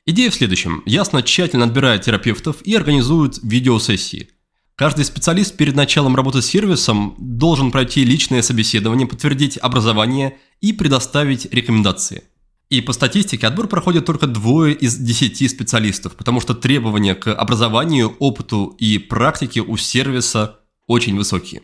Идея 0.05 0.29
в 0.29 0.35
следующем. 0.35 0.83
Ясно 0.85 1.23
тщательно 1.23 1.65
отбирает 1.65 2.03
терапевтов 2.03 2.57
и 2.63 2.75
организует 2.75 3.39
видеосессии. 3.41 4.29
Каждый 4.75 5.05
специалист 5.05 5.55
перед 5.55 5.75
началом 5.75 6.15
работы 6.15 6.41
с 6.41 6.47
сервисом 6.47 7.15
должен 7.17 7.71
пройти 7.71 8.03
личное 8.03 8.41
собеседование, 8.41 9.07
подтвердить 9.07 9.57
образование 9.57 10.38
и 10.61 10.73
предоставить 10.73 11.51
рекомендации– 11.51 12.23
и 12.77 12.81
по 12.81 12.93
статистике 12.93 13.47
отбор 13.47 13.67
проходит 13.67 14.05
только 14.05 14.27
двое 14.27 14.73
из 14.73 14.95
десяти 14.97 15.47
специалистов, 15.47 16.15
потому 16.15 16.41
что 16.41 16.53
требования 16.53 17.15
к 17.15 17.33
образованию, 17.33 18.15
опыту 18.19 18.75
и 18.77 18.97
практике 18.97 19.61
у 19.61 19.77
сервиса 19.77 20.59
очень 20.88 21.15
высокие. 21.15 21.61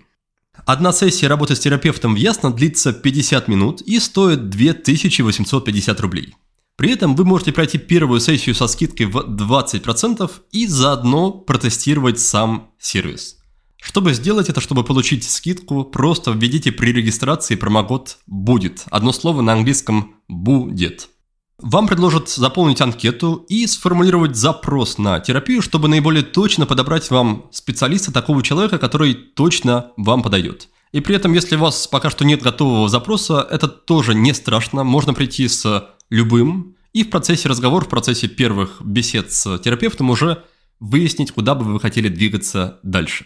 Одна 0.65 0.93
сессия 0.93 1.27
работы 1.27 1.55
с 1.55 1.59
терапевтом 1.59 2.13
в 2.13 2.17
Ясно 2.17 2.51
длится 2.51 2.93
50 2.93 3.47
минут 3.47 3.81
и 3.81 3.99
стоит 3.99 4.49
2850 4.49 5.99
рублей. 5.99 6.35
При 6.77 6.91
этом 6.91 7.15
вы 7.15 7.25
можете 7.25 7.51
пройти 7.51 7.77
первую 7.77 8.19
сессию 8.19 8.55
со 8.55 8.67
скидкой 8.67 9.07
в 9.07 9.17
20% 9.17 10.31
и 10.51 10.67
заодно 10.67 11.31
протестировать 11.31 12.19
сам 12.19 12.71
сервис. 12.79 13.40
Чтобы 13.81 14.13
сделать 14.13 14.47
это, 14.47 14.61
чтобы 14.61 14.83
получить 14.83 15.27
скидку, 15.27 15.83
просто 15.83 16.31
введите 16.31 16.71
при 16.71 16.93
регистрации 16.93 17.55
промокод 17.55 18.19
«будет». 18.27 18.85
Одно 18.91 19.11
слово 19.11 19.41
на 19.41 19.53
английском 19.53 20.17
«будет». 20.27 21.09
Вам 21.57 21.87
предложат 21.87 22.29
заполнить 22.29 22.79
анкету 22.79 23.45
и 23.49 23.65
сформулировать 23.65 24.35
запрос 24.35 24.99
на 24.99 25.19
терапию, 25.19 25.63
чтобы 25.63 25.87
наиболее 25.87 26.23
точно 26.23 26.67
подобрать 26.67 27.09
вам 27.09 27.49
специалиста, 27.51 28.13
такого 28.13 28.43
человека, 28.43 28.77
который 28.77 29.15
точно 29.15 29.91
вам 29.97 30.21
подойдет. 30.21 30.69
И 30.91 31.01
при 31.01 31.15
этом, 31.15 31.33
если 31.33 31.55
у 31.55 31.59
вас 31.59 31.87
пока 31.87 32.11
что 32.11 32.23
нет 32.23 32.41
готового 32.43 32.87
запроса, 32.87 33.45
это 33.49 33.67
тоже 33.67 34.13
не 34.13 34.33
страшно, 34.33 34.83
можно 34.83 35.15
прийти 35.15 35.47
с 35.47 35.89
любым, 36.09 36.75
и 36.93 37.03
в 37.03 37.09
процессе 37.09 37.49
разговора, 37.49 37.85
в 37.85 37.89
процессе 37.89 38.27
первых 38.27 38.81
бесед 38.83 39.31
с 39.31 39.57
терапевтом 39.59 40.11
уже 40.11 40.43
выяснить, 40.79 41.31
куда 41.31 41.55
бы 41.55 41.65
вы 41.65 41.79
хотели 41.79 42.09
двигаться 42.09 42.79
дальше. 42.83 43.25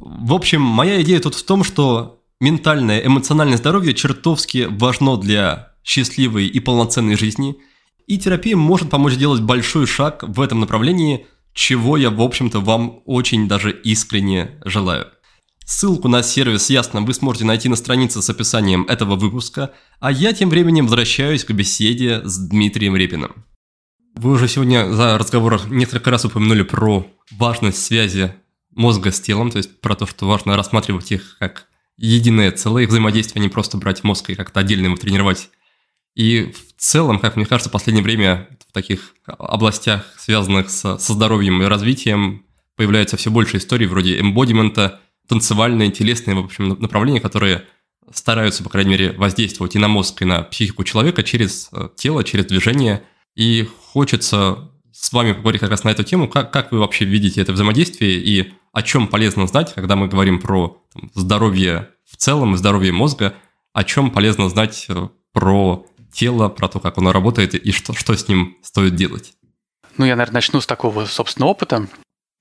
В 0.00 0.32
общем, 0.32 0.62
моя 0.62 1.02
идея 1.02 1.20
тут 1.20 1.34
в 1.34 1.44
том, 1.44 1.62
что 1.62 2.22
ментальное, 2.40 3.04
эмоциональное 3.04 3.58
здоровье 3.58 3.92
чертовски 3.92 4.66
важно 4.70 5.18
для 5.18 5.74
счастливой 5.84 6.46
и 6.46 6.58
полноценной 6.58 7.16
жизни, 7.16 7.56
и 8.06 8.18
терапия 8.18 8.56
может 8.56 8.88
помочь 8.88 9.14
сделать 9.14 9.42
большой 9.42 9.86
шаг 9.86 10.24
в 10.26 10.40
этом 10.40 10.60
направлении, 10.60 11.26
чего 11.52 11.98
я, 11.98 12.10
в 12.10 12.22
общем-то, 12.22 12.60
вам 12.60 13.02
очень 13.04 13.46
даже 13.46 13.72
искренне 13.72 14.60
желаю. 14.64 15.08
Ссылку 15.66 16.08
на 16.08 16.22
сервис 16.22 16.70
Ясно 16.70 17.02
вы 17.02 17.12
сможете 17.12 17.44
найти 17.44 17.68
на 17.68 17.76
странице 17.76 18.22
с 18.22 18.30
описанием 18.30 18.84
этого 18.84 19.16
выпуска, 19.16 19.72
а 20.00 20.10
я 20.10 20.32
тем 20.32 20.48
временем 20.48 20.86
возвращаюсь 20.86 21.44
к 21.44 21.52
беседе 21.52 22.22
с 22.24 22.38
Дмитрием 22.38 22.96
Репиным. 22.96 23.44
Вы 24.16 24.32
уже 24.32 24.48
сегодня 24.48 24.90
за 24.92 25.18
разговорах 25.18 25.68
несколько 25.68 26.10
раз 26.10 26.24
упомянули 26.24 26.62
про 26.62 27.06
важность 27.30 27.84
связи 27.84 28.34
мозга 28.74 29.12
с 29.12 29.20
телом, 29.20 29.50
то 29.50 29.58
есть 29.58 29.80
про 29.80 29.94
то, 29.94 30.06
что 30.06 30.26
важно 30.26 30.56
рассматривать 30.56 31.10
их 31.12 31.36
как 31.38 31.66
единое 31.96 32.50
целое, 32.50 32.84
их 32.84 32.88
взаимодействие, 32.88 33.40
а 33.40 33.42
не 33.42 33.50
просто 33.50 33.76
брать 33.76 34.04
мозг 34.04 34.30
и 34.30 34.34
как-то 34.34 34.60
отдельно 34.60 34.86
его 34.86 34.96
тренировать. 34.96 35.50
И 36.14 36.52
в 36.52 36.80
целом, 36.80 37.18
как 37.18 37.36
мне 37.36 37.46
кажется, 37.46 37.68
в 37.68 37.72
последнее 37.72 38.02
время 38.02 38.48
в 38.68 38.72
таких 38.72 39.14
областях, 39.26 40.06
связанных 40.18 40.70
со, 40.70 40.98
со 40.98 41.12
здоровьем 41.12 41.62
и 41.62 41.66
развитием, 41.66 42.44
появляются 42.76 43.16
все 43.16 43.30
больше 43.30 43.58
историй 43.58 43.86
вроде 43.86 44.18
эмбодимента, 44.18 45.00
танцевальные, 45.28 45.90
телесные, 45.90 46.34
в 46.34 46.44
общем, 46.44 46.68
направления, 46.80 47.20
которые 47.20 47.64
стараются, 48.12 48.64
по 48.64 48.70
крайней 48.70 48.90
мере, 48.90 49.12
воздействовать 49.12 49.76
и 49.76 49.78
на 49.78 49.88
мозг, 49.88 50.22
и 50.22 50.24
на 50.24 50.42
психику 50.42 50.82
человека 50.82 51.22
через 51.22 51.68
э, 51.72 51.90
тело, 51.96 52.24
через 52.24 52.46
движение. 52.46 53.04
И 53.36 53.68
хочется 53.92 54.70
с 54.92 55.12
вами 55.12 55.32
поговорить 55.32 55.60
как 55.60 55.70
раз 55.70 55.84
на 55.84 55.90
эту 55.90 56.02
тему. 56.02 56.28
Как, 56.28 56.52
как 56.52 56.72
вы 56.72 56.78
вообще 56.78 57.04
видите 57.04 57.40
это 57.40 57.52
взаимодействие 57.52 58.18
и 58.18 58.52
о 58.72 58.82
чем 58.82 59.08
полезно 59.08 59.46
знать, 59.46 59.74
когда 59.74 59.96
мы 59.96 60.08
говорим 60.08 60.40
про 60.40 60.82
там, 60.92 61.10
здоровье 61.14 61.90
в 62.04 62.16
целом, 62.16 62.56
здоровье 62.56 62.92
мозга, 62.92 63.34
о 63.72 63.84
чем 63.84 64.10
полезно 64.10 64.48
знать 64.48 64.86
э, 64.88 65.08
про 65.32 65.86
тело, 66.12 66.48
про 66.48 66.68
то, 66.68 66.80
как 66.80 66.98
оно 66.98 67.12
работает 67.12 67.54
и 67.54 67.72
что, 67.72 67.92
что 67.92 68.14
с 68.14 68.28
ним 68.28 68.56
стоит 68.62 68.94
делать? 68.94 69.34
Ну, 69.96 70.04
я, 70.04 70.16
наверное, 70.16 70.34
начну 70.34 70.60
с 70.60 70.66
такого 70.66 71.06
собственного 71.06 71.50
опыта. 71.50 71.86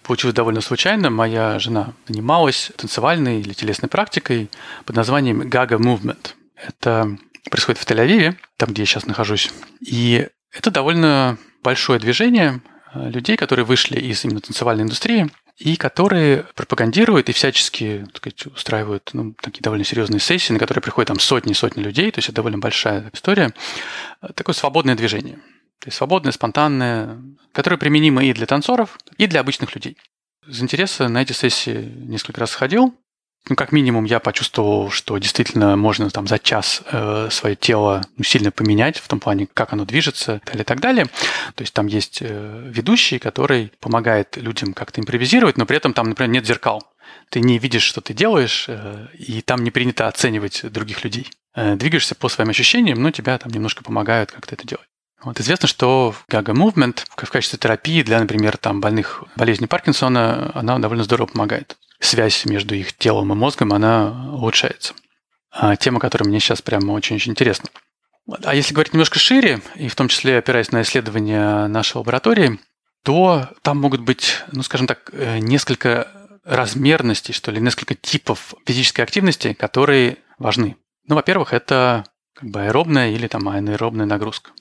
Получилось 0.03 0.35
довольно 0.35 0.61
случайно. 0.61 1.09
Моя 1.09 1.59
жена 1.59 1.93
занималась 2.07 2.71
танцевальной 2.77 3.41
или 3.41 3.53
телесной 3.53 3.89
практикой 3.89 4.49
под 4.85 4.95
названием 4.95 5.41
Gaga 5.41 5.77
Movement. 5.77 6.33
Это 6.55 7.17
происходит 7.49 7.79
в 7.81 7.85
Тель-Авиве, 7.85 8.35
там, 8.57 8.69
где 8.69 8.83
я 8.83 8.85
сейчас 8.85 9.05
нахожусь. 9.05 9.51
И 9.81 10.27
это 10.51 10.71
довольно 10.71 11.37
большое 11.63 11.99
движение 11.99 12.61
э, 12.93 13.09
людей, 13.09 13.37
которые 13.37 13.65
вышли 13.65 13.99
из 13.99 14.23
именно 14.25 14.41
танцевальной 14.41 14.83
индустрии 14.83 15.29
и 15.59 15.75
которые 15.75 16.45
пропагандируют 16.55 17.27
и 17.29 17.33
всячески 17.33 18.05
так 18.13 18.17
сказать, 18.17 18.45
устраивают 18.47 19.09
ну, 19.13 19.35
такие 19.41 19.61
довольно 19.61 19.83
серьезные 19.83 20.21
сессии, 20.21 20.53
на 20.53 20.59
которые 20.59 20.81
приходят 20.81 21.09
там 21.09 21.19
сотни-сотни 21.19 21.83
людей, 21.83 22.09
то 22.11 22.19
есть 22.19 22.29
это 22.29 22.37
довольно 22.37 22.59
большая 22.59 23.09
история. 23.13 23.53
Такое 24.35 24.55
свободное 24.55 24.95
движение. 24.95 25.35
То 25.79 25.87
есть 25.87 25.97
свободное, 25.97 26.31
спонтанное, 26.31 27.21
которое 27.51 27.77
применимо 27.77 28.23
и 28.23 28.33
для 28.33 28.45
танцоров, 28.45 28.97
и 29.17 29.27
для 29.27 29.41
обычных 29.41 29.75
людей. 29.75 29.97
Из 30.47 30.61
интереса 30.61 31.09
на 31.09 31.21
эти 31.21 31.33
сессии 31.33 31.93
несколько 32.05 32.39
раз 32.39 32.51
сходил, 32.51 32.95
ну, 33.47 33.55
как 33.55 33.71
минимум, 33.71 34.05
я 34.05 34.19
почувствовал, 34.19 34.91
что 34.91 35.17
действительно 35.17 35.75
можно 35.75 36.09
там 36.09 36.27
за 36.27 36.37
час 36.37 36.83
э, 36.91 37.29
свое 37.31 37.55
тело 37.55 38.03
ну, 38.17 38.23
сильно 38.23 38.51
поменять 38.51 38.97
в 38.97 39.07
том 39.07 39.19
плане, 39.19 39.47
как 39.53 39.73
оно 39.73 39.85
движется 39.85 40.35
и 40.35 40.39
так 40.39 40.45
далее, 40.45 40.61
и 40.61 40.65
так 40.65 40.79
далее. 40.79 41.05
То 41.55 41.61
есть 41.61 41.73
там 41.73 41.87
есть 41.87 42.19
э, 42.21 42.63
ведущий, 42.67 43.17
который 43.17 43.71
помогает 43.79 44.37
людям 44.37 44.73
как-то 44.73 45.01
импровизировать, 45.01 45.57
но 45.57 45.65
при 45.65 45.77
этом 45.77 45.93
там, 45.93 46.09
например, 46.09 46.31
нет 46.31 46.45
зеркал. 46.45 46.83
Ты 47.29 47.41
не 47.41 47.57
видишь, 47.59 47.83
что 47.83 48.01
ты 48.01 48.13
делаешь, 48.13 48.65
э, 48.67 49.07
и 49.17 49.41
там 49.41 49.63
не 49.63 49.71
принято 49.71 50.07
оценивать 50.07 50.61
других 50.71 51.03
людей. 51.03 51.29
Э, 51.55 51.75
двигаешься 51.75 52.15
по 52.15 52.29
своим 52.29 52.49
ощущениям, 52.49 53.01
но 53.01 53.11
тебя 53.11 53.37
там 53.37 53.51
немножко 53.51 53.83
помогают 53.83 54.31
как-то 54.31 54.55
это 54.55 54.67
делать. 54.67 54.88
Вот 55.23 55.39
известно, 55.39 55.67
что 55.67 56.15
Gaga 56.31 56.53
Movement 56.53 57.03
в 57.15 57.29
качестве 57.29 57.59
терапии 57.59 58.03
для, 58.03 58.19
например, 58.19 58.57
там, 58.57 58.79
больных 58.79 59.23
болезнью 59.35 59.67
Паркинсона, 59.67 60.51
она 60.53 60.79
довольно 60.79 61.03
здорово 61.03 61.27
помогает 61.27 61.77
связь 61.99 62.45
между 62.45 62.75
их 62.75 62.93
телом 62.93 63.33
и 63.33 63.35
мозгом, 63.35 63.73
она 63.73 64.31
улучшается. 64.33 64.93
А 65.51 65.75
тема, 65.75 65.99
которая 65.99 66.27
мне 66.27 66.39
сейчас 66.39 66.61
прямо 66.61 66.93
очень-очень 66.93 67.31
интересна. 67.31 67.69
А 68.43 68.55
если 68.55 68.73
говорить 68.73 68.93
немножко 68.93 69.19
шире, 69.19 69.61
и 69.75 69.87
в 69.87 69.95
том 69.95 70.07
числе 70.07 70.37
опираясь 70.37 70.71
на 70.71 70.83
исследования 70.83 71.67
нашей 71.67 71.97
лаборатории, 71.97 72.59
то 73.03 73.49
там 73.61 73.79
могут 73.79 74.01
быть, 74.01 74.43
ну, 74.51 74.61
скажем 74.61 74.87
так, 74.87 75.09
э, 75.11 75.39
несколько 75.39 76.07
размерностей, 76.43 77.33
что 77.33 77.51
ли, 77.51 77.59
несколько 77.59 77.95
типов 77.95 78.53
физической 78.65 79.01
активности, 79.01 79.53
которые 79.53 80.17
важны. 80.37 80.77
Ну, 81.07 81.15
во-первых, 81.15 81.53
это 81.53 82.05
как 82.33 82.49
бы 82.49 82.61
аэробная 82.61 83.11
или 83.11 83.27
там 83.27 83.47
анаэробная 83.49 84.05
нагрузка. 84.05 84.51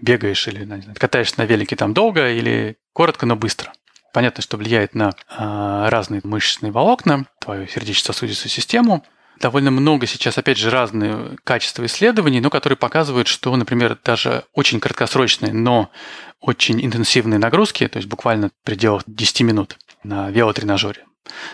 Бегаешь 0.00 0.46
или 0.48 0.66
катаешься 0.94 1.34
на 1.38 1.44
велике 1.44 1.76
там 1.76 1.94
долго 1.94 2.30
или 2.30 2.76
коротко, 2.92 3.26
но 3.26 3.36
быстро. 3.36 3.72
Понятно, 4.12 4.42
что 4.42 4.56
влияет 4.56 4.94
на 4.94 5.10
э, 5.10 5.88
разные 5.88 6.20
мышечные 6.24 6.72
волокна, 6.72 7.26
твою 7.40 7.68
сердечно-сосудистую 7.68 8.50
систему. 8.50 9.04
Довольно 9.38 9.70
много 9.70 10.06
сейчас, 10.06 10.36
опять 10.36 10.58
же, 10.58 10.68
разные 10.68 11.36
качества 11.44 11.86
исследований, 11.86 12.40
но 12.40 12.50
которые 12.50 12.76
показывают, 12.76 13.28
что, 13.28 13.54
например, 13.56 13.98
даже 14.04 14.44
очень 14.52 14.80
краткосрочные, 14.80 15.52
но 15.52 15.90
очень 16.40 16.84
интенсивные 16.84 17.38
нагрузки, 17.38 17.86
то 17.86 17.98
есть 17.98 18.08
буквально 18.08 18.48
в 18.48 18.66
пределах 18.66 19.02
10 19.06 19.42
минут 19.42 19.78
на 20.02 20.30
велотренажере, 20.30 21.04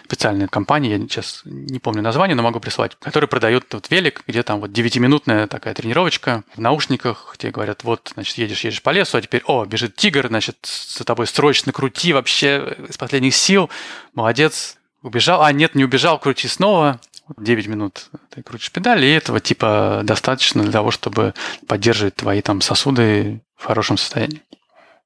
специальная 0.05 0.49
компания, 0.49 0.97
я 0.97 0.99
сейчас 0.99 1.43
не 1.45 1.79
помню 1.79 2.03
название, 2.03 2.35
но 2.35 2.43
могу 2.43 2.61
прислать, 2.61 2.97
который 3.01 3.29
продает 3.29 3.73
вот 3.73 3.91
велик, 3.91 4.23
где 4.27 4.43
там 4.43 4.61
вот 4.61 4.71
9-минутная 4.71 5.47
такая 5.47 5.75
тренировочка 5.75 6.45
в 6.55 6.61
наушниках, 6.61 7.35
где 7.39 7.51
говорят, 7.51 7.85
вот, 7.85 8.13
значит, 8.15 8.39
едешь, 8.39 8.65
едешь 8.65 8.83
по 8.83 8.91
лесу, 8.91 9.19
а 9.19 9.23
теперь, 9.23 9.43
о, 9.47 9.65
бежит 9.65 9.97
тигр, 9.97 10.29
значит, 10.29 10.57
за 10.65 11.05
тобой 11.05 11.27
срочно 11.27 11.73
крути 11.73 12.13
вообще 12.13 12.77
из 12.89 12.97
последних 12.97 13.35
сил, 13.35 13.71
молодец, 14.15 14.79
убежал, 15.03 15.43
а 15.43 15.53
нет, 15.53 15.75
не 15.75 15.85
убежал, 15.85 16.19
крути 16.19 16.49
снова, 16.49 17.01
9 17.37 17.67
минут 17.67 18.09
ты 18.31 18.43
крутишь 18.43 18.71
педали, 18.71 19.07
и 19.07 19.11
этого 19.11 19.41
типа 19.41 20.03
достаточно 20.05 20.63
для 20.63 20.73
того, 20.73 20.91
чтобы 20.91 21.35
поддерживать 21.67 22.17
твои 22.17 22.41
там 22.41 22.61
сосуды 22.61 23.43
в 23.57 23.65
хорошем 23.65 23.97
состоянии. 23.97 24.43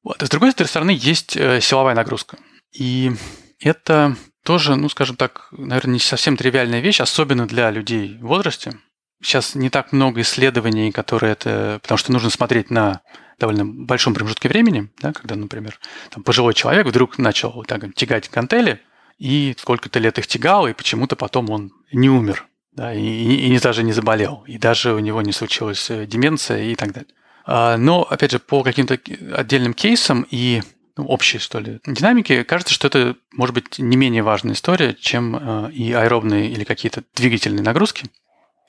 Вот. 0.03 0.23
И 0.23 0.27
с 0.27 0.29
другой 0.29 0.53
стороны, 0.53 0.91
есть 0.91 1.37
э, 1.37 1.61
силовая 1.61 1.95
нагрузка. 1.95 2.39
И 2.73 3.13
это 3.61 4.17
тоже, 4.45 4.76
ну, 4.76 4.88
скажем 4.88 5.16
так, 5.16 5.49
наверное, 5.53 5.95
не 5.95 5.99
совсем 5.99 6.36
тривиальная 6.36 6.80
вещь, 6.80 7.01
особенно 7.01 7.47
для 7.47 7.70
людей 7.70 8.18
в 8.20 8.26
возрасте. 8.26 8.78
Сейчас 9.22 9.55
не 9.55 9.68
так 9.68 9.93
много 9.93 10.22
исследований, 10.22 10.93
которые 10.93 11.32
это... 11.32 11.78
Потому 11.82 11.99
что 11.99 12.12
нужно 12.12 12.30
смотреть 12.30 12.70
на 12.70 13.03
довольно 13.38 13.64
большом 13.64 14.14
промежутке 14.14 14.49
времени, 14.49 14.91
да, 15.01 15.12
когда, 15.12 15.34
например, 15.34 15.78
там, 16.11 16.22
пожилой 16.22 16.55
человек 16.55 16.86
вдруг 16.86 17.18
начал 17.18 17.64
так, 17.64 17.95
тягать 17.95 18.30
гантели, 18.30 18.80
и 19.18 19.55
сколько-то 19.59 19.99
лет 19.99 20.18
их 20.18 20.26
тягал, 20.26 20.66
и 20.66 20.72
почему-то 20.72 21.16
потом 21.16 21.51
он 21.51 21.72
не 21.93 22.09
умер, 22.09 22.47
да, 22.72 22.95
и, 22.95 23.01
и, 23.01 23.55
и 23.55 23.59
даже 23.59 23.82
не 23.82 23.93
заболел, 23.93 24.45
и 24.47 24.59
даже 24.59 24.95
у 24.95 24.99
него 24.99 25.20
не 25.22 25.32
случилась 25.32 25.91
э, 25.91 26.07
деменция 26.07 26.64
и 26.64 26.74
так 26.74 26.93
далее. 26.93 27.11
А, 27.45 27.76
но, 27.76 28.03
опять 28.03 28.30
же, 28.30 28.38
по 28.38 28.62
каким-то 28.62 28.99
отдельным 29.34 29.74
кейсам 29.74 30.26
и 30.30 30.62
ну, 31.01 31.07
общей, 31.07 31.39
что 31.39 31.59
ли, 31.59 31.81
динамики, 31.87 32.43
кажется, 32.43 32.75
что 32.75 32.89
это 32.89 33.17
может 33.33 33.55
быть 33.55 33.79
не 33.79 33.97
менее 33.97 34.23
важная 34.23 34.55
история, 34.55 34.95
чем 35.01 35.37
э, 35.37 35.73
и 35.73 35.93
аэробные 35.93 36.51
или 36.51 36.65
какие-то 36.65 37.03
двигательные 37.15 37.63
нагрузки. 37.63 38.07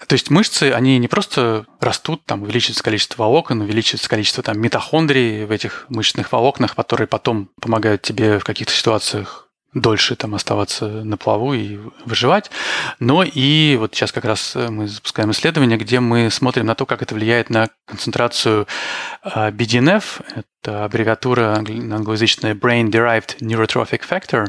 То 0.07 0.13
есть 0.13 0.29
мышцы, 0.29 0.71
они 0.71 0.97
не 0.97 1.07
просто 1.07 1.65
растут, 1.79 2.25
там 2.25 2.43
увеличивается 2.43 2.83
количество 2.83 3.23
волокон, 3.23 3.61
увеличивается 3.61 4.09
количество 4.09 4.41
там 4.41 4.59
митохондрий 4.59 5.45
в 5.45 5.51
этих 5.51 5.85
мышечных 5.89 6.31
волокнах, 6.31 6.75
которые 6.75 7.07
потом 7.07 7.49
помогают 7.59 8.01
тебе 8.01 8.39
в 8.39 8.43
каких-то 8.43 8.73
ситуациях 8.73 9.49
дольше 9.73 10.15
там 10.15 10.35
оставаться 10.35 10.85
на 10.87 11.17
плаву 11.17 11.53
и 11.53 11.79
выживать. 12.05 12.51
Но 12.99 13.23
и 13.23 13.77
вот 13.77 13.95
сейчас 13.95 14.11
как 14.11 14.25
раз 14.25 14.55
э, 14.55 14.69
мы 14.69 14.87
запускаем 14.87 15.31
исследование, 15.31 15.77
где 15.77 15.99
мы 15.99 16.29
смотрим 16.29 16.65
на 16.65 16.75
то, 16.75 16.85
как 16.85 17.01
это 17.01 17.15
влияет 17.15 17.49
на 17.49 17.69
концентрацию 17.85 18.67
а, 19.23 19.51
BDNF, 19.51 20.23
это 20.35 20.85
аббревиатура 20.85 21.55
англоязычная 21.55 22.53
Brain 22.53 22.89
Derived 22.89 23.39
Neurotrophic 23.39 24.01
Factor, 24.07 24.47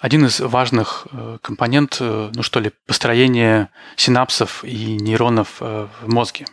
один 0.00 0.24
из 0.24 0.40
важных 0.40 1.06
э, 1.12 1.38
компонент, 1.42 1.98
э, 2.00 2.30
ну 2.34 2.42
что 2.42 2.60
ли, 2.60 2.72
построения 2.86 3.70
синапсов 3.96 4.64
и 4.64 4.96
нейронов 4.96 5.60
в 5.60 5.90
мозге. 6.06 6.46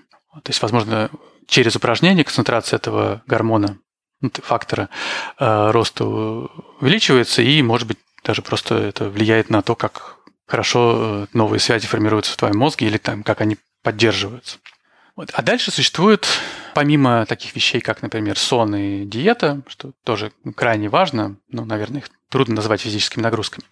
То 0.44 0.50
есть, 0.50 0.62
возможно, 0.62 1.10
через 1.48 1.76
упражнение 1.76 2.24
концентрация 2.24 2.78
этого 2.78 3.24
гормона 3.26 3.78
фактора 4.44 4.90
э, 5.40 5.72
роста 5.72 6.06
увеличивается, 6.06 7.42
и, 7.42 7.62
может 7.62 7.88
быть, 7.88 7.98
даже 8.24 8.42
просто 8.42 8.76
это 8.76 9.10
влияет 9.10 9.50
на 9.50 9.62
то, 9.62 9.76
как 9.76 10.18
хорошо 10.48 10.96
э, 10.96 11.28
новые 11.34 11.60
связи 11.60 11.88
формируются 11.88 12.34
в 12.34 12.38
твоем 12.38 12.58
мозге 12.58 12.88
или 12.88 12.98
там, 12.98 13.24
как 13.24 13.42
они 13.42 13.58
поддерживаются. 13.84 14.58
Вот. 15.16 15.32
А 15.34 15.42
дальше 15.42 15.72
существует, 15.72 16.28
помимо 16.76 17.26
таких 17.26 17.56
вещей, 17.56 17.82
как, 17.82 18.02
например, 18.02 18.38
сон 18.38 18.76
и 18.76 19.06
диета, 19.06 19.62
что 19.68 19.94
тоже 20.04 20.32
крайне 20.56 20.90
важно, 20.90 21.38
ну, 21.50 21.66
наверное, 21.66 22.02
их 22.02 22.10
трудно 22.30 22.56
назвать 22.56 22.82
физическими 22.82 23.24
нагрузками, 23.24 23.66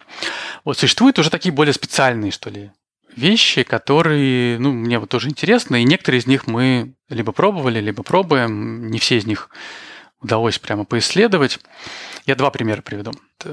вот 0.64 0.76
существуют 0.76 1.18
уже 1.18 1.30
такие 1.30 1.52
более 1.52 1.72
специальные, 1.72 2.32
что 2.32 2.50
ли, 2.50 2.72
вещи, 3.14 3.62
которые, 3.62 4.58
ну, 4.58 4.72
мне 4.72 4.98
вот 4.98 5.08
тоже 5.08 5.28
интересны, 5.28 5.82
и 5.82 5.84
некоторые 5.84 6.20
из 6.20 6.26
них 6.26 6.46
мы 6.46 6.94
либо 7.08 7.30
пробовали, 7.32 7.80
либо 7.80 8.02
пробуем, 8.02 8.88
не 8.88 8.98
все 8.98 9.16
из 9.16 9.26
них 9.26 9.48
удалось 10.20 10.58
прямо 10.58 10.84
поисследовать. 10.84 11.58
Я 12.26 12.34
два 12.34 12.50
примера 12.50 12.82
приведу. 12.82 13.12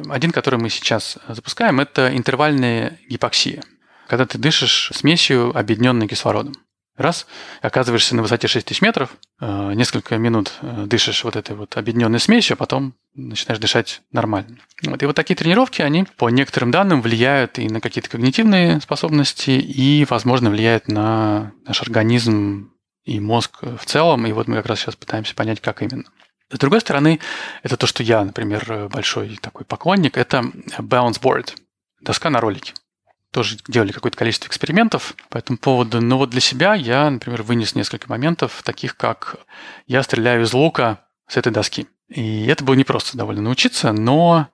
Один, 0.10 0.32
который 0.32 0.60
мы 0.60 0.70
сейчас 0.70 1.18
запускаем, 1.28 1.80
это 1.80 2.16
интервальная 2.16 3.00
гипоксия. 3.10 3.64
Когда 4.08 4.26
ты 4.26 4.38
дышишь 4.38 4.92
смесью, 4.94 5.56
объединенной 5.58 6.08
кислородом. 6.08 6.56
Раз, 6.96 7.26
оказываешься 7.64 8.16
на 8.16 8.22
высоте 8.22 8.48
6 8.48 8.68
тысяч 8.68 8.82
метров, 8.84 9.18
э, 9.42 9.74
несколько 9.74 10.16
минут 10.20 10.54
э, 10.62 10.84
дышишь 10.86 11.24
вот 11.24 11.36
этой 11.36 11.56
вот 11.56 11.76
объединенной 11.76 12.20
смесью, 12.20 12.54
а 12.54 12.58
потом 12.58 12.94
начинаешь 13.16 13.60
дышать 13.60 14.04
нормально. 14.12 14.58
Вот. 14.84 15.02
И 15.02 15.06
вот 15.08 15.16
такие 15.16 15.36
тренировки, 15.36 15.82
они 15.82 16.06
по 16.18 16.30
некоторым 16.30 16.70
данным 16.70 17.02
влияют 17.02 17.58
и 17.58 17.68
на 17.68 17.82
какие-то 17.82 18.12
когнитивные 18.12 18.80
способности, 18.80 19.50
и, 19.50 20.06
возможно, 20.08 20.52
влияют 20.52 20.88
на 20.88 21.52
наш 21.66 21.82
организм 21.82 22.72
и 23.06 23.20
мозг 23.20 23.64
в 23.64 23.86
целом. 23.86 24.28
И 24.28 24.32
вот 24.32 24.48
мы 24.48 24.58
как 24.58 24.68
раз 24.68 24.82
сейчас 24.82 24.96
пытаемся 24.96 25.34
понять, 25.34 25.62
как 25.62 25.82
именно. 25.82 26.06
С 26.54 26.60
другой 26.60 26.82
стороны, 26.82 27.20
это 27.64 27.78
то, 27.78 27.88
что 27.88 28.04
я, 28.04 28.24
например, 28.24 28.88
большой 28.92 29.38
такой 29.42 29.66
поклонник, 29.66 30.18
это 30.18 30.40
balance 30.78 31.20
board, 31.20 31.56
доска 32.02 32.30
на 32.30 32.40
ролике. 32.40 32.74
Тоже 33.32 33.58
делали 33.68 33.92
какое-то 33.92 34.18
количество 34.18 34.48
экспериментов 34.48 35.16
по 35.30 35.40
этому 35.40 35.58
поводу. 35.58 36.00
Но 36.00 36.20
вот 36.20 36.30
для 36.30 36.42
себя 36.42 36.76
я, 36.76 37.10
например, 37.10 37.42
вынес 37.42 37.74
несколько 37.74 38.08
моментов, 38.08 38.62
таких 38.64 38.96
как 38.96 39.38
я 39.88 40.04
стреляю 40.04 40.44
из 40.44 40.54
лука 40.54 41.08
с 41.28 41.38
этой 41.38 41.52
доски. 41.52 41.88
И 42.08 42.46
это 42.46 42.64
было 42.64 42.76
непросто 42.76 43.18
довольно 43.18 43.42
научиться, 43.42 43.92
но 43.92 44.50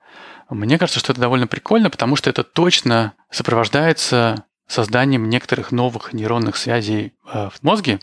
мне 0.49 0.77
кажется, 0.77 1.01
что 1.01 1.11
это 1.11 1.19
довольно 1.19 1.47
прикольно, 1.47 1.89
потому 1.89 2.15
что 2.15 2.29
это 2.29 2.43
точно 2.43 3.13
сопровождается 3.29 4.45
созданием 4.67 5.27
некоторых 5.27 5.73
новых 5.73 6.13
нейронных 6.13 6.55
связей 6.55 7.13
э, 7.25 7.49
в 7.51 7.61
мозге, 7.63 7.99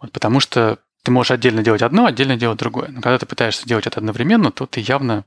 вот 0.00 0.12
потому 0.12 0.40
что 0.40 0.78
ты 1.04 1.10
можешь 1.10 1.30
отдельно 1.30 1.62
делать 1.62 1.82
одно, 1.82 2.06
отдельно 2.06 2.36
делать 2.36 2.58
другое. 2.58 2.88
Но 2.88 3.02
когда 3.02 3.18
ты 3.18 3.26
пытаешься 3.26 3.68
делать 3.68 3.86
это 3.86 4.00
одновременно, 4.00 4.50
то 4.50 4.64
ты 4.64 4.80
явно 4.80 5.24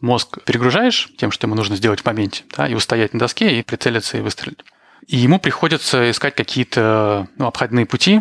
мозг 0.00 0.42
перегружаешь 0.44 1.10
тем, 1.16 1.30
что 1.30 1.46
ему 1.46 1.54
нужно 1.54 1.76
сделать 1.76 2.00
в 2.00 2.04
моменте, 2.04 2.42
да, 2.56 2.66
и 2.66 2.74
устоять 2.74 3.12
на 3.12 3.20
доске, 3.20 3.58
и 3.58 3.62
прицелиться, 3.62 4.18
и 4.18 4.20
выстрелить. 4.20 4.58
И 5.06 5.16
ему 5.16 5.38
приходится 5.38 6.10
искать 6.10 6.34
какие-то 6.34 7.28
ну, 7.38 7.46
обходные 7.46 7.86
пути, 7.86 8.18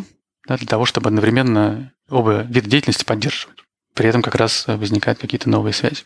да, 0.47 0.57
для 0.57 0.67
того, 0.67 0.85
чтобы 0.85 1.07
одновременно 1.07 1.91
оба 2.07 2.43
вида 2.43 2.69
деятельности 2.69 3.03
поддерживать. 3.03 3.57
При 3.95 4.07
этом 4.07 4.21
как 4.21 4.35
раз 4.35 4.65
возникают 4.67 5.17
какие-то 5.19 5.49
новые 5.49 5.73
связи. 5.73 6.03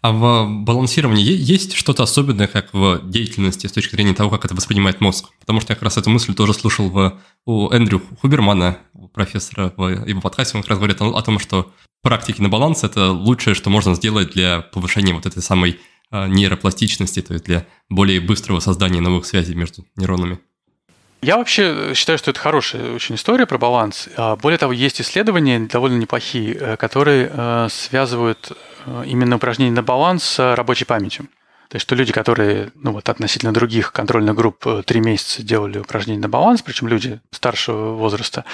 А 0.00 0.12
в 0.12 0.48
балансировании 0.64 1.24
есть 1.24 1.74
что-то 1.74 2.04
особенное, 2.04 2.46
как 2.46 2.72
в 2.72 3.00
деятельности 3.10 3.66
с 3.66 3.72
точки 3.72 3.96
зрения 3.96 4.14
того, 4.14 4.30
как 4.30 4.44
это 4.44 4.54
воспринимает 4.54 5.00
мозг? 5.00 5.30
Потому 5.40 5.60
что 5.60 5.72
я 5.72 5.74
как 5.74 5.82
раз 5.82 5.96
эту 5.96 6.10
мысль 6.10 6.34
тоже 6.34 6.54
слушал 6.54 6.88
в, 6.90 7.18
у 7.44 7.70
Эндрю 7.70 8.00
Хубермана, 8.20 8.78
профессора 9.16 9.72
в 9.76 10.06
его 10.06 10.20
подкасте. 10.20 10.56
Он 10.56 10.62
как 10.62 10.70
раз 10.70 10.78
говорит 10.78 11.00
о, 11.00 11.22
том, 11.22 11.38
что 11.40 11.72
практики 12.02 12.40
на 12.40 12.48
баланс– 12.48 12.84
это 12.84 13.10
лучшее, 13.10 13.54
что 13.54 13.70
можно 13.70 13.94
сделать 13.94 14.30
для 14.30 14.60
повышения 14.60 15.14
вот 15.14 15.26
этой 15.26 15.42
самой 15.42 15.80
а, 16.10 16.28
нейропластичности, 16.28 17.22
то 17.22 17.32
есть 17.32 17.46
для 17.46 17.66
более 17.88 18.20
быстрого 18.20 18.60
создания 18.60 19.00
новых 19.00 19.24
связей 19.26 19.54
между 19.54 19.86
нейронами. 19.96 20.38
Я 21.22 21.38
вообще 21.38 21.94
считаю, 21.94 22.18
что 22.18 22.30
это 22.30 22.38
хорошая 22.38 22.92
очень 22.92 23.14
история 23.14 23.46
про 23.46 23.58
баланс. 23.58 24.08
А, 24.16 24.36
более 24.36 24.58
того, 24.58 24.72
есть 24.72 25.00
исследования 25.00 25.60
довольно 25.60 25.96
неплохие, 25.96 26.54
э, 26.54 26.76
которые 26.76 27.30
э, 27.32 27.68
связывают 27.70 28.52
э, 28.84 29.04
именно 29.06 29.36
упражнения 29.36 29.72
на 29.72 29.82
баланс 29.82 30.24
с 30.24 30.54
рабочей 30.54 30.84
памятью. 30.84 31.26
То 31.76 31.78
есть, 31.78 31.84
что 31.88 31.94
люди, 31.94 32.10
которые 32.10 32.70
ну, 32.74 32.92
вот, 32.92 33.06
относительно 33.10 33.52
других 33.52 33.92
контрольных 33.92 34.34
групп 34.34 34.66
три 34.86 35.00
месяца 35.00 35.42
делали 35.42 35.78
упражнения 35.78 36.22
на 36.22 36.28
баланс, 36.30 36.62
причем 36.62 36.88
люди 36.88 37.20
старшего 37.30 37.92
возраста, 37.92 38.46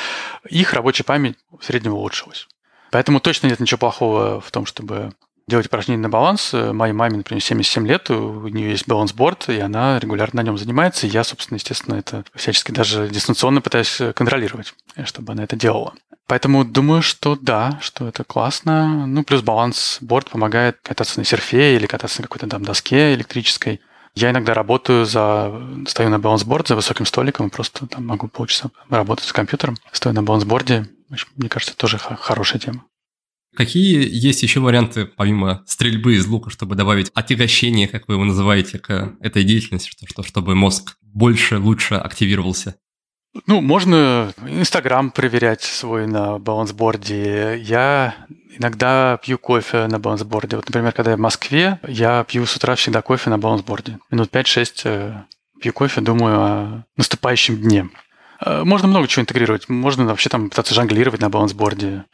их 0.50 0.72
рабочая 0.72 1.04
память 1.04 1.36
в 1.56 1.64
среднем 1.64 1.92
улучшилась. 1.92 2.48
Поэтому 2.90 3.20
точно 3.20 3.46
нет 3.46 3.60
ничего 3.60 3.78
плохого 3.78 4.40
в 4.40 4.50
том, 4.50 4.66
чтобы 4.66 5.12
делать 5.46 5.66
упражнения 5.66 6.02
на 6.02 6.08
баланс. 6.08 6.52
Моей 6.52 6.92
маме, 6.92 7.18
например, 7.18 7.42
77 7.42 7.86
лет, 7.86 8.10
у 8.10 8.48
нее 8.48 8.70
есть 8.70 8.86
балансборд, 8.86 9.48
и 9.48 9.58
она 9.58 9.98
регулярно 9.98 10.42
на 10.42 10.46
нем 10.46 10.58
занимается. 10.58 11.06
И 11.06 11.10
я, 11.10 11.24
собственно, 11.24 11.56
естественно, 11.56 11.96
это 11.96 12.24
всячески 12.34 12.70
даже 12.70 13.08
дистанционно 13.08 13.60
пытаюсь 13.60 14.00
контролировать, 14.14 14.74
чтобы 15.04 15.32
она 15.32 15.44
это 15.44 15.56
делала. 15.56 15.94
Поэтому 16.28 16.64
думаю, 16.64 17.02
что 17.02 17.36
да, 17.36 17.78
что 17.82 18.08
это 18.08 18.24
классно. 18.24 19.06
Ну, 19.06 19.24
плюс 19.24 19.42
балансборд 19.42 20.30
помогает 20.30 20.78
кататься 20.82 21.18
на 21.18 21.24
серфе 21.24 21.76
или 21.76 21.86
кататься 21.86 22.22
на 22.22 22.28
какой-то 22.28 22.46
там 22.46 22.64
доске 22.64 23.12
электрической. 23.14 23.80
Я 24.14 24.30
иногда 24.30 24.54
работаю 24.54 25.04
за... 25.04 25.52
Стою 25.86 26.10
на 26.10 26.18
балансборд 26.18 26.68
за 26.68 26.76
высоким 26.76 27.06
столиком, 27.06 27.50
просто 27.50 27.86
там 27.86 28.06
могу 28.06 28.28
полчаса 28.28 28.70
работать 28.88 29.26
с 29.26 29.32
компьютером, 29.32 29.76
стоя 29.90 30.12
на 30.12 30.22
балансборде. 30.22 30.86
Мне 31.36 31.48
кажется, 31.48 31.76
тоже 31.76 31.98
хорошая 31.98 32.60
тема. 32.60 32.84
Какие 33.54 34.08
есть 34.10 34.42
еще 34.42 34.60
варианты, 34.60 35.04
помимо 35.04 35.62
стрельбы 35.66 36.14
из 36.14 36.26
лука, 36.26 36.50
чтобы 36.50 36.74
добавить 36.74 37.10
отягощение, 37.14 37.86
как 37.86 38.08
вы 38.08 38.14
его 38.14 38.24
называете, 38.24 38.78
к 38.78 39.14
этой 39.20 39.44
деятельности, 39.44 39.90
что, 39.90 40.06
что, 40.06 40.22
чтобы 40.22 40.54
мозг 40.54 40.96
больше, 41.02 41.58
лучше 41.58 41.96
активировался? 41.96 42.76
Ну, 43.46 43.60
можно 43.60 44.32
Инстаграм 44.46 45.10
проверять 45.10 45.62
свой 45.62 46.06
на 46.06 46.38
балансборде. 46.38 47.58
Я 47.62 48.14
иногда 48.58 49.18
пью 49.22 49.38
кофе 49.38 49.86
на 49.86 49.98
балансборде. 49.98 50.56
Вот, 50.56 50.66
например, 50.66 50.92
когда 50.92 51.12
я 51.12 51.16
в 51.16 51.20
Москве, 51.20 51.78
я 51.86 52.24
пью 52.24 52.44
с 52.44 52.56
утра 52.56 52.74
всегда 52.74 53.00
кофе 53.00 53.30
на 53.30 53.38
балансборде. 53.38 53.98
Минут 54.10 54.30
5-6 54.30 54.72
э, 54.84 55.22
пью 55.60 55.72
кофе, 55.72 56.02
думаю 56.02 56.40
о 56.40 56.84
наступающем 56.96 57.56
дне. 57.56 57.88
Э, 58.44 58.64
можно 58.64 58.86
много 58.86 59.08
чего 59.08 59.22
интегрировать. 59.22 59.68
Можно 59.68 60.04
вообще 60.04 60.28
там 60.28 60.50
пытаться 60.50 60.74
жонглировать 60.74 61.20
на 61.20 61.30
балансборде 61.30 62.04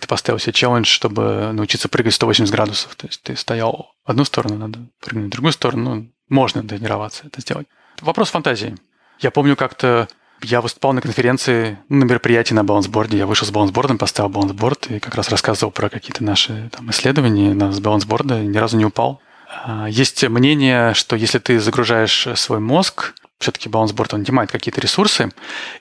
ты 0.00 0.06
поставил 0.06 0.38
себе 0.38 0.52
челлендж, 0.52 0.86
чтобы 0.86 1.50
научиться 1.52 1.88
прыгать 1.88 2.14
180 2.14 2.52
градусов. 2.52 2.94
То 2.96 3.06
есть 3.06 3.22
ты 3.22 3.36
стоял 3.36 3.92
в 4.04 4.10
одну 4.10 4.24
сторону, 4.24 4.56
надо 4.56 4.80
прыгнуть 5.00 5.28
в 5.28 5.30
другую 5.30 5.52
сторону. 5.52 5.94
Ну, 5.94 6.12
можно 6.28 6.62
тренироваться 6.62 7.26
это 7.26 7.40
сделать. 7.40 7.66
Вопрос 8.00 8.30
фантазии. 8.30 8.76
Я 9.20 9.30
помню 9.30 9.56
как-то 9.56 10.08
я 10.42 10.60
выступал 10.60 10.92
на 10.92 11.00
конференции, 11.00 11.78
на 11.88 12.04
мероприятии 12.04 12.54
на 12.54 12.62
балансборде. 12.62 13.18
Я 13.18 13.26
вышел 13.26 13.46
с 13.46 13.50
балансбордом, 13.50 13.98
поставил 13.98 14.28
балансборд 14.30 14.86
и 14.90 15.00
как 15.00 15.14
раз 15.16 15.30
рассказывал 15.30 15.72
про 15.72 15.88
какие-то 15.88 16.22
наши 16.22 16.70
там, 16.70 16.90
исследования 16.90 17.54
с 17.72 17.80
балансборда 17.80 18.40
ни 18.40 18.56
разу 18.56 18.76
не 18.76 18.84
упал. 18.84 19.20
А, 19.64 19.88
есть 19.88 20.22
мнение, 20.28 20.94
что 20.94 21.16
если 21.16 21.38
ты 21.38 21.58
загружаешь 21.58 22.28
свой 22.36 22.60
мозг, 22.60 23.14
все-таки 23.40 23.68
балансборд, 23.68 24.14
он 24.14 24.22
отнимает 24.22 24.50
какие-то 24.50 24.80
ресурсы, 24.80 25.30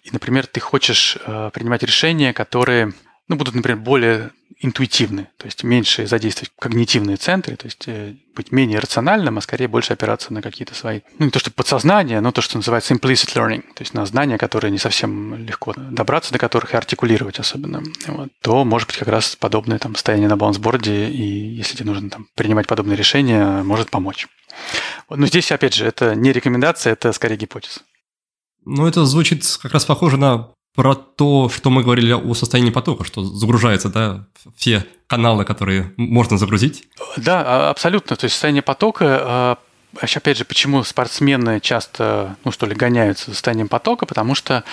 и, 0.03 0.09
например, 0.11 0.45
ты 0.45 0.59
хочешь 0.59 1.17
э, 1.25 1.49
принимать 1.53 1.81
решения, 1.81 2.31
которые 2.31 2.93
ну, 3.27 3.35
будут, 3.35 3.55
например, 3.55 3.79
более 3.79 4.31
интуитивны, 4.59 5.27
то 5.37 5.45
есть 5.45 5.63
меньше 5.63 6.07
задействовать 6.07 6.51
когнитивные 6.57 7.17
центры, 7.17 7.55
то 7.55 7.65
есть 7.65 7.83
э, 7.87 8.15
быть 8.35 8.51
менее 8.51 8.79
рациональным, 8.79 9.37
а 9.37 9.41
скорее 9.41 9.67
больше 9.67 9.93
опираться 9.93 10.33
на 10.33 10.41
какие-то 10.41 10.73
свои, 10.73 11.01
ну 11.19 11.25
не 11.25 11.31
то 11.31 11.37
что 11.37 11.51
подсознание, 11.51 12.21
но 12.21 12.31
то, 12.31 12.41
что 12.41 12.57
называется 12.57 12.95
implicit 12.95 13.35
learning, 13.35 13.61
то 13.75 13.81
есть 13.81 13.93
на 13.93 14.05
знания, 14.05 14.39
которые 14.39 14.71
не 14.71 14.79
совсем 14.79 15.35
легко 15.45 15.73
добраться 15.75 16.33
до 16.33 16.39
которых 16.39 16.73
и 16.73 16.77
артикулировать 16.77 17.39
особенно, 17.39 17.83
вот, 18.07 18.29
то 18.41 18.65
может 18.65 18.87
быть 18.87 18.97
как 18.97 19.09
раз 19.09 19.35
подобное 19.35 19.77
там 19.77 19.93
состояние 19.93 20.27
на 20.27 20.37
балансборде, 20.37 21.07
и 21.07 21.23
если 21.23 21.75
тебе 21.75 21.91
нужно 21.91 22.09
там 22.09 22.27
принимать 22.33 22.65
подобные 22.65 22.97
решения, 22.97 23.61
может 23.61 23.91
помочь. 23.91 24.27
Но 25.09 25.27
здесь, 25.27 25.51
опять 25.51 25.75
же, 25.75 25.85
это 25.85 26.15
не 26.15 26.31
рекомендация, 26.31 26.93
это 26.93 27.13
скорее 27.13 27.37
гипотеза. 27.37 27.81
Ну, 28.65 28.87
это 28.87 29.05
звучит 29.05 29.45
как 29.61 29.71
раз 29.71 29.85
похоже 29.85 30.17
на 30.17 30.49
про 30.77 30.93
то, 30.93 31.49
что 31.49 31.71
мы 31.71 31.81
говорили 31.81 32.13
о 32.13 32.35
состоянии 32.35 32.69
потока, 32.69 33.03
что 33.03 33.23
загружаются, 33.23 33.89
да, 33.89 34.25
все 34.57 34.85
каналы, 35.07 35.43
которые 35.43 35.91
можно 35.97 36.37
загрузить. 36.37 36.87
Да, 37.17 37.43
а, 37.43 37.69
абсолютно. 37.71 38.15
То 38.15 38.25
есть 38.25 38.35
состояние 38.35 38.61
потока 38.61 39.05
а, 39.19 39.57
Опять 39.99 40.37
же, 40.37 40.45
почему 40.45 40.83
спортсмены 40.83 41.59
часто, 41.59 42.35
ну 42.43 42.51
что 42.51 42.67
ли, 42.67 42.75
гоняются 42.75 43.31
состоянием 43.31 43.67
потока, 43.67 44.05
потому 44.05 44.35
что 44.35 44.63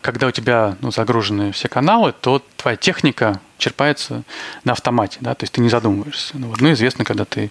когда 0.00 0.28
у 0.28 0.30
тебя 0.30 0.76
ну, 0.80 0.90
загружены 0.90 1.52
все 1.52 1.68
каналы, 1.68 2.14
то 2.18 2.42
твоя 2.56 2.76
техника 2.76 3.40
черпается 3.58 4.22
на 4.64 4.72
автомате, 4.72 5.18
да, 5.20 5.34
то 5.34 5.42
есть 5.42 5.52
ты 5.52 5.60
не 5.60 5.68
задумываешься. 5.68 6.38
Ну, 6.38 6.48
вот, 6.48 6.60
ну 6.60 6.72
известно, 6.72 7.04
когда 7.04 7.26
ты 7.26 7.50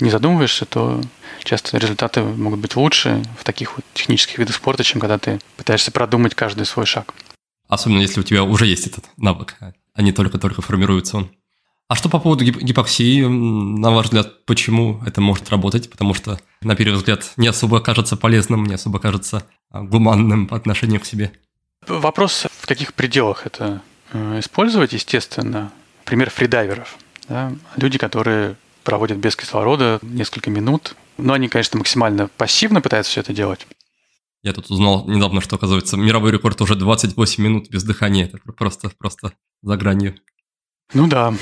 не 0.00 0.10
задумываешься, 0.10 0.64
то 0.64 1.00
часто 1.42 1.76
результаты 1.78 2.22
могут 2.22 2.60
быть 2.60 2.76
лучше 2.76 3.22
в 3.38 3.44
таких 3.44 3.76
вот 3.76 3.84
технических 3.92 4.38
видах 4.38 4.54
спорта, 4.54 4.84
чем 4.84 5.00
когда 5.00 5.18
ты 5.18 5.40
пытаешься 5.56 5.90
продумать 5.90 6.34
каждый 6.34 6.66
свой 6.66 6.86
шаг. 6.86 7.14
Особенно 7.68 8.00
если 8.00 8.20
у 8.20 8.24
тебя 8.24 8.44
уже 8.44 8.66
есть 8.66 8.86
этот 8.86 9.04
навык, 9.16 9.56
а 9.94 10.02
не 10.02 10.12
только-только 10.12 10.62
формируется 10.62 11.18
он. 11.18 11.30
А 11.86 11.96
что 11.96 12.08
по 12.08 12.18
поводу 12.18 12.44
гипоксии, 12.44 13.24
на 13.24 13.90
ваш 13.90 14.06
взгляд, 14.06 14.46
почему 14.46 15.02
это 15.04 15.20
может 15.20 15.50
работать? 15.50 15.90
Потому 15.90 16.14
что, 16.14 16.40
на 16.62 16.74
первый 16.76 16.96
взгляд, 16.96 17.30
не 17.36 17.46
особо 17.46 17.80
кажется 17.80 18.16
полезным, 18.16 18.64
не 18.64 18.74
особо 18.74 18.98
кажется 18.98 19.46
а, 19.70 19.82
гуманным 19.82 20.46
по 20.46 20.56
отношению 20.56 21.00
к 21.00 21.04
себе. 21.04 21.32
Вопрос, 21.86 22.46
в 22.58 22.66
каких 22.66 22.94
пределах 22.94 23.44
это 23.44 23.82
э, 24.12 24.40
использовать, 24.40 24.94
естественно. 24.94 25.70
Пример 26.06 26.30
фридайверов. 26.30 26.96
Да? 27.28 27.52
Люди, 27.76 27.98
которые 27.98 28.56
проводят 28.82 29.18
без 29.18 29.36
кислорода 29.36 29.98
несколько 30.02 30.50
минут. 30.50 30.96
Но 31.18 31.34
они, 31.34 31.48
конечно, 31.48 31.78
максимально 31.78 32.28
пассивно 32.28 32.80
пытаются 32.80 33.12
все 33.12 33.20
это 33.20 33.32
делать. 33.32 33.66
Я 34.44 34.52
тут 34.52 34.70
узнал 34.70 35.08
недавно, 35.08 35.40
что, 35.40 35.56
оказывается, 35.56 35.96
мировой 35.96 36.30
рекорд 36.30 36.60
уже 36.60 36.76
28 36.76 37.42
минут 37.42 37.70
без 37.70 37.82
дыхания. 37.82 38.26
Это 38.26 38.38
просто, 38.52 38.90
просто 38.90 39.32
за 39.62 39.76
гранью. 39.78 40.16
Ну 40.92 41.08
да. 41.08 41.32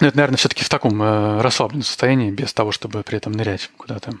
Это, 0.00 0.16
наверное, 0.16 0.36
все-таки 0.36 0.62
в 0.62 0.68
таком 0.68 1.02
э, 1.02 1.40
расслабленном 1.40 1.82
состоянии, 1.82 2.30
без 2.30 2.54
того, 2.54 2.70
чтобы 2.70 3.02
при 3.02 3.16
этом 3.16 3.32
нырять 3.32 3.70
куда-то. 3.76 4.12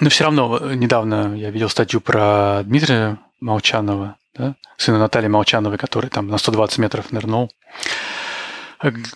Но 0.00 0.10
все 0.10 0.24
равно 0.24 0.58
э, 0.58 0.74
недавно 0.74 1.34
я 1.34 1.50
видел 1.50 1.70
статью 1.70 2.02
про 2.02 2.62
Дмитрия 2.62 3.18
Молчанова, 3.40 4.16
да, 4.34 4.54
сына 4.76 4.98
Натальи 4.98 5.28
Молчановой, 5.28 5.78
который 5.78 6.10
там 6.10 6.28
на 6.28 6.36
120 6.36 6.76
метров 6.76 7.10
нырнул. 7.10 7.50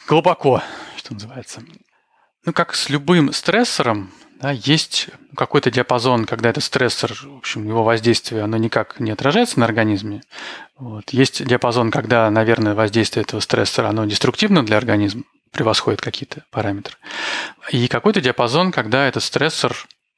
Глубоко, 0.09 0.63
что 0.97 1.13
называется. 1.13 1.63
Ну, 2.47 2.55
как 2.55 2.75
с 2.75 2.89
любым 2.89 3.35
стрессором, 3.35 4.11
да, 4.41 4.51
есть 4.51 5.09
какой-то 5.35 5.71
диапазон, 5.71 6.27
когда 6.27 6.51
этот 6.51 6.63
стрессор, 6.63 7.13
в 7.15 7.39
общем, 7.39 7.67
его 7.67 7.83
воздействие, 7.83 8.43
оно 8.43 8.57
никак 8.57 9.01
не 9.01 9.11
отражается 9.11 9.59
на 9.59 9.67
организме. 9.67 10.23
Вот. 10.79 11.11
Есть 11.11 11.45
диапазон, 11.45 11.91
когда, 11.91 12.31
наверное, 12.31 12.75
воздействие 12.75 13.23
этого 13.23 13.41
стрессора, 13.41 13.89
оно 13.89 14.05
деструктивно 14.05 14.65
для 14.65 14.77
организма, 14.77 15.23
превосходит 15.53 16.01
какие-то 16.01 16.45
параметры. 16.51 16.97
И 17.71 17.89
какой-то 17.89 18.21
диапазон, 18.21 18.73
когда 18.73 19.07
этот 19.09 19.23
стрессор, 19.23 19.75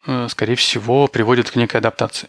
э, 0.06 0.26
скорее 0.28 0.56
всего, 0.56 1.06
приводит 1.06 1.50
к 1.50 1.56
некой 1.56 1.78
адаптации. 1.78 2.28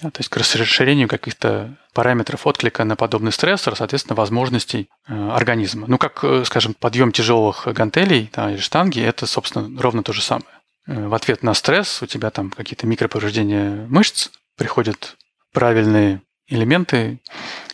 То 0.00 0.18
есть 0.18 0.28
к 0.28 0.36
расширению 0.36 1.08
каких-то 1.08 1.76
параметров 1.94 2.46
отклика 2.46 2.84
на 2.84 2.96
подобный 2.96 3.32
стрессор, 3.32 3.76
соответственно, 3.76 4.16
возможностей 4.16 4.88
э, 5.08 5.30
организма. 5.30 5.86
Ну, 5.88 5.98
как, 5.98 6.22
э, 6.22 6.44
скажем, 6.44 6.74
подъем 6.74 7.12
тяжелых 7.12 7.66
гантелей 7.72 8.30
да, 8.32 8.50
или 8.50 8.58
штанги, 8.58 9.00
это, 9.00 9.26
собственно, 9.26 9.80
ровно 9.80 10.02
то 10.02 10.12
же 10.12 10.22
самое. 10.22 10.48
Э, 10.86 11.08
в 11.08 11.14
ответ 11.14 11.42
на 11.42 11.54
стресс 11.54 12.02
у 12.02 12.06
тебя 12.06 12.30
там 12.30 12.50
какие-то 12.50 12.86
микроповреждения 12.86 13.86
мышц, 13.88 14.30
приходят 14.56 15.16
правильные 15.52 16.22
элементы, 16.46 17.20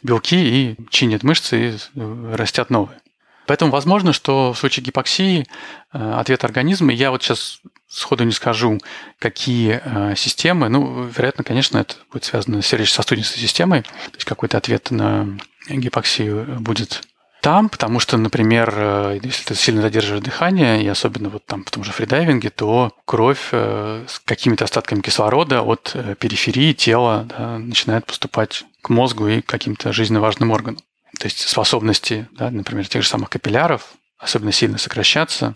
белки 0.02 0.36
и 0.36 0.76
чинят 0.90 1.22
мышцы 1.22 1.70
и 1.70 2.00
растят 2.34 2.70
новые. 2.70 3.00
Поэтому 3.46 3.72
возможно, 3.72 4.12
что 4.12 4.52
в 4.52 4.58
случае 4.58 4.84
гипоксии 4.84 5.44
ответ 5.90 6.44
организма, 6.44 6.92
я 6.92 7.10
вот 7.10 7.22
сейчас 7.22 7.60
сходу 7.88 8.22
не 8.22 8.30
скажу, 8.30 8.78
какие 9.18 9.80
э, 9.82 10.14
системы. 10.14 10.68
Ну, 10.68 11.04
вероятно, 11.06 11.42
конечно, 11.42 11.78
это 11.78 11.96
будет 12.12 12.24
связано 12.24 12.62
с 12.62 12.66
сердечно-сосудистой 12.66 13.40
системой, 13.40 13.82
то 13.82 14.14
есть 14.14 14.24
какой-то 14.24 14.56
ответ 14.56 14.92
на 14.92 15.36
гипоксию 15.68 16.60
будет 16.60 17.02
там, 17.40 17.68
потому 17.68 18.00
что, 18.00 18.16
например, 18.16 18.72
э, 18.76 19.20
если 19.22 19.44
ты 19.44 19.54
сильно 19.54 19.82
задерживаешь 19.82 20.24
дыхание, 20.24 20.82
и 20.82 20.88
особенно 20.88 21.30
вот 21.30 21.44
там 21.46 21.64
том 21.64 21.84
же 21.84 21.92
фридайвинге, 21.92 22.50
то 22.50 22.92
кровь 23.04 23.48
э, 23.52 24.04
с 24.06 24.20
какими-то 24.20 24.64
остатками 24.64 25.00
кислорода 25.00 25.62
от 25.62 25.92
э, 25.94 26.14
периферии 26.18 26.72
тела 26.72 27.26
да, 27.28 27.58
начинает 27.58 28.06
поступать 28.06 28.64
к 28.82 28.90
мозгу 28.90 29.26
и 29.28 29.40
к 29.40 29.46
каким-то 29.46 29.92
жизненно 29.92 30.20
важным 30.20 30.50
органам. 30.50 30.82
То 31.18 31.26
есть 31.26 31.48
способности, 31.48 32.28
да, 32.32 32.50
например, 32.50 32.86
тех 32.86 33.02
же 33.02 33.08
самых 33.08 33.30
капилляров 33.30 33.94
особенно 34.18 34.52
сильно 34.52 34.78
сокращаться, 34.78 35.54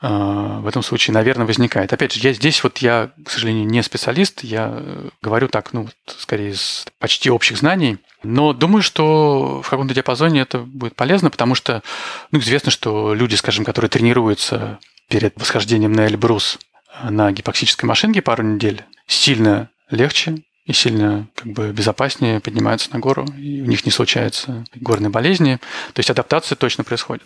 в 0.00 0.66
этом 0.66 0.82
случае, 0.82 1.14
наверное, 1.14 1.46
возникает. 1.46 1.92
Опять 1.92 2.14
же, 2.14 2.20
я 2.26 2.32
здесь 2.32 2.62
вот 2.62 2.78
я, 2.78 3.10
к 3.24 3.30
сожалению, 3.30 3.66
не 3.66 3.82
специалист, 3.82 4.42
я 4.42 4.82
говорю 5.20 5.48
так, 5.48 5.74
ну, 5.74 5.88
скорее 6.06 6.52
из 6.52 6.86
почти 6.98 7.30
общих 7.30 7.58
знаний, 7.58 7.98
но 8.22 8.52
думаю, 8.54 8.82
что 8.82 9.60
в 9.62 9.68
каком-то 9.68 9.94
диапазоне 9.94 10.40
это 10.40 10.58
будет 10.60 10.96
полезно, 10.96 11.30
потому 11.30 11.54
что, 11.54 11.82
ну, 12.30 12.38
известно, 12.38 12.70
что 12.70 13.12
люди, 13.14 13.34
скажем, 13.34 13.64
которые 13.64 13.90
тренируются 13.90 14.78
перед 15.08 15.38
восхождением 15.38 15.92
на 15.92 16.06
Эльбрус 16.06 16.58
на 17.08 17.32
гипоксической 17.32 17.86
машинке 17.86 18.22
пару 18.22 18.42
недель, 18.42 18.84
сильно 19.06 19.70
легче 19.90 20.42
и 20.66 20.72
сильно 20.72 21.26
как 21.34 21.52
бы 21.52 21.72
безопаснее 21.72 22.40
поднимаются 22.40 22.92
на 22.92 23.00
гору, 23.00 23.26
и 23.36 23.60
у 23.60 23.66
них 23.66 23.84
не 23.84 23.90
случаются 23.90 24.64
горные 24.74 25.10
болезни. 25.10 25.58
То 25.92 26.00
есть 26.00 26.10
адаптация 26.10 26.56
точно 26.56 26.84
происходит. 26.84 27.24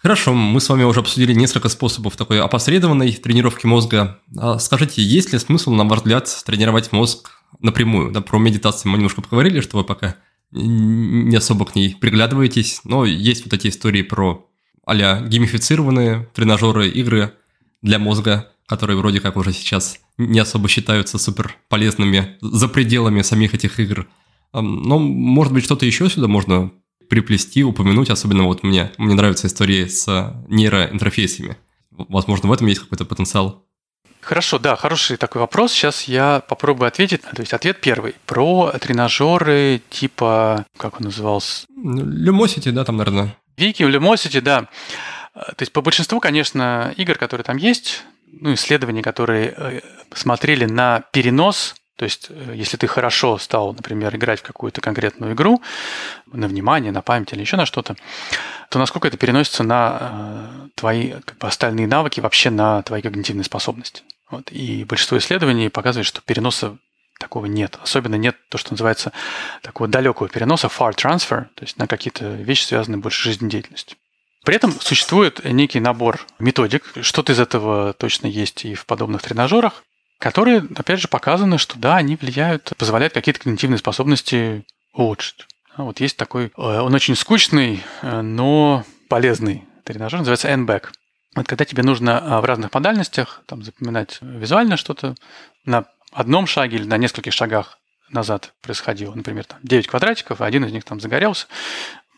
Хорошо, 0.00 0.32
мы 0.32 0.60
с 0.60 0.68
вами 0.68 0.84
уже 0.84 1.00
обсудили 1.00 1.32
несколько 1.32 1.68
способов 1.68 2.16
такой 2.16 2.40
опосредованной 2.40 3.12
тренировки 3.12 3.66
мозга. 3.66 4.20
А 4.36 4.58
скажите, 4.60 5.02
есть 5.02 5.32
ли 5.32 5.38
смысл, 5.40 5.72
на 5.72 5.84
ваш 5.84 6.00
взгляд, 6.00 6.28
тренировать 6.46 6.92
мозг 6.92 7.30
напрямую? 7.58 8.12
Да, 8.12 8.20
про 8.20 8.38
медитацию 8.38 8.92
мы 8.92 8.98
немножко 8.98 9.22
поговорили, 9.22 9.60
что 9.60 9.76
вы 9.76 9.84
пока 9.84 10.14
не 10.52 11.36
особо 11.36 11.66
к 11.66 11.74
ней 11.74 11.96
приглядываетесь, 11.96 12.80
но 12.84 13.04
есть 13.04 13.44
вот 13.44 13.52
эти 13.52 13.68
истории 13.68 14.02
про 14.02 14.46
а 14.86 15.20
геймифицированные 15.20 16.30
тренажеры, 16.32 16.88
игры 16.88 17.34
для 17.82 17.98
мозга, 17.98 18.52
которые 18.66 18.96
вроде 18.96 19.20
как 19.20 19.36
уже 19.36 19.52
сейчас 19.52 19.98
не 20.16 20.38
особо 20.38 20.68
считаются 20.68 21.18
супер 21.18 21.56
полезными 21.68 22.38
за 22.40 22.68
пределами 22.68 23.22
самих 23.22 23.52
этих 23.52 23.80
игр. 23.80 24.06
Но, 24.54 24.98
может 24.98 25.52
быть, 25.52 25.64
что-то 25.64 25.84
еще 25.84 26.08
сюда 26.08 26.26
можно 26.26 26.72
приплести, 27.08 27.64
упомянуть, 27.64 28.10
особенно 28.10 28.44
вот 28.44 28.62
мне, 28.62 28.92
мне 28.98 29.14
нравятся 29.14 29.46
истории 29.46 29.86
с 29.86 30.06
нейроинтерфейсами. 30.48 31.56
Возможно, 31.90 32.48
в 32.48 32.52
этом 32.52 32.66
есть 32.66 32.80
какой-то 32.80 33.04
потенциал. 33.04 33.64
Хорошо, 34.20 34.58
да, 34.58 34.76
хороший 34.76 35.16
такой 35.16 35.40
вопрос. 35.40 35.72
Сейчас 35.72 36.04
я 36.04 36.42
попробую 36.48 36.88
ответить. 36.88 37.22
То 37.22 37.40
есть 37.40 37.52
ответ 37.52 37.80
первый. 37.80 38.14
Про 38.26 38.72
тренажеры 38.80 39.80
типа, 39.88 40.66
как 40.76 41.00
он 41.00 41.06
назывался? 41.06 41.66
Lumosity, 41.76 42.70
да, 42.72 42.84
там, 42.84 42.96
наверное. 42.96 43.36
Вики, 43.56 43.82
Lumosity, 43.82 44.40
да. 44.40 44.68
То 45.32 45.60
есть 45.60 45.72
по 45.72 45.80
большинству, 45.82 46.20
конечно, 46.20 46.92
игр, 46.96 47.14
которые 47.14 47.44
там 47.44 47.56
есть, 47.56 48.04
ну, 48.26 48.54
исследований, 48.54 49.02
которые 49.02 49.54
э, 49.56 49.80
смотрели 50.12 50.64
на 50.64 51.04
перенос 51.12 51.74
то 51.98 52.04
есть, 52.04 52.28
э, 52.30 52.52
если 52.54 52.76
ты 52.76 52.86
хорошо 52.86 53.38
стал, 53.38 53.74
например, 53.74 54.14
играть 54.14 54.38
в 54.38 54.44
какую-то 54.44 54.80
конкретную 54.80 55.34
игру, 55.34 55.60
на 56.26 56.46
внимание, 56.46 56.92
на 56.92 57.02
память 57.02 57.32
или 57.32 57.40
еще 57.40 57.56
на 57.56 57.66
что-то, 57.66 57.96
то 58.70 58.78
насколько 58.78 59.08
это 59.08 59.16
переносится 59.16 59.64
на 59.64 59.98
э, 60.00 60.68
твои 60.76 61.10
как 61.24 61.38
бы, 61.38 61.48
остальные 61.48 61.88
навыки, 61.88 62.20
вообще 62.20 62.50
на 62.50 62.82
твои 62.82 63.02
когнитивные 63.02 63.42
способности. 63.42 64.04
Вот. 64.30 64.52
И 64.52 64.84
большинство 64.84 65.18
исследований 65.18 65.70
показывает, 65.70 66.06
что 66.06 66.20
переноса 66.20 66.78
такого 67.18 67.46
нет. 67.46 67.76
Особенно 67.82 68.14
нет 68.14 68.36
то, 68.48 68.58
что 68.58 68.74
называется 68.74 69.12
такого 69.62 69.88
далекого 69.88 70.28
переноса, 70.28 70.68
far 70.68 70.94
transfer, 70.94 71.46
то 71.56 71.62
есть 71.62 71.78
на 71.78 71.88
какие-то 71.88 72.26
вещи, 72.26 72.64
связанные 72.64 73.00
больше 73.00 73.22
с 73.22 73.24
жизнедеятельностью. 73.24 73.98
При 74.44 74.54
этом 74.54 74.70
существует 74.80 75.44
некий 75.44 75.80
набор 75.80 76.24
методик, 76.38 76.84
что-то 77.02 77.32
из 77.32 77.40
этого 77.40 77.92
точно 77.92 78.28
есть 78.28 78.64
и 78.64 78.74
в 78.74 78.86
подобных 78.86 79.22
тренажерах, 79.22 79.82
которые, 80.18 80.66
опять 80.76 81.00
же, 81.00 81.08
показаны, 81.08 81.58
что 81.58 81.78
да, 81.78 81.96
они 81.96 82.16
влияют, 82.16 82.72
позволяют 82.76 83.14
какие-то 83.14 83.40
когнитивные 83.40 83.78
способности 83.78 84.64
улучшить. 84.92 85.46
А 85.74 85.84
вот 85.84 86.00
есть 86.00 86.16
такой, 86.16 86.46
э, 86.46 86.50
он 86.56 86.92
очень 86.94 87.14
скучный, 87.14 87.82
э, 88.02 88.20
но 88.20 88.84
полезный 89.08 89.64
тренажер, 89.84 90.18
называется 90.18 90.48
NBAC. 90.48 90.88
Вот 91.34 91.46
когда 91.46 91.64
тебе 91.64 91.82
нужно 91.82 92.18
а, 92.18 92.40
в 92.40 92.44
разных 92.44 92.72
модальностях 92.74 93.42
там, 93.46 93.62
запоминать 93.62 94.18
визуально 94.20 94.76
что-то 94.76 95.14
на 95.64 95.84
одном 96.12 96.46
шаге 96.46 96.78
или 96.78 96.84
на 96.84 96.96
нескольких 96.96 97.32
шагах 97.32 97.78
назад 98.10 98.54
происходило. 98.60 99.14
Например, 99.14 99.44
там 99.44 99.58
9 99.62 99.86
квадратиков, 99.86 100.40
один 100.40 100.64
из 100.64 100.72
них 100.72 100.84
там 100.84 101.00
загорелся, 101.00 101.46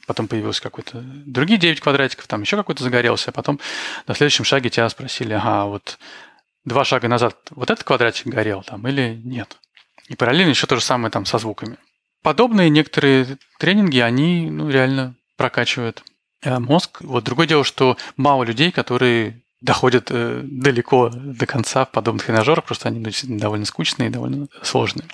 потом 0.06 0.26
появился 0.26 0.62
какой-то 0.62 1.02
другие 1.02 1.58
9 1.58 1.80
квадратиков, 1.80 2.26
там 2.28 2.40
еще 2.40 2.56
какой-то 2.56 2.82
загорелся, 2.82 3.30
а 3.30 3.32
потом 3.32 3.60
на 4.06 4.14
следующем 4.14 4.44
шаге 4.44 4.70
тебя 4.70 4.88
спросили, 4.88 5.34
ага, 5.34 5.66
вот 5.66 5.98
два 6.64 6.84
шага 6.84 7.08
назад 7.08 7.36
вот 7.50 7.70
этот 7.70 7.84
квадратик 7.84 8.26
горел 8.26 8.62
там 8.62 8.86
или 8.86 9.20
нет. 9.24 9.58
И 10.08 10.16
параллельно 10.16 10.50
еще 10.50 10.66
то 10.66 10.76
же 10.76 10.82
самое 10.82 11.10
там 11.10 11.24
со 11.24 11.38
звуками. 11.38 11.76
Подобные 12.22 12.68
некоторые 12.68 13.38
тренинги, 13.58 13.98
они 13.98 14.50
ну, 14.50 14.68
реально 14.68 15.14
прокачивают 15.36 16.02
э, 16.42 16.58
мозг. 16.58 17.00
Вот 17.00 17.24
другое 17.24 17.46
дело, 17.46 17.64
что 17.64 17.96
мало 18.16 18.44
людей, 18.44 18.72
которые 18.72 19.42
доходят 19.60 20.08
э, 20.10 20.42
далеко 20.44 21.10
до 21.10 21.46
конца 21.46 21.84
в 21.84 21.90
подобных 21.90 22.26
тренажерах, 22.26 22.64
просто 22.64 22.88
они 22.88 23.02
действительно 23.02 23.40
довольно 23.40 23.64
скучные 23.64 24.08
и 24.08 24.12
довольно 24.12 24.48
сложные. 24.62 25.08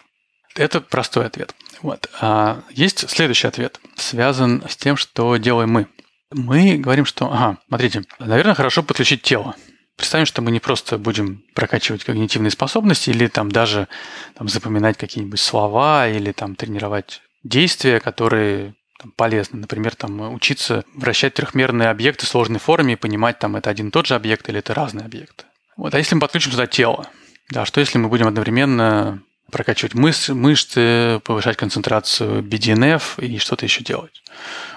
Это 0.56 0.80
простой 0.80 1.26
ответ. 1.26 1.54
Вот. 1.82 2.08
А 2.20 2.62
есть 2.70 3.08
следующий 3.10 3.46
ответ, 3.46 3.80
связан 3.96 4.64
с 4.68 4.76
тем, 4.76 4.96
что 4.96 5.36
делаем 5.36 5.70
мы. 5.70 5.86
Мы 6.32 6.76
говорим, 6.78 7.04
что, 7.04 7.32
ага, 7.32 7.58
смотрите, 7.68 8.02
наверное, 8.18 8.54
хорошо 8.54 8.82
подключить 8.82 9.22
тело. 9.22 9.54
Представим, 9.96 10.26
что 10.26 10.42
мы 10.42 10.50
не 10.50 10.60
просто 10.60 10.98
будем 10.98 11.42
прокачивать 11.54 12.04
когнитивные 12.04 12.50
способности 12.50 13.10
или 13.10 13.28
там 13.28 13.50
даже 13.50 13.88
там, 14.34 14.48
запоминать 14.48 14.98
какие-нибудь 14.98 15.40
слова 15.40 16.06
или 16.06 16.32
там 16.32 16.54
тренировать 16.54 17.22
действия, 17.42 17.98
которые 17.98 18.74
там, 18.98 19.12
полезны. 19.12 19.60
Например, 19.60 19.94
там, 19.94 20.34
учиться 20.34 20.84
вращать 20.94 21.34
трехмерные 21.34 21.88
объекты 21.88 22.26
в 22.26 22.28
сложной 22.28 22.60
форме 22.60 22.94
и 22.94 22.96
понимать, 22.96 23.38
там, 23.38 23.56
это 23.56 23.70
один 23.70 23.88
и 23.88 23.90
тот 23.90 24.06
же 24.06 24.14
объект 24.14 24.48
или 24.48 24.58
это 24.58 24.74
разные 24.74 25.06
объекты. 25.06 25.44
Вот. 25.76 25.94
А 25.94 25.98
если 25.98 26.14
мы 26.14 26.20
подключим 26.20 26.50
туда 26.50 26.66
тело? 26.66 27.08
Да, 27.50 27.64
что 27.64 27.80
если 27.80 27.98
мы 27.98 28.08
будем 28.08 28.26
одновременно 28.26 29.22
прокачивать 29.50 29.94
мышцы, 29.94 30.34
мышцы 30.34 31.20
повышать 31.24 31.56
концентрацию 31.56 32.42
BDNF 32.42 33.24
и 33.24 33.38
что-то 33.38 33.64
еще 33.64 33.82
делать? 33.82 34.22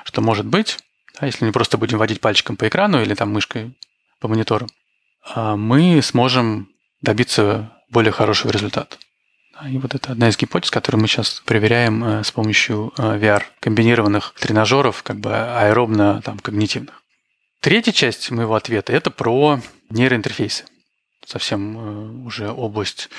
Что 0.05 0.21
может 0.21 0.45
быть, 0.45 0.77
да, 1.19 1.25
если 1.25 1.45
мы 1.45 1.51
просто 1.51 1.77
будем 1.77 1.97
водить 1.97 2.21
пальчиком 2.21 2.55
по 2.55 2.67
экрану 2.67 3.01
или 3.01 3.15
там 3.15 3.31
мышкой 3.31 3.73
по 4.19 4.27
монитору? 4.27 4.67
А 5.23 5.55
мы 5.55 6.01
сможем 6.01 6.69
добиться 7.01 7.71
более 7.89 8.11
хорошего 8.11 8.51
результата. 8.51 8.97
И 9.67 9.77
вот 9.77 9.93
это 9.93 10.13
одна 10.13 10.29
из 10.29 10.37
гипотез, 10.37 10.71
которую 10.71 11.01
мы 11.01 11.07
сейчас 11.07 11.41
проверяем 11.45 12.03
э, 12.03 12.23
с 12.23 12.31
помощью 12.31 12.93
э, 12.97 13.17
VR, 13.17 13.43
комбинированных 13.59 14.33
тренажеров, 14.39 15.03
как 15.03 15.19
бы 15.19 15.35
аэробно 15.35 16.21
там, 16.21 16.39
когнитивных. 16.39 17.03
Третья 17.59 17.91
часть 17.91 18.31
моего 18.31 18.55
ответа– 18.55 18.93
это 18.93 19.11
про 19.11 19.59
нейроинтерфейсы. 19.89 20.63
Совсем 21.25 21.77
э, 21.77 22.25
уже 22.25 22.49
область 22.49 23.09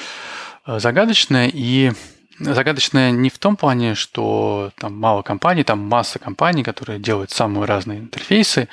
загадочная. 0.67 1.51
И 1.53 1.93
загадочная 2.39 3.11
не 3.11 3.29
в 3.29 3.39
том 3.39 3.57
плане, 3.57 3.95
что 3.95 4.73
там 4.79 4.99
мало 4.99 5.21
компаний, 5.23 5.63
там 5.63 5.79
масса 5.81 6.19
компаний, 6.19 6.63
которые 6.63 6.99
делают 6.99 7.31
самые 7.31 7.67
разные 7.67 7.99
интерфейсы, 7.99 8.69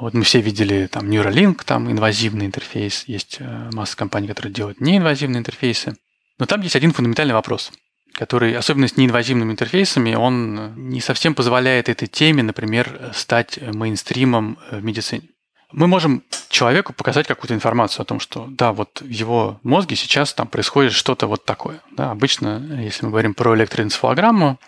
вот 0.00 0.14
мы 0.14 0.22
все 0.22 0.40
видели 0.40 0.86
там 0.86 1.08
Neuralink, 1.08 1.62
там 1.64 1.90
инвазивный 1.90 2.46
интерфейс, 2.46 3.04
есть 3.06 3.36
э, 3.40 3.70
масса 3.72 3.96
компаний, 3.96 4.28
которые 4.28 4.52
делают 4.52 4.80
неинвазивные 4.80 5.40
интерфейсы. 5.40 5.96
Но 6.38 6.46
там 6.46 6.60
есть 6.60 6.76
один 6.76 6.92
фундаментальный 6.92 7.34
вопрос, 7.34 7.72
который, 8.12 8.54
особенно 8.56 8.88
с 8.88 8.96
неинвазивными 8.96 9.52
интерфейсами, 9.52 10.14
он 10.14 10.88
не 10.88 11.00
совсем 11.00 11.34
позволяет 11.34 11.88
этой 11.88 12.08
теме, 12.08 12.42
например, 12.42 13.12
стать 13.14 13.58
мейнстримом 13.62 14.58
в 14.70 14.84
медицине. 14.84 15.28
Мы 15.72 15.88
можем 15.88 16.22
человеку 16.48 16.92
показать 16.92 17.26
какую-то 17.26 17.54
информацию 17.54 18.02
о 18.02 18.06
том, 18.06 18.20
что 18.20 18.46
да, 18.48 18.72
вот 18.72 19.00
в 19.00 19.08
его 19.08 19.58
мозге 19.62 19.96
сейчас 19.96 20.32
там 20.32 20.46
происходит 20.46 20.92
что-то 20.92 21.26
вот 21.26 21.44
такое. 21.44 21.80
Да, 21.90 22.12
обычно, 22.12 22.80
если 22.80 23.04
мы 23.04 23.10
говорим 23.10 23.34
про 23.34 23.56
электроэнцефалограмму, 23.56 24.60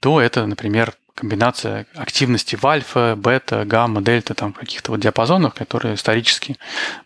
то 0.00 0.20
это, 0.20 0.46
например, 0.46 0.94
комбинация 1.18 1.86
активности 1.94 2.54
в 2.54 2.64
альфа, 2.64 3.14
бета, 3.16 3.64
гамма, 3.64 4.00
дельта, 4.00 4.34
там 4.34 4.52
каких-то 4.52 4.92
вот 4.92 5.00
диапазонах, 5.00 5.54
которые 5.54 5.94
исторически 5.96 6.56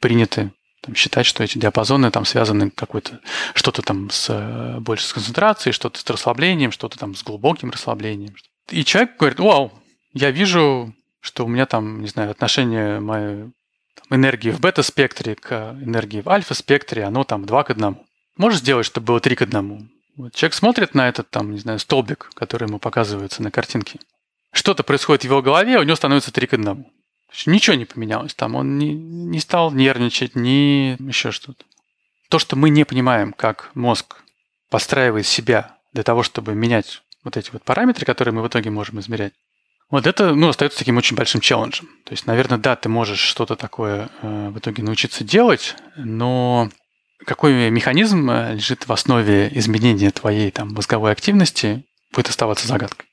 приняты 0.00 0.52
там, 0.82 0.94
считать, 0.94 1.24
что 1.26 1.42
эти 1.42 1.58
диапазоны 1.58 2.10
там 2.10 2.24
связаны 2.26 2.70
какой-то 2.70 3.20
что-то 3.54 3.82
там 3.82 4.10
с 4.10 4.26
э, 4.28 4.80
больше 4.80 5.06
с 5.06 5.12
концентрацией, 5.12 5.72
что-то 5.72 5.98
с 5.98 6.10
расслаблением, 6.10 6.72
что-то 6.72 6.98
там 6.98 7.14
с 7.14 7.22
глубоким 7.22 7.70
расслаблением. 7.70 8.34
И 8.70 8.84
человек 8.84 9.16
говорит, 9.16 9.40
вау, 9.40 9.72
я 10.12 10.30
вижу, 10.30 10.94
что 11.20 11.46
у 11.46 11.48
меня 11.48 11.66
там, 11.66 12.02
не 12.02 12.08
знаю, 12.08 12.30
отношение 12.30 13.00
моей 13.00 13.44
там, 13.94 14.18
энергии 14.18 14.50
в 14.50 14.60
бета-спектре 14.60 15.36
к 15.36 15.74
энергии 15.80 16.20
в 16.20 16.28
альфа-спектре, 16.28 17.04
оно 17.04 17.24
там 17.24 17.46
2 17.46 17.64
к 17.64 17.70
1. 17.70 17.96
Можешь 18.36 18.60
сделать, 18.60 18.84
чтобы 18.84 19.06
было 19.06 19.20
3 19.20 19.36
к 19.36 19.42
1? 19.42 19.90
Вот 20.16 20.34
человек 20.34 20.54
смотрит 20.54 20.94
на 20.94 21.08
этот, 21.08 21.30
там, 21.30 21.52
не 21.52 21.58
знаю, 21.58 21.78
столбик, 21.78 22.30
который 22.34 22.68
ему 22.68 22.78
показывается 22.78 23.42
на 23.42 23.50
картинке, 23.50 23.98
что-то 24.52 24.82
происходит 24.82 25.22
в 25.22 25.24
его 25.24 25.40
голове, 25.40 25.78
у 25.78 25.82
него 25.82 25.96
становится 25.96 26.32
три 26.32 26.46
к 26.46 26.54
одному. 26.54 26.92
Ничего 27.46 27.76
не 27.76 27.86
поменялось 27.86 28.34
там, 28.34 28.54
он 28.54 28.76
не, 28.76 28.92
не 28.92 29.40
стал 29.40 29.72
нервничать, 29.72 30.36
ни 30.36 31.02
еще 31.02 31.30
что-то. 31.30 31.64
То, 32.28 32.38
что 32.38 32.56
мы 32.56 32.68
не 32.68 32.84
понимаем, 32.84 33.32
как 33.32 33.70
мозг 33.74 34.16
подстраивает 34.68 35.26
себя 35.26 35.78
для 35.92 36.02
того, 36.02 36.22
чтобы 36.22 36.54
менять 36.54 37.02
вот 37.24 37.36
эти 37.38 37.50
вот 37.50 37.62
параметры, 37.62 38.04
которые 38.04 38.34
мы 38.34 38.42
в 38.42 38.48
итоге 38.48 38.70
можем 38.70 39.00
измерять, 39.00 39.32
вот 39.90 40.06
это, 40.06 40.34
ну, 40.34 40.48
остается 40.48 40.78
таким 40.78 40.96
очень 40.96 41.16
большим 41.16 41.42
челленджем. 41.42 41.86
То 42.04 42.12
есть, 42.12 42.26
наверное, 42.26 42.58
да, 42.58 42.76
ты 42.76 42.88
можешь 42.88 43.20
что-то 43.20 43.56
такое 43.56 44.08
э, 44.22 44.48
в 44.48 44.58
итоге 44.58 44.82
научиться 44.82 45.22
делать, 45.22 45.76
но 45.96 46.70
какой 47.24 47.70
механизм 47.70 48.30
э, 48.30 48.54
лежит 48.54 48.86
в 48.86 48.92
основе 48.92 49.50
изменения 49.54 50.10
твоей 50.10 50.50
там 50.50 50.72
мозговой 50.72 51.12
активности, 51.12 51.84
будет 52.12 52.28
оставаться 52.28 52.66
загадкой. 52.66 53.06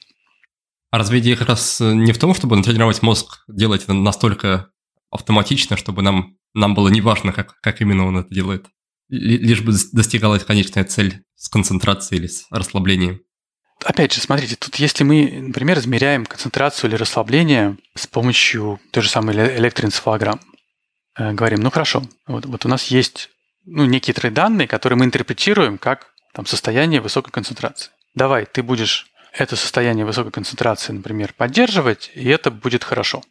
А 0.92 0.98
разве 0.98 1.20
идея 1.20 1.36
как 1.36 1.50
раз 1.50 1.80
не 1.80 2.12
в 2.12 2.18
том, 2.18 2.34
чтобы 2.34 2.56
натренировать 2.56 3.02
мозг 3.02 3.44
делать 3.48 3.84
это 3.84 3.94
настолько 3.94 4.70
автоматично, 5.12 5.78
чтобы 5.78 6.02
нам, 6.02 6.38
нам 6.54 6.74
было 6.74 6.90
неважно, 6.90 7.32
как, 7.32 7.60
как 7.62 7.82
именно 7.82 8.08
он 8.08 8.18
это 8.18 8.34
делает? 8.34 8.66
Лишь 9.10 9.62
бы 9.62 9.74
достигалась 9.94 10.44
конечная 10.44 10.84
цель 10.84 11.24
с 11.36 11.50
концентрацией 11.50 12.20
или 12.20 12.28
с 12.28 12.46
расслаблением. 12.52 13.22
Опять 13.84 14.14
же, 14.14 14.20
смотрите, 14.20 14.56
тут 14.56 14.76
если 14.76 15.04
мы, 15.04 15.42
например, 15.48 15.80
измеряем 15.80 16.26
концентрацию 16.26 16.90
или 16.90 16.98
расслабление 16.98 17.78
с 17.96 18.08
помощью 18.08 18.80
той 18.92 19.04
же 19.04 19.10
самой 19.10 19.36
электроэнцефалограмм, 19.36 20.40
э, 21.18 21.32
говорим, 21.32 21.62
ну 21.62 21.72
хорошо, 21.72 22.04
вот, 22.28 22.46
вот 22.46 22.66
у 22.66 22.70
нас 22.70 22.88
есть 22.88 23.30
ну, 23.70 23.86
некие 23.86 24.14
данные, 24.32 24.68
которые 24.68 24.98
мы 24.98 25.06
интерпретируем 25.06 25.78
как 25.78 26.08
там, 26.34 26.46
состояние 26.46 27.02
высокой 27.02 27.32
концентрации. 27.32 27.92
Давай, 28.16 28.46
ты 28.46 28.64
будешь 28.64 29.08
это 29.34 29.56
состояние 29.56 30.06
высокой 30.06 30.32
концентрации, 30.32 30.92
например, 30.92 31.34
поддерживать, 31.34 32.12
и 32.16 32.28
это 32.30 32.52
будет 32.52 32.84
хорошо. 32.84 33.24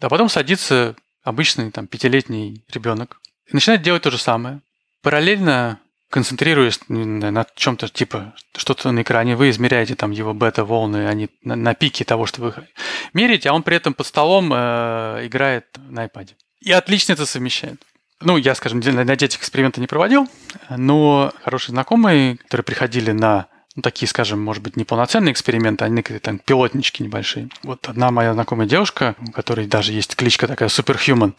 А 0.00 0.08
потом 0.08 0.28
садится 0.28 0.94
обычный 1.22 1.70
там, 1.70 1.86
пятилетний 1.86 2.64
ребенок 2.72 3.20
и 3.46 3.54
начинает 3.54 3.82
делать 3.82 4.02
то 4.02 4.10
же 4.10 4.18
самое. 4.18 4.60
Параллельно 5.02 5.80
концентрируясь 6.10 6.80
на 6.88 7.46
чем-то 7.54 7.88
типа 7.88 8.34
что-то 8.56 8.92
на 8.92 9.02
экране, 9.02 9.36
вы 9.36 9.50
измеряете 9.50 9.94
там 9.94 10.10
его 10.10 10.32
бета-волны, 10.32 11.06
они 11.06 11.28
на, 11.42 11.54
на 11.54 11.74
пике 11.74 12.04
того, 12.04 12.26
что 12.26 12.40
вы 12.40 12.54
меряете, 13.12 13.50
а 13.50 13.52
он 13.52 13.62
при 13.62 13.76
этом 13.76 13.94
под 13.94 14.06
столом 14.06 14.50
э, 14.52 15.26
играет 15.26 15.66
на 15.88 16.06
iPad. 16.06 16.30
И 16.60 16.72
отлично 16.72 17.12
это 17.12 17.26
совмещает. 17.26 17.82
Ну, 18.20 18.36
я, 18.36 18.54
скажем, 18.54 18.80
на 18.80 19.16
детях 19.16 19.40
эксперименты 19.40 19.80
не 19.80 19.86
проводил, 19.86 20.28
но 20.70 21.32
хорошие 21.44 21.72
знакомые, 21.72 22.36
которые 22.38 22.64
приходили 22.64 23.12
на 23.12 23.46
ну, 23.76 23.82
такие, 23.82 24.08
скажем, 24.08 24.42
может 24.42 24.60
быть, 24.60 24.76
неполноценные 24.76 25.32
эксперименты, 25.32 25.84
они 25.84 25.96
некие 25.96 26.18
там 26.18 26.40
пилотнички 26.40 27.00
небольшие. 27.04 27.48
Вот 27.62 27.88
одна 27.88 28.10
моя 28.10 28.34
знакомая 28.34 28.66
девушка, 28.66 29.14
у 29.24 29.30
которой 29.30 29.68
даже 29.68 29.92
есть 29.92 30.16
кличка 30.16 30.48
такая 30.48 30.68
Superhuman, 30.68 31.34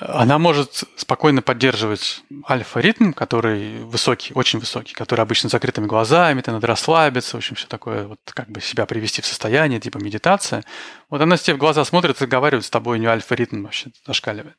она 0.00 0.38
может 0.38 0.84
спокойно 0.96 1.42
поддерживать 1.42 2.22
альфа-ритм, 2.48 3.12
который 3.12 3.80
высокий, 3.84 4.32
очень 4.32 4.58
высокий, 4.58 4.94
который 4.94 5.20
обычно 5.20 5.50
с 5.50 5.52
закрытыми 5.52 5.86
глазами, 5.86 6.40
ты 6.40 6.50
надо 6.50 6.66
расслабиться, 6.66 7.32
в 7.32 7.38
общем, 7.38 7.56
все 7.56 7.66
такое, 7.66 8.06
вот 8.06 8.18
как 8.24 8.48
бы 8.48 8.60
себя 8.60 8.86
привести 8.86 9.20
в 9.20 9.26
состояние, 9.26 9.80
типа 9.80 9.98
медитация. 9.98 10.64
Вот 11.10 11.20
она 11.20 11.36
тебе 11.36 11.56
в 11.56 11.58
глаза 11.58 11.84
смотрит 11.84 12.18
и 12.18 12.24
разговаривает 12.24 12.64
с 12.64 12.70
тобой, 12.70 12.96
у 12.96 13.00
нее 13.00 13.10
альфа-ритм 13.10 13.64
вообще 13.64 13.90
зашкаливает. 14.06 14.56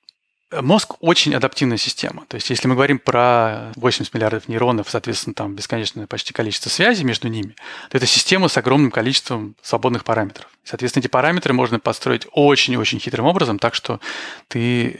Мозг 0.61 0.95
очень 0.99 1.33
адаптивная 1.35 1.77
система. 1.77 2.25
То 2.27 2.35
есть, 2.35 2.49
если 2.49 2.67
мы 2.67 2.75
говорим 2.75 2.99
про 2.99 3.71
80 3.75 4.13
миллиардов 4.13 4.47
нейронов, 4.47 4.89
соответственно, 4.89 5.33
там 5.33 5.55
бесконечное 5.55 6.07
почти 6.07 6.33
количество 6.33 6.69
связей 6.69 7.03
между 7.03 7.27
ними, 7.27 7.55
то 7.89 7.97
это 7.97 8.05
система 8.05 8.47
с 8.47 8.57
огромным 8.57 8.91
количеством 8.91 9.55
свободных 9.61 10.03
параметров. 10.03 10.47
Соответственно, 10.63 11.01
эти 11.01 11.07
параметры 11.09 11.53
можно 11.53 11.79
построить 11.79 12.27
очень-очень 12.31 12.99
хитрым 12.99 13.25
образом, 13.25 13.59
так 13.59 13.73
что 13.73 13.99
ты 14.47 14.99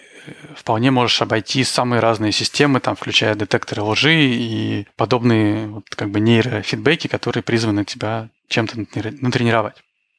вполне 0.55 0.91
можешь 0.91 1.21
обойти 1.21 1.63
самые 1.63 1.99
разные 1.99 2.31
системы, 2.31 2.79
там, 2.79 2.95
включая 2.95 3.35
детекторы 3.35 3.81
лжи 3.81 4.13
и 4.13 4.87
подобные 4.95 5.67
вот, 5.67 5.85
как 5.89 6.09
бы 6.09 6.19
нейрофидбэки, 6.19 7.07
которые 7.07 7.43
призваны 7.43 7.85
тебя 7.85 8.29
чем-то 8.47 8.85
натренировать. 9.21 9.75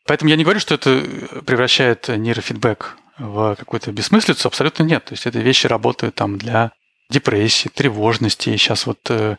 Поэтому 0.06 0.30
я 0.30 0.36
не 0.36 0.44
говорю, 0.44 0.60
что 0.60 0.74
это 0.74 1.02
превращает 1.46 2.08
нейрофидбэк 2.08 2.96
в 3.18 3.54
какую-то 3.56 3.92
бессмыслицу, 3.92 4.48
абсолютно 4.48 4.82
нет. 4.82 5.04
То 5.04 5.14
есть 5.14 5.26
эти 5.26 5.38
вещи 5.38 5.66
работают 5.66 6.14
там 6.14 6.38
для 6.38 6.72
депрессии, 7.10 7.68
тревожности. 7.68 8.56
Сейчас 8.56 8.86
вот 8.86 8.98
э, 9.10 9.36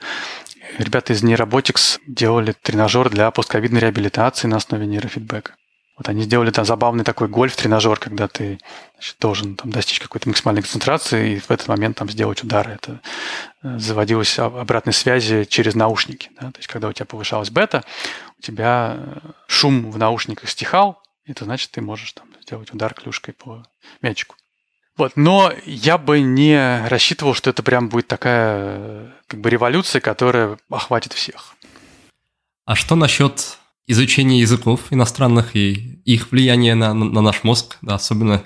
ребята 0.77 1.13
из 1.13 1.23
Neurobotics 1.23 1.99
делали 2.07 2.53
тренажер 2.53 3.09
для 3.09 3.31
постковидной 3.31 3.81
реабилитации 3.81 4.47
на 4.47 4.57
основе 4.57 4.85
нейрофидбэка. 4.85 5.55
Вот 5.97 6.09
они 6.09 6.23
сделали 6.23 6.51
там 6.51 6.65
забавный 6.65 7.05
такой 7.05 7.29
гольф-тренажер, 7.29 7.97
когда 7.97 8.27
ты 8.27 8.59
значит, 8.95 9.15
должен 9.19 9.55
там, 9.55 9.71
достичь 9.71 10.01
какой-то 10.01 10.27
максимальной 10.27 10.61
концентрации 10.61 11.35
и 11.35 11.39
в 11.39 11.49
этот 11.49 11.69
момент 11.69 11.97
там 11.97 12.09
сделать 12.09 12.43
удары. 12.43 12.73
Это 12.73 12.99
э, 13.63 13.79
заводилось 13.79 14.37
обратной 14.37 14.93
связи 14.93 15.45
через 15.45 15.73
наушники. 15.73 16.29
Да? 16.39 16.51
То 16.51 16.59
есть, 16.59 16.67
когда 16.67 16.89
у 16.89 16.93
тебя 16.93 17.05
повышалась 17.05 17.49
бета, 17.49 17.83
у 18.37 18.41
тебя 18.41 18.97
э, 18.97 19.19
шум 19.47 19.89
в 19.89 19.97
наушниках 19.97 20.49
стихал, 20.49 21.01
это 21.25 21.45
значит, 21.45 21.71
ты 21.71 21.81
можешь 21.81 22.11
там, 22.11 22.24
сделать 22.45 22.71
удар 22.73 22.93
клюшкой 22.93 23.33
по 23.33 23.65
мячику. 24.01 24.35
Вот, 24.97 25.13
но 25.17 25.51
я 25.65 25.97
бы 25.97 26.21
не 26.21 26.87
рассчитывал, 26.87 27.33
что 27.33 27.49
это 27.49 27.63
прям 27.63 27.89
будет 27.89 28.07
такая 28.07 29.13
как 29.27 29.41
бы 29.41 29.49
революция, 29.49 29.99
которая 29.99 30.57
охватит 30.69 31.11
всех. 31.11 31.55
А 32.65 32.75
что 32.75 32.95
насчет 32.95 33.57
изучение 33.87 34.39
языков 34.39 34.81
иностранных 34.91 35.55
и 35.55 36.01
их 36.05 36.31
влияние 36.31 36.75
на, 36.75 36.93
на, 36.93 37.21
наш 37.21 37.43
мозг. 37.43 37.77
Да, 37.81 37.95
особенно 37.95 38.43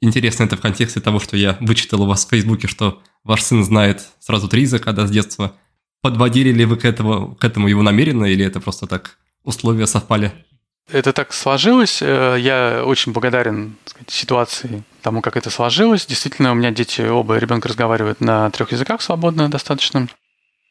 интересно 0.00 0.44
это 0.44 0.56
в 0.56 0.60
контексте 0.60 1.00
того, 1.00 1.18
что 1.18 1.36
я 1.36 1.56
вычитал 1.60 2.02
у 2.02 2.06
вас 2.06 2.26
в 2.26 2.30
Фейсбуке, 2.30 2.68
что 2.68 3.02
ваш 3.24 3.42
сын 3.42 3.64
знает 3.64 4.06
сразу 4.20 4.48
три 4.48 4.62
языка 4.62 4.92
да, 4.92 5.06
с 5.06 5.10
детства. 5.10 5.54
Подводили 6.02 6.52
ли 6.52 6.64
вы 6.64 6.76
к, 6.76 6.84
этому, 6.84 7.34
к 7.36 7.44
этому 7.44 7.68
его 7.68 7.82
намеренно, 7.82 8.26
или 8.26 8.44
это 8.44 8.60
просто 8.60 8.86
так 8.86 9.18
условия 9.44 9.86
совпали? 9.86 10.45
Это 10.90 11.12
так 11.12 11.32
сложилось. 11.32 12.00
Э, 12.00 12.36
я 12.38 12.84
очень 12.84 13.12
благодарен 13.12 13.76
сказать, 13.84 14.10
ситуации, 14.10 14.84
тому, 15.02 15.20
как 15.20 15.36
это 15.36 15.50
сложилось. 15.50 16.06
Действительно, 16.06 16.52
у 16.52 16.54
меня 16.54 16.70
дети, 16.70 17.00
оба 17.00 17.38
ребенка 17.38 17.68
разговаривают 17.68 18.20
на 18.20 18.50
трех 18.50 18.72
языках 18.72 19.02
свободно 19.02 19.50
достаточно. 19.50 20.08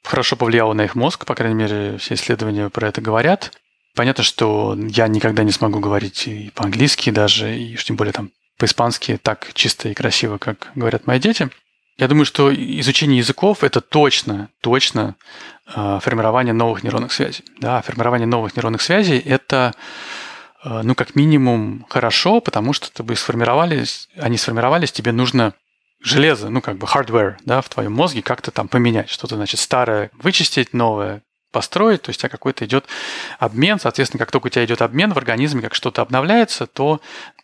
Хорошо 0.03 0.35
повлияло 0.35 0.73
на 0.73 0.85
их 0.85 0.95
мозг, 0.95 1.25
по 1.25 1.35
крайней 1.35 1.55
мере, 1.55 1.97
все 1.97 2.13
исследования 2.13 2.69
про 2.69 2.87
это 2.87 3.01
говорят. 3.01 3.51
Понятно, 3.95 4.23
что 4.23 4.77
я 4.77 5.07
никогда 5.07 5.43
не 5.43 5.51
смогу 5.51 5.79
говорить 5.79 6.27
и 6.27 6.51
по-английски 6.53 7.09
даже, 7.09 7.57
и 7.57 7.75
уж 7.75 7.83
тем 7.83 7.95
более 7.95 8.13
там 8.13 8.31
по-испански 8.57 9.19
так 9.21 9.51
чисто 9.53 9.89
и 9.89 9.93
красиво, 9.93 10.37
как 10.37 10.71
говорят 10.75 11.07
мои 11.07 11.19
дети. 11.19 11.49
Я 11.97 12.09
думаю, 12.09 12.25
что 12.25 12.53
изучение 12.53 13.19
языков– 13.19 13.59
это 13.63 13.79
точно, 13.79 14.49
точно 14.61 15.15
э, 15.73 15.99
формирование 16.01 16.53
новых 16.53 16.83
нейронных 16.83 17.13
связей. 17.13 17.45
Да, 17.59 17.81
формирование 17.81 18.27
новых 18.27 18.55
нейронных 18.55 18.81
связей– 18.81 19.17
это, 19.25 19.73
э, 20.65 20.81
ну, 20.83 20.93
как 20.93 21.15
минимум, 21.15 21.85
хорошо, 21.89 22.41
потому 22.41 22.73
что 22.73 22.87
чтобы 22.87 23.15
сформировались, 23.15 24.09
они 24.17 24.37
сформировались, 24.37 24.91
тебе 24.91 25.13
нужно 25.13 25.53
железо, 26.01 26.49
ну, 26.49 26.61
как 26.61 26.77
бы 26.77 26.85
hardware, 26.85 27.35
да, 27.45 27.61
в 27.61 27.69
твоем 27.69 27.93
мозге 27.93 28.21
как-то 28.21 28.51
там 28.51 28.67
поменять. 28.67 29.09
Что-то, 29.09 29.37
значит, 29.37 29.61
старое 29.61 30.11
вычистить, 30.13 30.73
новое 30.73 31.23
построить, 31.51 32.01
то 32.01 32.09
есть 32.09 32.19
у 32.19 32.21
тебя 32.23 32.29
какой-то 32.29 32.65
идет 32.65 32.85
обмен, 33.39 33.79
соответственно, 33.79 34.19
как 34.19 34.31
только 34.31 34.47
у 34.47 34.49
тебя 34.49 34.65
идет 34.65 34.81
обмен 34.81 35.13
в 35.13 35.17
организме, 35.17 35.61
как 35.61 35.73
что-то 35.73 36.01
обновляется, 36.01 36.67
то, 36.67 36.99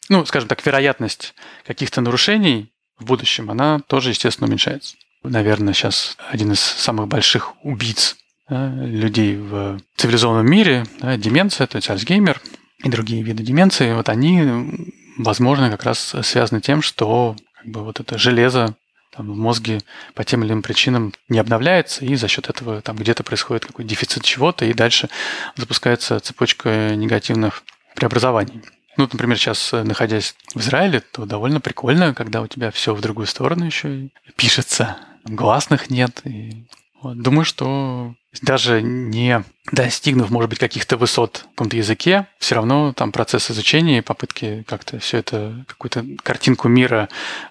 ну, 0.10 0.26
скажем 0.26 0.49
так, 0.49 0.66
вероятность 0.66 1.34
каких-то 1.66 2.02
нарушений 2.02 2.70
в 3.02 3.06
будущем, 3.06 3.52
она 3.52 3.80
тоже, 3.88 4.10
естественно, 4.10 4.47
уменьшается. 4.47 4.95
Наверное, 5.24 5.74
сейчас 5.74 6.18
один 6.30 6.52
из 6.52 6.60
самых 6.60 7.08
больших 7.08 7.54
убийц 7.64 8.16
да, 8.49 8.68
людей 8.70 9.36
в 9.36 9.80
цивилизованном 9.97 10.49
мире, 10.49 10.86
да, 10.99 11.18
деменция, 11.18 11.68
то 11.68 11.76
есть 11.76 11.89
Альцгеймер 11.89 12.41
и 12.84 12.89
другие 12.89 13.24
виды 13.24 13.43
деменции, 13.43 13.93
вот 13.93 14.10
они, 14.10 14.91
возможно, 15.18 15.70
как 15.70 15.84
раз 15.84 16.16
связаны 16.24 16.62
тем, 16.62 16.82
что 16.82 17.36
как 17.56 17.68
бы 17.68 17.84
вот 17.84 17.99
это 17.99 18.18
железо 18.18 18.76
там, 19.16 19.32
в 19.32 19.36
мозге 19.36 19.82
по 20.16 20.24
тем 20.24 20.43
или 20.43 20.49
иным 20.49 20.62
причинам 20.62 21.14
не 21.30 21.39
обновляется, 21.39 22.06
и 22.06 22.16
за 22.16 22.28
счет 22.28 22.49
этого 22.49 22.82
там 22.82 22.95
где-то 22.95 23.24
происходит 23.24 23.66
какой-то 23.66 23.89
дефицит 23.89 24.24
чего-то, 24.24 24.66
и 24.66 24.74
дальше 24.74 25.10
запускается 25.56 26.20
цепочка 26.20 26.95
негативных 26.95 27.64
преобразований. 27.95 28.62
Ну, 29.02 29.10
например, 29.12 29.36
сейчас, 29.36 29.74
э, 29.74 29.82
находясь 29.82 30.36
в 30.54 30.60
Израиле, 30.60 30.99
то 30.99 31.26
довольно 31.26 31.60
прикольно, 31.60 32.14
когда 32.14 32.39
у 32.43 32.45
тебя 32.45 32.70
все 32.70 32.93
в 32.93 33.02
другую 33.02 33.26
сторону 33.26 33.66
еще 33.66 34.10
пишется, 34.36 34.95
гласных 35.26 35.89
нет. 35.89 36.22
И 36.24 36.68
вот, 37.02 37.20
думаю, 37.20 37.43
что 37.43 38.14
даже 38.43 38.84
не 38.84 39.43
достигнув, 39.72 40.30
может 40.30 40.52
быть, 40.52 40.60
каких-то 40.60 40.97
высот 40.97 41.38
в 41.38 41.49
каком-то 41.56 41.78
языке, 41.78 42.28
все 42.38 42.54
равно 42.54 42.93
там 42.93 43.12
процесс 43.12 43.49
изучения 43.49 43.97
и 43.97 44.02
попытки 44.02 44.64
как-то 44.68 44.99
все 44.99 45.18
это, 45.18 45.66
какую-то 45.68 46.06
картинку 46.22 46.68
мира 46.68 47.10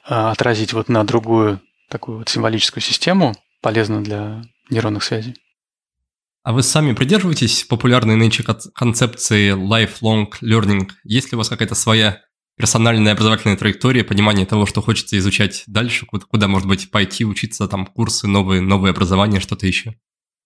э, 0.08 0.14
отразить 0.14 0.72
вот 0.72 0.88
на 0.88 1.02
другую 1.02 1.60
такую 1.88 2.18
вот 2.18 2.28
символическую 2.28 2.80
систему 2.80 3.34
полезно 3.60 4.04
для 4.04 4.44
нейронных 4.70 5.02
связей. 5.02 5.34
А 6.42 6.52
вы 6.52 6.62
сами 6.62 6.92
придерживаетесь 6.94 7.64
популярной 7.64 8.16
нынче 8.16 8.42
концепции 8.74 9.52
lifelong 9.52 10.28
learning? 10.42 10.88
Есть 11.04 11.32
ли 11.32 11.36
у 11.36 11.38
вас 11.38 11.50
какая-то 11.50 11.74
своя 11.74 12.22
персональная 12.56 13.12
образовательная 13.12 13.56
траектория, 13.56 14.04
понимание 14.04 14.46
того, 14.46 14.66
что 14.66 14.80
хочется 14.82 15.18
изучать 15.18 15.64
дальше, 15.66 16.06
куда, 16.06 16.48
может 16.48 16.68
быть, 16.68 16.90
пойти 16.90 17.24
учиться, 17.24 17.68
там, 17.68 17.86
курсы, 17.86 18.26
новые, 18.26 18.60
новые 18.60 18.90
образования, 18.90 19.40
что-то 19.40 19.66
еще? 19.66 19.94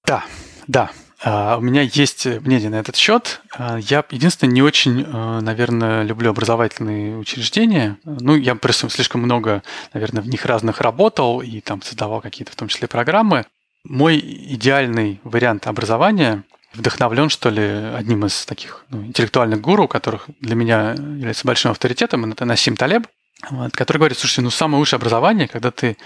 Да, 0.06 0.24
да. 0.66 0.90
Uh, 1.24 1.56
у 1.56 1.62
меня 1.62 1.80
есть 1.80 2.26
мнение 2.26 2.68
на 2.68 2.74
этот 2.74 2.96
счет. 2.96 3.40
Uh, 3.56 3.82
я, 3.88 4.04
единственное, 4.10 4.52
не 4.52 4.62
очень, 4.62 5.00
uh, 5.00 5.40
наверное, 5.40 6.02
люблю 6.02 6.30
образовательные 6.30 7.16
учреждения. 7.16 7.96
Ну, 8.04 8.36
я 8.36 8.54
просто 8.56 8.90
слишком 8.90 9.22
много, 9.22 9.62
наверное, 9.94 10.22
в 10.22 10.28
них 10.28 10.44
разных 10.44 10.82
работал 10.82 11.40
и 11.40 11.60
там 11.60 11.80
создавал 11.80 12.20
какие-то, 12.20 12.52
в 12.52 12.56
том 12.56 12.68
числе, 12.68 12.88
программы. 12.88 13.46
Мой 13.84 14.18
идеальный 14.18 15.20
вариант 15.24 15.66
образования 15.66 16.44
вдохновлен, 16.72 17.28
что 17.28 17.50
ли, 17.50 17.62
одним 17.62 18.24
из 18.26 18.46
таких 18.46 18.84
ну, 18.88 19.04
интеллектуальных 19.04 19.60
гуру, 19.60 19.86
которых 19.88 20.26
для 20.40 20.54
меня 20.54 20.92
является 20.92 21.46
большим 21.46 21.70
авторитетом, 21.70 22.30
это 22.32 22.44
Насим 22.44 22.76
Талеб, 22.76 23.06
вот, 23.50 23.72
который 23.76 23.98
говорит, 23.98 24.18
слушайте, 24.18 24.42
ну 24.42 24.50
самое 24.50 24.78
лучшее 24.78 24.98
образование, 24.98 25.48
когда 25.48 25.70
ты 25.70 25.96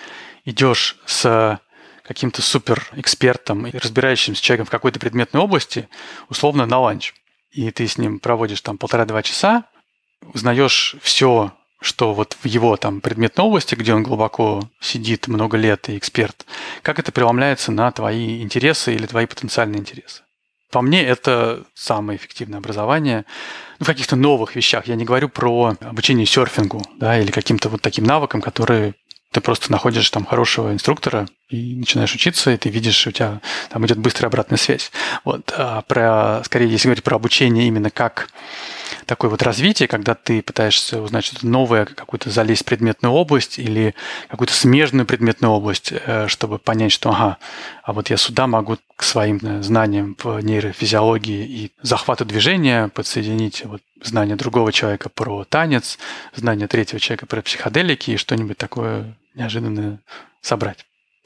идешь 0.45 0.99
с 1.07 1.61
каким-то 2.03 2.43
супер 2.43 2.89
экспертом 2.93 3.67
и 3.67 3.77
разбирающимся 3.77 4.43
человеком 4.43 4.67
в 4.67 4.71
какой-то 4.71 4.99
предметной 4.99 5.41
области, 5.41 5.89
условно 6.29 6.67
на 6.67 6.79
ланч. 6.81 7.15
И 7.51 7.71
ты 7.71 7.87
с 7.87 7.99
ним 7.99 8.19
проводишь 8.19 8.61
там 8.61 8.79
полтора-два 8.79 9.23
часа, 9.23 9.65
узнаешь 10.35 10.97
все 11.03 11.53
что 11.81 12.13
вот 12.13 12.37
в 12.41 12.47
его 12.47 12.77
там 12.77 13.01
предметной 13.01 13.45
области, 13.45 13.75
где 13.75 13.95
он 13.95 14.03
глубоко 14.03 14.69
сидит 14.81 15.29
много 15.29 15.57
лет 15.57 15.89
и 15.89 15.97
эксперт, 15.97 16.47
как 16.83 16.99
это 16.99 17.13
преломляется 17.13 17.73
на 17.73 17.91
твои 17.93 18.43
интересы 18.43 18.95
или 18.95 19.07
твои 19.07 19.27
потенциальные 19.27 19.81
интересы. 19.81 20.23
По 20.71 20.83
мне, 20.83 21.03
это 21.03 21.65
самое 21.75 22.19
эффективное 22.19 22.59
образование 22.59 23.25
ну, 23.79 23.85
в 23.85 23.87
каких-то 23.87 24.17
новых 24.17 24.55
вещах. 24.55 24.87
Я 24.87 24.97
не 24.97 25.07
говорю 25.07 25.31
про 25.31 25.75
обучение 25.81 26.27
серфингу 26.27 26.83
да, 26.97 27.19
или 27.19 27.31
каким-то 27.31 27.71
вот 27.71 27.81
таким 27.81 28.05
навыкам, 28.05 28.43
которые 28.43 28.95
ты 29.33 29.41
просто 29.41 29.71
находишь 29.71 30.09
там 30.11 30.25
хорошего 30.25 30.73
инструктора 30.73 31.29
и 31.51 31.75
начинаешь 31.77 32.15
учиться, 32.15 32.51
и 32.51 32.57
ты 32.57 32.71
видишь, 32.71 33.07
у 33.07 33.11
тебя 33.11 33.41
там 33.71 33.85
идет 33.87 33.99
быстрая 33.99 34.29
обратная 34.29 34.59
связь. 34.59 34.91
Вот. 35.25 35.53
А 35.57 35.83
про, 35.83 36.43
скорее, 36.45 36.71
если 36.71 36.89
говорить 36.89 37.05
про 37.05 37.17
обучение 37.17 37.67
именно 37.69 37.91
как 37.91 38.29
такое 39.07 39.31
вот 39.31 39.43
развитие, 39.43 39.89
когда 39.89 40.15
ты 40.15 40.43
пытаешься 40.43 41.01
узнать 41.01 41.25
что-то 41.25 41.47
новое, 41.47 41.85
какую-то 41.87 42.31
залезть 42.31 42.63
в 42.63 42.65
предметную 42.67 43.13
область 43.13 43.59
или 43.59 43.95
какую-то 44.29 44.55
смежную 44.55 45.07
предметную 45.07 45.53
область, 45.53 45.93
э, 45.93 46.29
чтобы 46.29 46.59
понять, 46.59 46.93
что 46.93 47.11
ага, 47.11 47.39
а 47.83 47.93
вот 47.93 48.11
я 48.11 48.17
сюда 48.17 48.47
могу 48.47 48.77
к 48.97 49.03
своим 49.03 49.41
э, 49.43 49.63
знаниям 49.63 50.17
в 50.23 50.41
нейрофизиологии 50.41 51.45
и 51.45 51.73
захвату 51.83 52.25
движения 52.25 52.89
подсоединить 52.89 53.65
вот 53.65 53.81
знание 54.03 54.37
другого 54.37 54.73
человека 54.73 55.09
про 55.09 55.45
танец, 55.45 55.99
знание 56.35 56.69
третьего 56.69 57.01
человека 57.01 57.27
про 57.27 57.43
психоделики 57.43 58.13
и 58.13 58.17
что-нибудь 58.17 58.59
такое 58.59 59.17
неожиданное 59.35 60.01
собрать. 60.41 60.85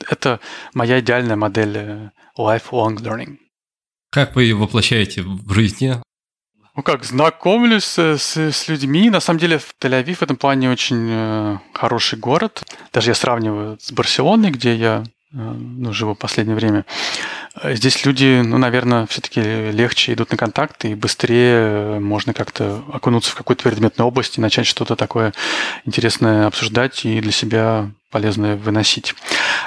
Это 0.09 0.41
моя 0.75 1.01
идеальная 1.01 1.37
модель 1.37 1.77
э, 1.77 2.11
lifelong 2.39 2.97
learning. 2.97 3.39
Как 4.11 4.35
вы 4.35 4.45
ее 4.45 4.57
воплощаете 4.57 5.23
в 5.23 5.53
жизни? 5.53 5.97
Ну 6.75 6.83
как, 6.83 7.05
знакомлюсь 7.05 7.85
с, 7.85 8.19
с 8.19 8.69
людьми. 8.69 9.11
На 9.11 9.21
самом 9.21 9.39
деле, 9.39 9.61
Тель-Авив 9.81 10.17
в 10.17 10.23
этом 10.23 10.37
плане 10.37 10.71
очень 10.71 11.07
э, 11.11 11.59
хороший 11.75 12.19
город. 12.19 12.65
Даже 12.93 13.11
я 13.11 13.15
сравниваю 13.15 13.79
с 13.79 13.93
Барселоной, 13.93 14.51
где 14.51 14.75
я 14.75 15.05
э, 15.33 15.37
ну, 15.37 15.93
живу 15.93 16.15
в 16.15 16.19
последнее 16.19 16.57
время. 16.57 16.87
Э, 17.61 17.75
здесь 17.75 18.05
люди, 18.05 18.41
ну, 18.45 18.59
наверное, 18.59 19.07
все-таки 19.07 19.41
легче 19.41 20.13
идут 20.13 20.31
на 20.31 20.37
контакт 20.37 20.85
и 20.85 20.95
быстрее 20.95 21.99
можно 22.01 22.33
как-то 22.35 22.83
окунуться 22.93 23.31
в 23.31 23.35
какую-то 23.35 23.63
предметную 23.63 24.09
область 24.09 24.39
и 24.39 24.41
начать 24.41 24.67
что-то 24.67 24.97
такое 24.97 25.33
интересное 25.85 26.47
обсуждать 26.47 27.05
и 27.05 27.21
для 27.21 27.33
себя 27.33 27.91
полезное 28.11 28.57
выносить. 28.57 29.15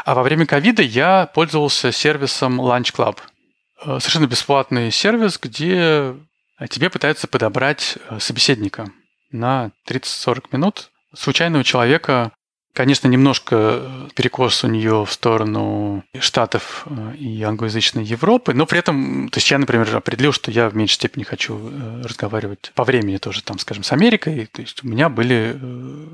А 0.03 0.15
во 0.15 0.23
время 0.23 0.45
ковида 0.45 0.81
я 0.81 1.27
пользовался 1.33 1.91
сервисом 1.91 2.61
Lunch 2.61 2.93
Club. 2.95 3.17
Э, 3.83 3.99
совершенно 3.99 4.27
бесплатный 4.27 4.91
сервис, 4.91 5.39
где 5.41 6.15
тебе 6.69 6.89
пытаются 6.89 7.27
подобрать 7.27 7.97
э, 8.09 8.19
собеседника 8.19 8.87
на 9.31 9.71
30-40 9.87 10.45
минут. 10.51 10.89
Случайного 11.13 11.63
человека, 11.63 12.31
конечно, 12.75 13.07
немножко 13.07 13.55
э, 13.55 14.07
перекос 14.13 14.63
у 14.63 14.67
нее 14.67 15.05
в 15.05 15.11
сторону 15.11 16.03
Штатов 16.19 16.85
э, 16.85 17.15
и 17.15 17.41
англоязычной 17.41 18.03
Европы, 18.03 18.53
но 18.53 18.65
при 18.65 18.79
этом, 18.79 19.29
то 19.29 19.37
есть 19.37 19.49
я, 19.49 19.57
например, 19.57 19.95
определил, 19.95 20.33
что 20.33 20.51
я 20.51 20.69
в 20.69 20.75
меньшей 20.75 20.95
степени 20.95 21.23
хочу 21.23 21.71
разговаривать 22.03 22.71
по 22.75 22.83
времени 22.83 23.17
тоже, 23.17 23.41
там, 23.41 23.57
скажем, 23.57 23.83
с 23.83 23.91
Америкой. 23.91 24.47
То 24.51 24.61
есть 24.61 24.83
у 24.83 24.87
меня 24.87 25.09
были 25.09 25.57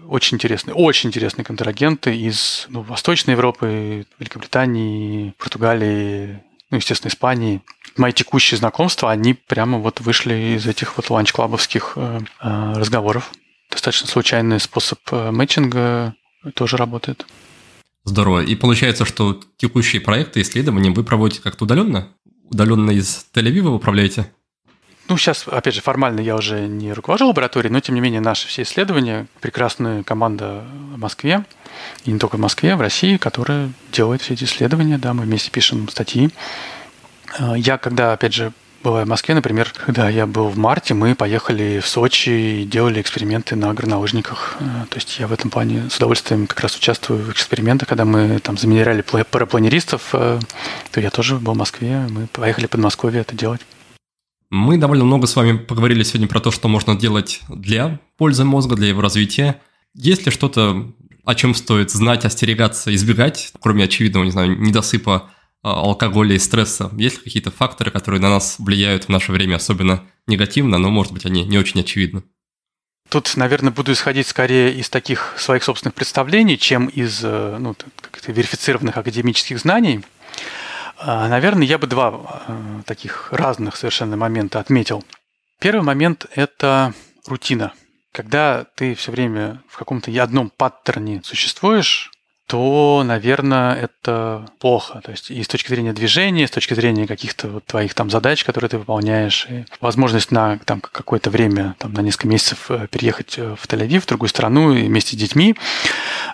очень 0.07 0.36
интересные, 0.36 0.76
очень 0.76 1.09
интересные 1.09 1.43
контрагенты 1.43 2.16
из 2.16 2.68
ну, 2.70 2.82
Восточной 2.82 3.32
Европы, 3.32 4.05
Великобритании, 4.20 5.34
Португалии, 5.38 6.39
ну, 6.70 6.78
естественно, 6.78 7.09
Испании. 7.09 7.62
Мои 7.97 8.14
текущие 8.14 8.57
знакомства, 8.57 9.12
они 9.12 9.34
прямо 9.34 9.78
вот 9.78 9.99
вышли 9.99 10.55
из 10.55 10.66
этих 10.66 10.95
вот 10.95 11.09
Lunchclub 11.10 11.57
овских 11.57 11.93
э, 11.95 12.20
э, 12.41 12.74
разговоров. 12.76 13.32
Достаточно 13.70 14.07
случайный 14.07 14.59
способ 14.59 14.99
э, 15.12 15.32
matching 15.32 16.06
а 16.06 16.16
тоже 16.54 16.78
работает. 16.78 17.26
Здорово. 18.04 18.42
И 18.42 18.56
получается, 18.56 19.06
что 19.06 19.39
текущие 19.58 20.02
проекты, 20.02 20.42
исследования 20.42 20.89
вы 20.89 21.04
проводите 21.04 21.42
как-то 21.42 21.66
удаленно? 21.66 22.08
Удаленно 22.50 22.92
из 22.92 23.28
Тель-Авива 23.34 23.70
управляете? 23.70 24.32
Ну, 25.08 25.18
сейчас, 25.18 25.46
опять 25.48 25.76
же, 25.76 25.82
формально 25.82 26.22
я 26.22 26.36
уже 26.36 26.68
не 26.68 26.94
руковожу 26.94 27.28
лабораторией, 27.28 27.72
но, 27.72 27.80
тем 27.80 27.96
не 27.96 28.02
менее, 28.02 28.22
наши 28.22 28.48
все 28.48 28.62
исследования, 28.62 29.28
прекрасная 29.42 30.04
команда 30.04 30.64
в 30.94 30.98
Москве, 30.98 31.44
и 32.06 32.12
не 32.12 32.20
только 32.20 32.38
в 32.38 32.39
Москве, 32.39 32.76
в 32.76 32.82
России, 32.82 33.18
которая 33.18 33.72
делает 33.92 34.22
все 34.22 34.36
эти 34.36 34.46
исследования, 34.46 34.98
да, 34.98 35.14
мы 35.14 35.24
вместе 35.24 35.52
пишем 35.52 35.89
статьи. 35.89 36.30
А, 37.38 37.56
я, 37.56 37.78
когда, 37.78 38.14
опять 38.14 38.34
же, 38.34 38.54
бывая 38.84 39.06
в 39.06 39.08
Москве, 39.08 39.36
например, 39.36 39.74
когда 39.86 40.10
я 40.10 40.26
был 40.26 40.48
в 40.48 40.58
марте, 40.58 40.94
мы 40.94 41.16
поехали 41.16 41.80
в 41.80 41.88
Сочи 41.88 42.30
и 42.30 42.66
делали 42.66 43.02
эксперименты 43.02 43.56
на 43.56 43.74
горнолыжниках. 43.74 44.58
А, 44.60 44.86
то 44.90 44.96
есть 44.96 45.20
я 45.20 45.28
в 45.28 45.34
этом 45.34 45.50
плане 45.50 45.90
с 45.90 45.98
удовольствием 45.98 46.48
как 46.48 46.60
раз 46.62 46.76
участвую 46.76 47.24
в 47.24 47.32
экспериментах, 47.32 47.88
когда 47.88 48.06
мы 48.06 48.40
там 48.40 48.58
замеряли 48.58 49.02
парапланеристов, 49.02 50.10
а, 50.14 50.40
то 50.92 51.00
я 51.00 51.10
тоже 51.10 51.36
был 51.36 51.54
в 51.54 51.58
Москве, 51.58 52.08
мы 52.10 52.28
поехали 52.28 52.68
в 52.68 52.70
Подмосковье 52.70 53.22
это 53.22 53.36
делать. 53.36 53.62
Мы 54.50 54.78
довольно 54.78 55.06
много 55.06 55.28
с 55.28 55.36
вами 55.36 55.58
поговорили 55.58 56.04
сегодня 56.04 56.28
про 56.28 56.42
то, 56.42 56.52
что 56.52 56.68
можно 56.68 56.96
делать 56.96 57.42
для 57.48 58.00
пользы 58.18 58.44
мозга, 58.44 58.76
для 58.76 58.90
его 58.90 59.02
развития. 59.02 59.62
Есть 59.94 60.26
ли 60.26 60.32
что-то, 60.32 60.92
о 61.24 61.36
чем 61.36 61.56
стоит 61.56 61.90
знать, 61.92 62.26
остерегаться, 62.26 62.94
избегать, 62.94 63.54
кроме 63.62 63.86
очевидного, 63.86 64.26
не 64.26 64.32
знаю, 64.32 64.60
недосыпа 64.60 65.32
алкоголя 65.64 66.36
и 66.36 66.39
стресса? 66.39 66.89
Есть 66.97 67.18
ли 67.18 67.24
какие-то 67.24 67.51
факторы, 67.51 67.91
которые 67.91 68.22
на 68.22 68.30
нас 68.30 68.57
влияют 68.59 69.05
в 69.05 69.09
наше 69.09 69.32
время 69.32 69.55
особенно 69.55 70.03
негативно, 70.28 70.78
но, 70.78 70.89
может 70.89 71.14
быть, 71.14 71.26
они 71.26 71.43
не 71.45 71.57
очень 71.57 71.82
очевидны? 71.82 72.24
Тут, 73.09 73.36
наверное, 73.36 73.72
буду 73.72 73.91
исходить 73.91 74.28
скорее 74.28 74.74
из 74.74 74.89
таких 74.89 75.36
своих 75.38 75.64
собственных 75.64 75.95
представлений, 75.95 76.57
чем 76.57 76.88
из 76.88 77.20
э, 77.24 77.57
ну, 77.59 77.76
верифицированных 78.26 78.95
академических 78.95 79.59
знаний. 79.59 80.05
А, 80.97 81.28
наверное, 81.28 81.68
я 81.68 81.78
бы 81.78 81.88
два 81.88 82.43
э, 82.47 82.82
таких 82.86 83.34
разных 83.34 83.76
совершенно 83.76 84.16
момента 84.16 84.62
отметил. 84.62 85.03
Первый 85.59 85.84
момент– 85.84 86.26
это 86.36 86.93
рутина. 87.28 87.74
Когда 88.14 88.66
ты 88.76 88.95
все 88.95 89.12
время 89.12 89.62
в 89.68 89.78
каком-то 89.78 90.09
одном 90.24 90.49
паттерне 90.49 91.22
существуешь, 91.26 92.12
то, 92.48 93.04
наверное, 93.06 93.76
это 93.76 94.46
плохо. 94.60 95.02
То 95.04 95.12
есть 95.12 95.32
и 95.32 95.42
с 95.42 95.48
точки 95.48 95.70
зрения 95.70 95.94
движения, 95.94 96.44
и 96.44 96.48
с 96.48 96.52
точки 96.52 96.74
зрения 96.74 97.08
каких-то 97.08 97.48
вот 97.48 97.66
твоих 97.66 97.94
там 97.94 98.10
задач, 98.10 98.44
которые 98.44 98.70
ты 98.70 98.78
выполняешь, 98.78 99.48
и 99.50 99.66
возможность 99.80 100.32
на 100.32 100.58
там, 100.60 100.82
какое-то 100.82 101.30
время, 101.30 101.76
там, 101.80 101.94
на 101.94 102.02
несколько 102.02 102.28
месяцев 102.28 102.70
э, 102.70 102.88
переехать 102.92 103.38
э, 103.38 103.56
в 103.58 103.66
Тель-Авив, 103.68 104.02
в 104.02 104.06
другую 104.06 104.30
страну 104.30 104.74
и 104.74 104.84
вместе 104.84 105.16
с 105.16 105.20
детьми, 105.20 105.56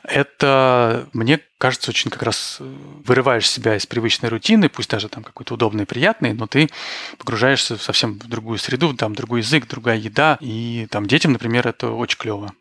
это, 0.03 1.08
мне 1.14 1.39
кажется, 1.58 1.91
очень 1.91 2.10
как 2.10 2.24
раз 2.24 2.58
э, 2.60 2.76
вырываешь 3.05 3.49
себя 3.49 3.76
из 3.76 3.86
привычной 3.86 4.30
рутины, 4.30 4.70
пусть 4.70 4.89
даже 4.89 5.10
там 5.10 5.24
какой-то 5.24 5.53
удобный 5.53 5.86
приятный, 5.86 6.34
но 6.34 6.47
ты 6.47 6.70
погружаешься 7.18 7.78
в 7.78 7.84
совсем 7.84 8.14
в 8.20 8.28
другую 8.28 8.58
среду, 8.58 8.93
там 8.93 9.14
другой 9.14 9.41
язык, 9.41 9.68
другая 9.68 9.97
еда, 9.97 10.38
и 10.41 10.88
там 10.89 11.05
детям, 11.05 11.34
например, 11.34 11.68
это 11.68 11.89
очень 11.89 12.18
клево. 12.18 12.53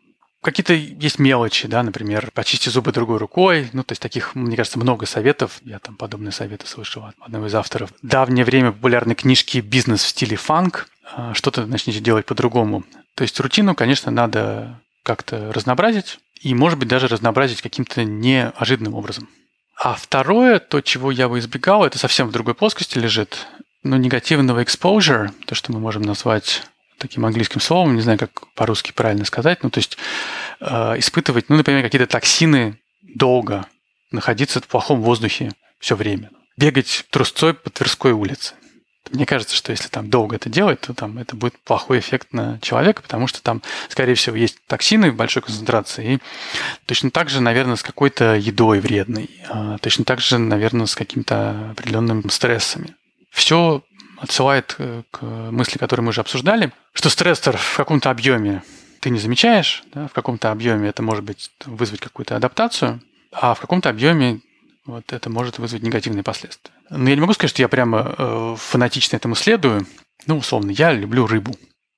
Какие-то 0.47 0.71
есть 0.71 1.19
мелочи, 1.19 1.67
да, 1.67 1.83
например, 1.83 2.31
почисти 2.33 2.69
зубы 2.69 2.93
другой 2.93 3.17
рукой. 3.17 3.69
Ну, 3.73 3.83
то 3.83 3.91
есть 3.91 4.01
таких, 4.01 4.33
мне 4.33 4.55
кажется, 4.55 4.79
много 4.79 5.05
советов. 5.05 5.59
Я 5.65 5.77
там 5.79 5.97
подобные 5.97 6.31
советы 6.31 6.65
слышал 6.67 7.03
от 7.03 7.15
одного 7.19 7.47
из 7.47 7.53
авторов. 7.53 7.91
Давнее 8.01 8.45
время 8.45 8.71
популярной 8.71 9.13
книжки 9.13 9.57
«Бизнес 9.57 10.05
в 10.05 10.07
стиле 10.07 10.37
фанк». 10.37 10.87
А, 11.13 11.33
что-то 11.33 11.65
начните 11.65 11.99
делать 11.99 12.25
по-другому. 12.25 12.85
То 13.15 13.23
есть 13.23 13.37
рутину, 13.41 13.75
конечно, 13.75 14.09
надо 14.09 14.79
как-то 15.03 15.51
разнообразить. 15.51 16.17
И, 16.39 16.55
может 16.55 16.79
быть, 16.79 16.87
даже 16.87 17.09
разнообразить 17.09 17.61
каким-то 17.61 18.05
неожиданным 18.05 18.95
образом. 18.95 19.27
А 19.77 19.95
второе, 19.95 20.59
то, 20.59 20.79
чего 20.79 21.11
я 21.11 21.27
бы 21.27 21.39
избегал, 21.39 21.83
это 21.83 21.99
совсем 21.99 22.29
в 22.29 22.31
другой 22.31 22.55
плоскости 22.55 22.97
лежит. 22.97 23.47
ну, 23.83 23.97
негативного 23.97 24.63
exposure, 24.63 25.29
то, 25.45 25.55
что 25.55 25.73
мы 25.73 25.81
можем 25.81 26.03
назвать 26.03 26.63
таким 26.97 27.25
английским 27.25 27.61
словом, 27.61 27.95
не 27.95 28.01
знаю, 28.01 28.17
как 28.17 28.47
по-русски 28.53 28.91
правильно 28.91 29.25
сказать, 29.25 29.63
ну, 29.63 29.69
то 29.69 29.79
есть 29.79 29.97
э, 30.59 30.99
испытывать, 30.99 31.49
ну, 31.49 31.57
например, 31.57 31.83
какие-то 31.83 32.07
токсины 32.07 32.79
долго, 33.01 33.65
находиться 34.11 34.59
в 34.59 34.67
плохом 34.67 35.01
воздухе 35.01 35.51
все 35.79 35.95
время, 35.95 36.31
бегать 36.57 37.05
трусцой 37.09 37.53
по 37.53 37.69
Тверской 37.69 38.11
улице. 38.11 38.55
Мне 39.11 39.25
кажется, 39.25 39.55
что 39.55 39.71
если 39.71 39.87
там 39.87 40.09
долго 40.09 40.35
это 40.35 40.49
делать, 40.49 40.81
то 40.81 40.93
там 40.93 41.17
это 41.17 41.35
будет 41.35 41.57
плохой 41.59 41.99
эффект 41.99 42.33
на 42.33 42.59
человека, 42.59 43.01
потому 43.01 43.27
что 43.27 43.41
там, 43.41 43.61
скорее 43.89 44.15
всего, 44.15 44.35
есть 44.35 44.57
токсины 44.67 45.11
в 45.11 45.15
большой 45.15 45.43
концентрации. 45.43 46.15
И 46.15 46.19
точно 46.85 47.11
так 47.11 47.29
же, 47.29 47.41
наверное, 47.41 47.77
с 47.77 47.83
какой-то 47.83 48.35
едой 48.35 48.79
вредной. 48.79 49.29
А 49.49 49.77
точно 49.77 50.03
так 50.03 50.19
же, 50.19 50.37
наверное, 50.37 50.87
с 50.87 50.95
какими-то 50.95 51.71
определенными 51.71 52.27
стрессами. 52.29 52.95
Все 53.29 53.81
отсылает 54.19 54.75
э, 54.77 55.03
к 55.11 55.21
мысли, 55.23 55.77
которую 55.77 56.05
мы 56.05 56.09
уже 56.09 56.21
обсуждали, 56.21 56.71
что 56.93 57.09
стрессор 57.09 57.57
в 57.57 57.77
каком-то 57.77 58.09
объеме 58.09 58.63
ты 58.99 59.09
не 59.09 59.19
замечаешь, 59.19 59.83
да, 59.93 60.07
в 60.07 60.13
каком-то 60.13 60.51
объеме 60.51 60.89
это 60.89 61.03
может 61.03 61.23
быть 61.23 61.51
вызвать 61.65 62.01
какую-то 62.01 62.35
адаптацию, 62.35 63.01
а 63.31 63.53
в 63.53 63.59
каком-то 63.59 63.89
объеме 63.89 64.41
вот 64.85 65.11
это 65.11 65.29
может 65.29 65.59
вызвать 65.59 65.83
негативные 65.83 66.23
последствия. 66.23 66.73
Но 66.89 67.09
я 67.09 67.15
не 67.15 67.21
могу 67.21 67.33
сказать, 67.33 67.51
что 67.51 67.61
я 67.61 67.67
прямо 67.67 68.15
э, 68.17 68.55
фанатично 68.57 69.17
этому 69.17 69.35
следую. 69.35 69.85
Ну, 70.25 70.37
условно, 70.37 70.71
я 70.71 70.93
люблю 70.93 71.27
рыбу. 71.27 71.55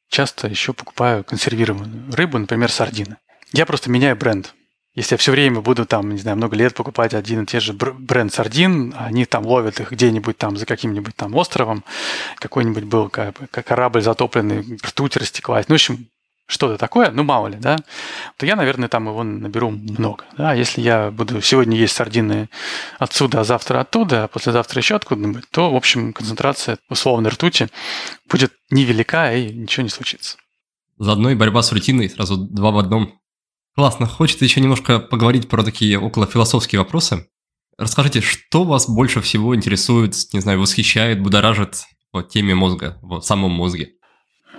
Часто 0.09 0.47
еще 0.47 0.74
покупаю 0.74 1.24
консервированную 1.24 2.11
рыбу, 2.13 2.39
например, 2.39 2.72
сардины. 2.72 3.17
Я 3.53 3.65
просто 3.65 3.89
меняю 3.91 4.15
бренд. 4.15 4.53
Если 4.96 5.14
я 5.14 5.18
все 5.18 5.32
время 5.32 5.62
буду 5.62 5.86
там, 5.86 6.10
не 6.10 6.18
знаю, 6.18 6.38
много 6.38 6.56
лет 6.56 6.74
покупать 6.74 7.14
один 7.14 7.44
и 7.44 7.46
те 7.46 7.60
же 7.60 7.74
бренд 7.74 8.34
сардин, 8.34 8.94
они 8.98 9.26
там 9.26 9.46
ловят 9.46 9.80
их 9.80 9.92
где-нибудь 9.92 10.38
там 10.38 10.58
за 10.58 10.66
каким-нибудь 10.66 11.16
там 11.16 11.36
островом, 11.36 11.84
какой-нибудь 12.38 12.86
был 12.86 13.10
как, 13.10 13.36
корабль 13.52 14.02
затопленный, 14.02 14.80
ртуть 14.84 15.16
растеклась. 15.16 15.68
Ну, 15.70 15.76
в 15.76 15.78
общем, 15.78 16.08
что-то 16.50 16.80
такое, 16.80 17.12
ну 17.12 17.24
мало 17.24 17.48
ли, 17.48 17.58
да, 17.58 17.78
то 18.38 18.46
я, 18.48 18.56
наверное, 18.56 18.90
там 18.90 19.08
его 19.08 19.24
наберу 19.24 19.70
много. 19.70 20.26
Да? 20.36 20.54
Если 20.54 20.82
я 20.82 21.12
буду 21.12 21.40
сегодня 21.44 21.78
есть 21.78 21.96
сардины 21.96 22.50
отсюда, 22.98 23.42
а 23.42 23.44
завтра 23.44 23.82
оттуда, 23.82 24.24
а 24.24 24.28
послезавтра 24.28 24.80
еще 24.80 24.96
откуда-нибудь, 24.96 25.44
то, 25.52 25.72
в 25.72 25.76
общем, 25.76 26.12
концентрация 26.12 26.80
условной 26.90 27.30
ртути 27.30 27.68
будет 28.28 28.52
невелика 28.72 29.32
и 29.36 29.54
ничего 29.54 29.84
не 29.84 29.90
случится. 29.90 30.38
Заодно 30.98 31.30
и 31.30 31.36
борьба 31.36 31.62
с 31.62 31.72
рутиной, 31.72 32.10
сразу 32.10 32.36
два 32.36 32.72
в 32.72 32.80
одном. 32.80 33.18
Классно. 33.76 34.07
Хочется 34.07 34.45
еще 34.45 34.61
немножко 34.61 34.99
поговорить 34.99 35.47
про 35.47 35.63
такие 35.63 35.99
около 35.99 36.28
философские 36.28 36.80
вопросы. 36.80 37.28
Расскажите, 37.78 38.20
что 38.22 38.65
вас 38.65 38.89
больше 38.89 39.22
всего 39.22 39.55
интересует, 39.55 40.13
не 40.34 40.41
знаю, 40.41 40.59
восхищает, 40.59 41.22
будоражит 41.22 41.86
в 42.11 42.24
теме 42.24 42.53
мозга, 42.53 42.97
в 43.01 43.22
самом 43.22 43.51
мозге? 43.51 43.93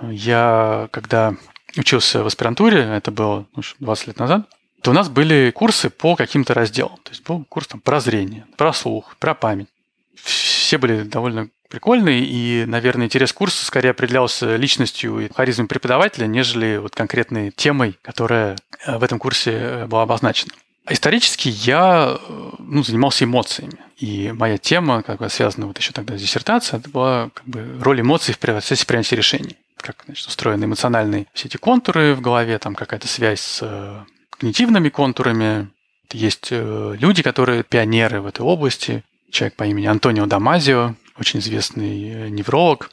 Я, 0.03 0.89
когда 0.91 1.37
учился 1.77 2.23
в 2.23 2.27
аспирантуре, 2.27 2.81
это 2.81 3.11
было 3.11 3.47
ну, 3.55 3.63
20 3.81 4.07
лет 4.07 4.19
назад, 4.19 4.49
то 4.83 4.91
у 4.91 4.95
нас 4.95 5.11
были 5.11 5.53
курсы 5.55 5.91
по 5.91 6.17
каким-то 6.17 6.55
разделам. 6.55 6.97
То 7.03 7.11
есть 7.11 7.27
был 7.27 7.45
курс 7.45 7.67
там, 7.67 7.81
про 7.81 8.01
зрение, 8.01 8.47
про 8.57 8.73
слух, 8.73 9.17
про 9.19 9.35
память. 9.35 9.69
Все 10.15 10.79
были 10.79 11.03
довольно 11.03 11.51
прикольные, 11.71 12.25
и, 12.25 12.65
наверное, 12.67 13.07
интерес 13.07 13.33
курса 13.33 13.65
скорее 13.65 13.91
определялся 13.91 14.57
личностью 14.57 15.21
и 15.21 15.33
харизмой 15.33 15.69
преподавателя, 15.69 16.27
нежели 16.27 16.77
вот 16.77 16.95
конкретной 16.95 17.53
темой, 17.53 17.99
которая 18.03 18.57
э, 18.85 18.99
в 18.99 19.03
этом 19.03 19.19
курсе 19.19 19.53
э, 19.53 19.87
была 19.87 20.03
обозначена. 20.03 20.53
Исторически 20.89 21.49
я 21.49 22.19
э, 22.19 22.51
ну, 22.59 22.83
занимался 22.83 23.25
эмоциями. 23.25 23.79
И 23.97 24.33
моя 24.33 24.59
тема, 24.59 25.03
как 25.03 25.21
бы 25.21 25.29
связана 25.31 25.67
вот 25.67 25.79
еще 25.79 25.93
тогда 25.93 26.19
с 26.19 26.21
диссертацией, 26.21 26.81
это 26.81 26.91
была 26.91 27.31
как 27.33 27.47
бы 27.47 27.79
роль 27.81 28.01
эмоций 28.01 28.35
в 28.35 28.39
процессе 28.39 28.85
принятия 28.85 29.17
решений. 29.17 29.57
Как 29.77 30.03
значит, 30.05 30.27
устроены 30.27 30.65
эмоциональные 30.65 31.27
все 31.33 31.49
эти 31.49 31.57
контуры 31.57 32.15
в 32.15 32.21
голове, 32.21 32.59
там 32.59 32.75
какая-то 32.75 33.09
связь 33.09 33.41
с 33.41 34.05
когнитивными 34.31 34.89
контурами. 34.91 35.69
Есть 36.13 36.49
люди, 36.51 37.23
которые 37.23 37.63
пионеры 37.63 38.21
в 38.21 38.27
этой 38.27 38.43
области. 38.43 39.05
Человек 39.31 39.55
по 39.55 39.65
имени 39.65 39.87
Антонио 39.87 40.27
Дамазио, 40.27 40.97
очень 41.21 41.41
известный 41.41 42.09
э, 42.09 42.29
невролог. 42.29 42.91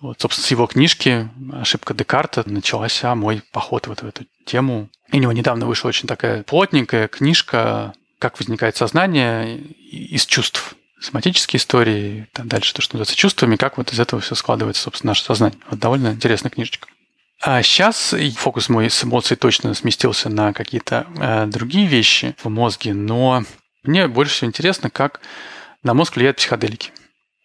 Вот, 0.00 0.20
собственно, 0.20 0.46
с 0.46 0.50
его 0.50 0.66
книжки 0.66 1.28
«Ошибка 1.52 1.92
Декарта» 1.92 2.48
начался 2.48 3.14
мой 3.14 3.42
поход 3.52 3.88
вот 3.88 4.02
в 4.02 4.06
эту 4.06 4.26
тему. 4.44 4.88
И 5.12 5.16
у 5.16 5.20
него 5.20 5.32
недавно 5.32 5.66
вышла 5.66 5.88
очень 5.88 6.06
такая 6.06 6.42
плотненькая 6.44 7.08
книжка 7.08 7.92
«Как 8.18 8.38
возникает 8.38 8.76
сознание 8.76 9.58
из 9.58 10.26
чувств». 10.26 10.74
Соматические 11.00 11.58
истории, 11.58 12.26
там 12.32 12.48
дальше 12.48 12.74
то, 12.74 12.82
что 12.82 12.96
называется 12.96 13.16
чувствами, 13.16 13.54
как 13.54 13.76
вот 13.78 13.92
из 13.92 14.00
этого 14.00 14.20
все 14.20 14.34
складывается, 14.34 14.82
собственно, 14.82 15.12
наше 15.12 15.22
сознание. 15.22 15.58
Вот 15.70 15.78
довольно 15.78 16.08
интересная 16.08 16.50
книжечка. 16.50 16.88
А 17.40 17.62
сейчас 17.62 18.14
фокус 18.36 18.68
мой 18.68 18.90
с 18.90 19.04
эмоций 19.04 19.36
точно 19.36 19.74
сместился 19.74 20.28
на 20.28 20.52
какие-то 20.52 21.06
э, 21.16 21.46
другие 21.46 21.86
вещи 21.86 22.34
в 22.42 22.48
мозге, 22.48 22.94
но 22.94 23.44
мне 23.84 24.08
больше 24.08 24.34
всего 24.34 24.48
интересно, 24.48 24.90
как 24.90 25.20
на 25.84 25.94
мозг 25.94 26.16
влияют 26.16 26.38
психоделики. 26.38 26.90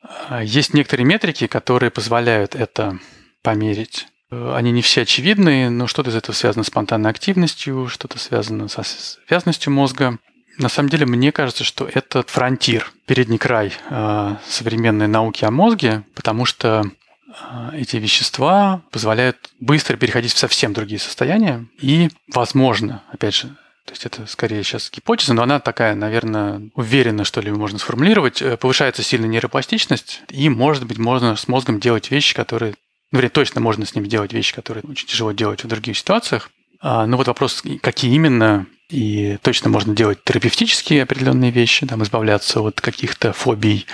А, 0.04 0.44
есть 0.44 0.74
некоторые 0.74 1.06
метрики, 1.06 1.48
которые 1.48 1.92
позволяют 1.92 2.56
это 2.56 3.00
померить. 3.42 4.08
Они 4.32 4.72
не 4.72 4.82
все 4.82 5.02
очевидные, 5.04 5.70
но 5.70 5.88
что-то 5.88 6.10
из 6.10 6.16
этого 6.16 6.36
связано 6.36 6.64
с 6.64 6.68
спонтанной 6.68 7.10
активностью, 7.10 7.88
что-то 7.88 8.18
связано 8.18 8.68
со 8.68 8.84
связностью 8.84 9.72
мозга. 9.72 10.18
На 10.58 10.70
самом 10.70 10.90
деле, 10.90 11.06
мне 11.06 11.32
кажется, 11.32 11.64
что 11.64 11.88
это 11.92 12.24
фронтир, 12.24 12.92
передний 13.06 13.38
край 13.38 13.74
э, 13.90 14.36
современной 14.48 15.08
науки 15.08 15.46
о 15.46 15.52
мозге, 15.52 16.04
потому 16.16 16.46
что 16.46 16.84
э, 17.28 17.70
эти 17.74 17.98
вещества 17.98 18.82
позволяют 18.92 19.52
быстро 19.60 19.98
переходить 19.98 20.34
в 20.34 20.38
совсем 20.38 20.74
другие 20.74 21.00
состояния. 21.00 21.66
И, 21.80 22.10
возможно, 22.34 23.04
опять 23.12 23.36
же, 23.36 23.56
то 23.86 23.92
есть 23.92 24.06
это 24.06 24.26
скорее 24.28 24.64
сейчас 24.64 24.90
гипотеза, 24.90 25.34
но 25.34 25.44
она 25.44 25.60
такая, 25.60 25.94
наверное, 25.94 26.70
уверенно, 26.74 27.26
что 27.26 27.42
ли, 27.42 27.52
можно 27.52 27.80
сформулировать. 27.80 28.42
Э, 28.42 28.56
повышается 28.56 29.04
сильно 29.04 29.26
нейропластичность, 29.26 30.22
и, 30.30 30.48
может 30.48 30.86
быть, 30.86 30.98
можно 30.98 31.36
с 31.36 31.48
мозгом 31.48 31.80
делать 31.80 32.10
вещи, 32.10 32.34
которые... 32.34 32.76
Ну, 33.12 33.20
вернее, 33.20 33.30
точно 33.30 33.60
можно 33.60 33.86
с 33.86 33.94
ним 33.94 34.06
делать 34.06 34.32
вещи, 34.32 34.56
которые 34.56 34.84
очень 34.88 35.08
тяжело 35.08 35.34
делать 35.34 35.64
в 35.64 35.68
других 35.68 35.98
ситуациях. 35.98 36.50
А, 36.80 37.06
ну 37.06 37.18
вот 37.18 37.28
вопрос, 37.28 37.64
какие 37.82 38.14
именно, 38.14 38.68
и 38.90 39.38
точно 39.42 39.70
можно 39.70 39.96
делать 39.96 40.24
терапевтические 40.24 41.04
определенные 41.04 41.52
вещи, 41.52 41.86
там, 41.86 42.04
избавляться 42.04 42.62
от 42.62 42.80
каких-то 42.80 43.34
фобий, 43.34 43.86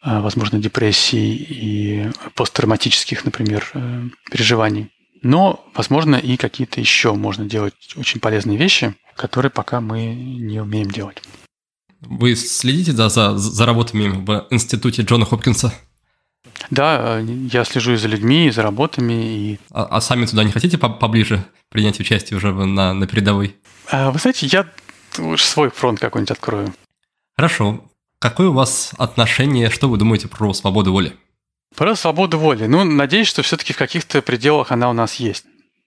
а, 0.00 0.20
возможно, 0.20 0.58
депрессий 0.58 1.34
и 1.34 2.10
посттравматических, 2.34 3.24
например, 3.24 3.70
э, 3.74 4.02
переживаний. 4.30 4.90
Но, 5.22 5.64
возможно, 5.74 6.16
и 6.16 6.36
какие-то 6.36 6.80
еще 6.80 7.14
можно 7.14 7.44
делать 7.44 7.74
очень 7.96 8.20
полезные 8.20 8.58
вещи, 8.58 8.94
которые 9.16 9.50
пока 9.50 9.80
мы 9.80 10.14
не 10.14 10.60
умеем 10.60 10.90
делать. 10.90 11.22
Вы 12.00 12.36
следите 12.36 12.92
за, 12.92 13.08
за, 13.08 13.36
за 13.36 13.66
работами 13.66 14.08
в 14.08 14.46
институте 14.50 15.02
Джона 15.02 15.24
Хопкинса? 15.24 15.72
Да, 16.70 17.20
я 17.20 17.64
слежу 17.64 17.96
за 17.96 18.08
людьми, 18.08 18.50
за 18.50 18.62
работами. 18.62 19.12
И... 19.12 19.60
А, 19.70 19.84
а 19.84 20.00
сами 20.00 20.26
туда 20.26 20.44
не 20.44 20.52
хотите 20.52 20.78
поближе 20.78 21.44
принять 21.70 22.00
участие 22.00 22.36
уже 22.36 22.52
на, 22.52 22.94
на 22.94 23.06
передовой? 23.06 23.56
А, 23.90 24.10
вы 24.10 24.18
знаете, 24.18 24.46
я 24.46 24.66
уж 25.18 25.42
свой 25.42 25.70
фронт 25.70 26.00
какой-нибудь 26.00 26.30
открою. 26.30 26.74
Хорошо. 27.36 27.84
Какое 28.18 28.48
у 28.48 28.52
вас 28.52 28.92
отношение, 28.98 29.70
что 29.70 29.88
вы 29.88 29.98
думаете 29.98 30.28
про 30.28 30.52
свободу 30.54 30.92
воли? 30.92 31.14
Про 31.74 31.94
свободу 31.94 32.38
воли. 32.38 32.66
Ну, 32.66 32.84
надеюсь, 32.84 33.28
что 33.28 33.42
все-таки 33.42 33.72
в 33.72 33.76
каких-то 33.76 34.22
пределах 34.22 34.72
она 34.72 34.88
у 34.88 34.94
нас 34.94 35.16
есть. 35.16 35.44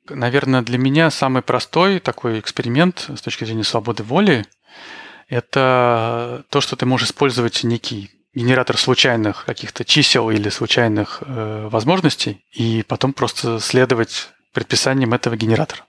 Наверное, 0.07 0.61
для 0.61 0.77
меня 0.77 1.11
самый 1.11 1.41
простой 1.41 1.99
такой 1.99 2.39
эксперимент 2.39 3.09
с 3.15 3.21
точки 3.21 3.45
зрения 3.45 3.63
свободы 3.63 4.03
воли– 4.03 4.45
это 5.27 6.43
то, 6.49 6.61
что 6.61 6.75
ты 6.75 6.85
можешь 6.85 7.09
использовать 7.09 7.63
некий 7.63 8.11
генератор 8.33 8.77
случайных 8.77 9.45
каких-то 9.45 9.85
чисел 9.85 10.29
или 10.29 10.49
случайных 10.49 11.21
э, 11.25 11.67
возможностей, 11.69 12.43
и 12.51 12.83
потом 12.87 13.13
просто 13.13 13.59
следовать 13.59 14.29
предписаниям 14.53 15.13
этого 15.13 15.35
генератора. 15.35 15.85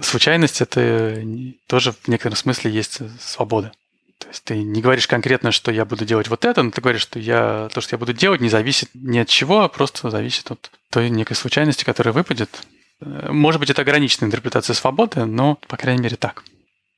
Случайность– 0.00 0.60
это 0.60 1.22
тоже 1.66 1.92
в 1.92 2.08
некотором 2.08 2.36
смысле 2.36 2.70
есть 2.70 3.00
свобода. 3.20 3.72
То 4.18 4.28
есть 4.28 4.44
ты 4.44 4.62
не 4.62 4.80
говоришь 4.80 5.06
конкретно, 5.06 5.52
что 5.52 5.72
я 5.72 5.84
буду 5.84 6.04
делать 6.04 6.28
вот 6.28 6.44
это, 6.44 6.62
но 6.62 6.70
ты 6.70 6.80
говоришь, 6.80 7.02
что 7.02 7.18
я, 7.18 7.68
то, 7.72 7.80
что 7.80 7.94
я 7.94 7.98
буду 7.98 8.12
делать, 8.12 8.40
не 8.40 8.48
зависит 8.48 8.90
ни 8.94 9.18
от 9.18 9.28
чего, 9.28 9.62
а 9.62 9.68
просто 9.68 10.10
зависит 10.10 10.50
от 10.50 10.70
той 10.90 11.10
некой 11.10 11.36
случайности, 11.36 11.84
которая 11.84 12.12
выпадет. 12.12 12.64
Может 13.04 13.60
быть, 13.60 13.70
это 13.70 13.82
ограниченная 13.82 14.28
интерпретация 14.28 14.74
свободы, 14.74 15.24
но, 15.24 15.56
по 15.68 15.76
крайней 15.76 16.02
мере, 16.02 16.16
так. 16.16 16.44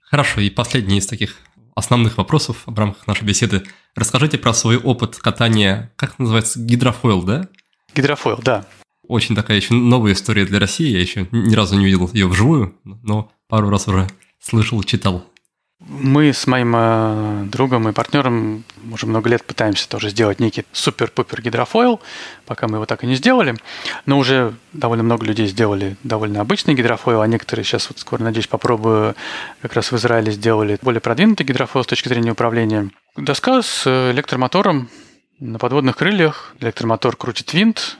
Хорошо, 0.02 0.40
и 0.40 0.50
последний 0.50 0.98
из 0.98 1.06
таких 1.06 1.36
основных 1.74 2.18
вопросов 2.18 2.62
в 2.66 2.78
рамках 2.78 3.06
нашей 3.06 3.24
беседы. 3.24 3.64
Расскажите 3.94 4.38
про 4.38 4.52
свой 4.52 4.76
опыт 4.76 5.16
катания, 5.16 5.92
как 5.96 6.18
называется, 6.18 6.60
гидрофойл, 6.60 7.22
да? 7.22 7.48
Гидрофойл, 7.94 8.38
да. 8.42 8.64
Очень 9.06 9.34
такая 9.34 9.58
еще 9.58 9.74
новая 9.74 10.12
история 10.12 10.46
для 10.46 10.58
России, 10.58 10.88
я 10.88 11.00
еще 11.00 11.28
ни 11.30 11.54
разу 11.54 11.76
не 11.76 11.84
видел 11.84 12.08
ее 12.12 12.26
вживую, 12.26 12.78
но 12.84 13.32
пару 13.48 13.68
раз 13.68 13.88
уже 13.88 14.08
слышал, 14.40 14.82
читал. 14.82 15.26
Мы 15.86 16.32
с 16.32 16.46
моим 16.46 16.74
э, 16.74 17.44
другом 17.44 17.88
и 17.88 17.92
партнером 17.92 18.64
уже 18.90 19.06
много 19.06 19.28
лет 19.28 19.44
пытаемся 19.44 19.88
тоже 19.88 20.10
сделать 20.10 20.40
некий 20.40 20.64
супер-пупер 20.72 21.42
гидрофойл, 21.42 22.00
пока 22.46 22.68
мы 22.68 22.78
его 22.78 22.86
так 22.86 23.04
и 23.04 23.06
не 23.06 23.16
сделали. 23.16 23.54
Но 24.06 24.18
уже 24.18 24.54
довольно 24.72 25.04
много 25.04 25.26
людей 25.26 25.46
сделали 25.46 25.96
довольно 26.02 26.40
обычный 26.40 26.74
гидрофойл, 26.74 27.20
а 27.20 27.26
некоторые 27.26 27.64
сейчас 27.64 27.88
вот 27.88 27.98
скоро, 27.98 28.22
надеюсь, 28.22 28.46
попробую, 28.46 29.14
как 29.60 29.74
раз 29.74 29.92
в 29.92 29.96
Израиле 29.96 30.32
сделали 30.32 30.78
более 30.80 31.00
продвинутый 31.00 31.46
гидрофойл 31.46 31.84
с 31.84 31.88
точки 31.88 32.08
зрения 32.08 32.32
управления. 32.32 32.90
Доска 33.16 33.62
с 33.62 33.86
электромотором, 33.86 34.88
на 35.44 35.58
подводных 35.58 35.96
крыльях 35.98 36.54
электромотор 36.60 37.16
крутит 37.16 37.52
винт, 37.52 37.98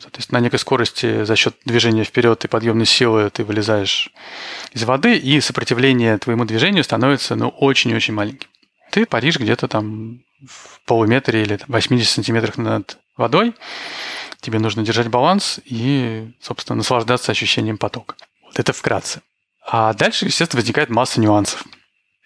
соответственно, 0.00 0.40
на 0.40 0.44
некой 0.44 0.58
скорости 0.58 1.24
за 1.24 1.36
счет 1.36 1.54
движения 1.66 2.04
вперед 2.04 2.42
и 2.44 2.48
подъемной 2.48 2.86
силы 2.86 3.28
ты 3.28 3.44
вылезаешь 3.44 4.10
из 4.72 4.82
воды, 4.84 5.16
и 5.16 5.40
сопротивление 5.42 6.16
твоему 6.16 6.46
движению 6.46 6.84
становится 6.84 7.36
ну, 7.36 7.48
очень-очень 7.48 8.14
маленьким. 8.14 8.48
Ты 8.90 9.04
паришь 9.04 9.38
где-то 9.38 9.68
там 9.68 10.22
в 10.46 10.80
полуметре 10.86 11.42
или 11.42 11.58
80 11.68 12.08
сантиметрах 12.08 12.56
над 12.56 12.98
водой, 13.16 13.54
тебе 14.40 14.58
нужно 14.58 14.82
держать 14.82 15.08
баланс 15.08 15.60
и, 15.66 16.32
собственно, 16.40 16.78
наслаждаться 16.78 17.30
ощущением 17.30 17.76
потока. 17.76 18.16
Вот 18.42 18.58
это 18.58 18.72
вкратце. 18.72 19.20
А 19.66 19.92
дальше, 19.92 20.24
естественно, 20.24 20.60
возникает 20.60 20.88
масса 20.88 21.20
нюансов. 21.20 21.62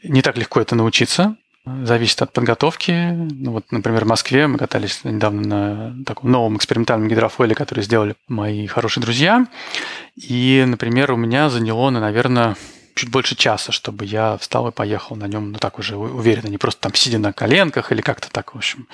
Не 0.04 0.22
так 0.22 0.36
легко 0.36 0.60
это 0.60 0.76
научиться, 0.76 1.36
Зависит 1.66 2.22
от 2.22 2.32
подготовки. 2.32 3.10
Ну, 3.12 3.52
вот, 3.52 3.70
например, 3.70 4.04
в 4.04 4.08
Москве 4.08 4.46
мы 4.46 4.58
катались 4.58 5.04
недавно 5.04 5.42
на 5.42 6.04
таком 6.04 6.30
новом 6.30 6.56
экспериментальном 6.56 7.08
гидрофойле, 7.08 7.54
который 7.54 7.84
сделали 7.84 8.16
мои 8.28 8.66
хорошие 8.66 9.02
друзья. 9.02 9.46
И, 10.16 10.64
например, 10.66 11.12
у 11.12 11.16
меня 11.16 11.50
заняло, 11.50 11.90
ну, 11.90 12.00
наверное, 12.00 12.56
чуть 12.94 13.10
больше 13.10 13.36
часа, 13.36 13.72
чтобы 13.72 14.04
я 14.04 14.36
встал 14.38 14.68
и 14.68 14.72
поехал 14.72 15.16
на 15.16 15.26
нем, 15.26 15.52
ну 15.52 15.58
так 15.58 15.78
уже 15.78 15.96
уверенно, 15.96 16.48
не 16.48 16.58
просто 16.58 16.82
там 16.82 16.94
сидя 16.94 17.18
на 17.18 17.32
коленках 17.32 17.92
или 17.92 18.00
как-то 18.00 18.30
так, 18.30 18.54
в 18.54 18.58
общем. 18.58 18.88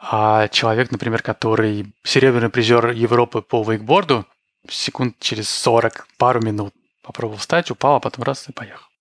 А 0.00 0.48
человек, 0.48 0.90
например, 0.90 1.22
который 1.22 1.92
серебряный 2.04 2.50
призер 2.50 2.90
Европы 2.90 3.42
по 3.42 3.62
вейкборду, 3.62 4.26
секунд 4.68 5.16
через 5.18 5.48
40, 5.48 6.06
пару 6.18 6.40
минут 6.40 6.74
попробовал 7.02 7.38
встать, 7.38 7.70
упал, 7.70 7.96
а 7.96 8.00
потом 8.00 8.24
раз 8.24 8.48
и 8.48 8.52
поехал. 8.52 8.91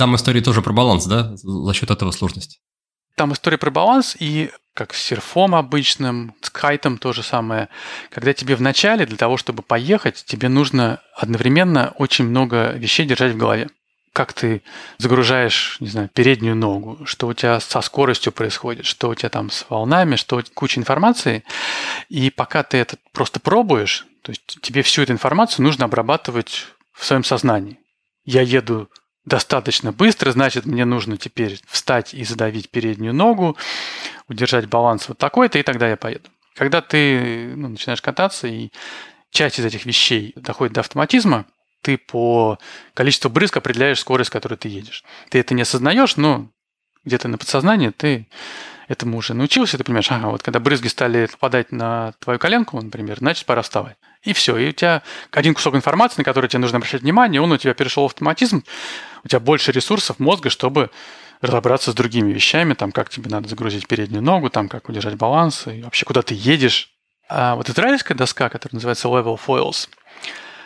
Там 0.00 0.16
история 0.16 0.40
тоже 0.40 0.62
про 0.62 0.72
баланс, 0.72 1.04
да, 1.04 1.36
за 1.36 1.74
счет 1.74 1.90
этого 1.90 2.10
сложности? 2.10 2.58
Там 3.16 3.34
история 3.34 3.58
про 3.58 3.70
баланс, 3.70 4.16
и 4.18 4.50
как 4.72 4.94
с 4.94 5.02
серфом 5.02 5.54
обычным, 5.54 6.34
с 6.40 6.48
кайтом 6.48 6.96
то 6.96 7.12
же 7.12 7.22
самое. 7.22 7.68
Когда 8.08 8.32
тебе 8.32 8.56
в 8.56 8.62
начале, 8.62 9.04
для 9.04 9.18
того, 9.18 9.36
чтобы 9.36 9.62
поехать, 9.62 10.24
тебе 10.24 10.48
нужно 10.48 11.02
одновременно 11.14 11.92
очень 11.98 12.24
много 12.24 12.72
вещей 12.76 13.04
держать 13.04 13.34
в 13.34 13.36
голове. 13.36 13.68
Как 14.14 14.32
ты 14.32 14.62
загружаешь, 14.96 15.76
не 15.80 15.88
знаю, 15.88 16.08
переднюю 16.14 16.56
ногу, 16.56 17.00
что 17.04 17.26
у 17.26 17.34
тебя 17.34 17.60
со 17.60 17.82
скоростью 17.82 18.32
происходит, 18.32 18.86
что 18.86 19.10
у 19.10 19.14
тебя 19.14 19.28
там 19.28 19.50
с 19.50 19.66
волнами, 19.68 20.16
что 20.16 20.42
куча 20.54 20.80
информации. 20.80 21.44
И 22.08 22.30
пока 22.30 22.62
ты 22.62 22.78
это 22.78 22.96
просто 23.12 23.38
пробуешь, 23.38 24.06
то 24.22 24.32
есть 24.32 24.62
тебе 24.62 24.80
всю 24.80 25.02
эту 25.02 25.12
информацию 25.12 25.62
нужно 25.62 25.84
обрабатывать 25.84 26.68
в 26.94 27.04
своем 27.04 27.22
сознании. 27.22 27.78
Я 28.24 28.40
еду 28.40 28.88
достаточно 29.24 29.92
быстро, 29.92 30.32
значит, 30.32 30.66
мне 30.66 30.84
нужно 30.84 31.16
теперь 31.16 31.60
встать 31.66 32.14
и 32.14 32.24
задавить 32.24 32.70
переднюю 32.70 33.14
ногу, 33.14 33.56
удержать 34.28 34.66
баланс 34.66 35.08
вот 35.08 35.18
такой-то, 35.18 35.58
и 35.58 35.62
тогда 35.62 35.88
я 35.88 35.96
поеду. 35.96 36.28
Когда 36.54 36.80
ты 36.80 37.52
ну, 37.56 37.68
начинаешь 37.68 38.02
кататься, 38.02 38.48
и 38.48 38.70
часть 39.30 39.58
из 39.58 39.64
этих 39.64 39.86
вещей 39.86 40.32
доходит 40.36 40.74
до 40.74 40.80
автоматизма, 40.80 41.46
ты 41.82 41.96
по 41.96 42.58
количеству 42.94 43.30
брызг 43.30 43.56
определяешь 43.56 44.00
скорость, 44.00 44.28
с 44.28 44.32
которой 44.32 44.56
ты 44.56 44.68
едешь. 44.68 45.04
Ты 45.30 45.38
это 45.38 45.54
не 45.54 45.62
осознаешь, 45.62 46.16
но 46.16 46.50
где-то 47.04 47.28
на 47.28 47.38
подсознании 47.38 47.90
ты 47.90 48.28
этому 48.90 49.18
уже 49.18 49.34
научился, 49.34 49.78
ты 49.78 49.84
понимаешь, 49.84 50.10
ага, 50.10 50.30
вот 50.30 50.42
когда 50.42 50.58
брызги 50.58 50.88
стали 50.88 51.26
попадать 51.26 51.70
на 51.70 52.12
твою 52.18 52.40
коленку, 52.40 52.80
например, 52.80 53.18
значит, 53.18 53.46
пора 53.46 53.62
вставать. 53.62 53.96
И 54.24 54.32
все. 54.32 54.56
И 54.56 54.70
у 54.70 54.72
тебя 54.72 55.02
один 55.30 55.54
кусок 55.54 55.76
информации, 55.76 56.16
на 56.18 56.24
который 56.24 56.48
тебе 56.48 56.58
нужно 56.58 56.78
обращать 56.78 57.02
внимание, 57.02 57.40
он 57.40 57.52
у 57.52 57.56
тебя 57.56 57.72
перешел 57.72 58.02
в 58.02 58.06
автоматизм, 58.06 58.64
у 59.22 59.28
тебя 59.28 59.38
больше 59.38 59.70
ресурсов 59.70 60.18
мозга, 60.18 60.50
чтобы 60.50 60.90
разобраться 61.40 61.92
с 61.92 61.94
другими 61.94 62.32
вещами, 62.32 62.74
там, 62.74 62.90
как 62.90 63.10
тебе 63.10 63.30
надо 63.30 63.48
загрузить 63.48 63.86
переднюю 63.86 64.24
ногу, 64.24 64.50
там, 64.50 64.68
как 64.68 64.88
удержать 64.88 65.14
баланс, 65.14 65.68
и 65.68 65.82
вообще 65.82 66.04
куда 66.04 66.22
ты 66.22 66.34
едешь. 66.36 66.90
А 67.28 67.54
вот 67.54 67.70
израильская 67.70 68.14
доска, 68.14 68.48
которая 68.48 68.74
называется 68.74 69.06
Level 69.06 69.38
Foils, 69.46 69.88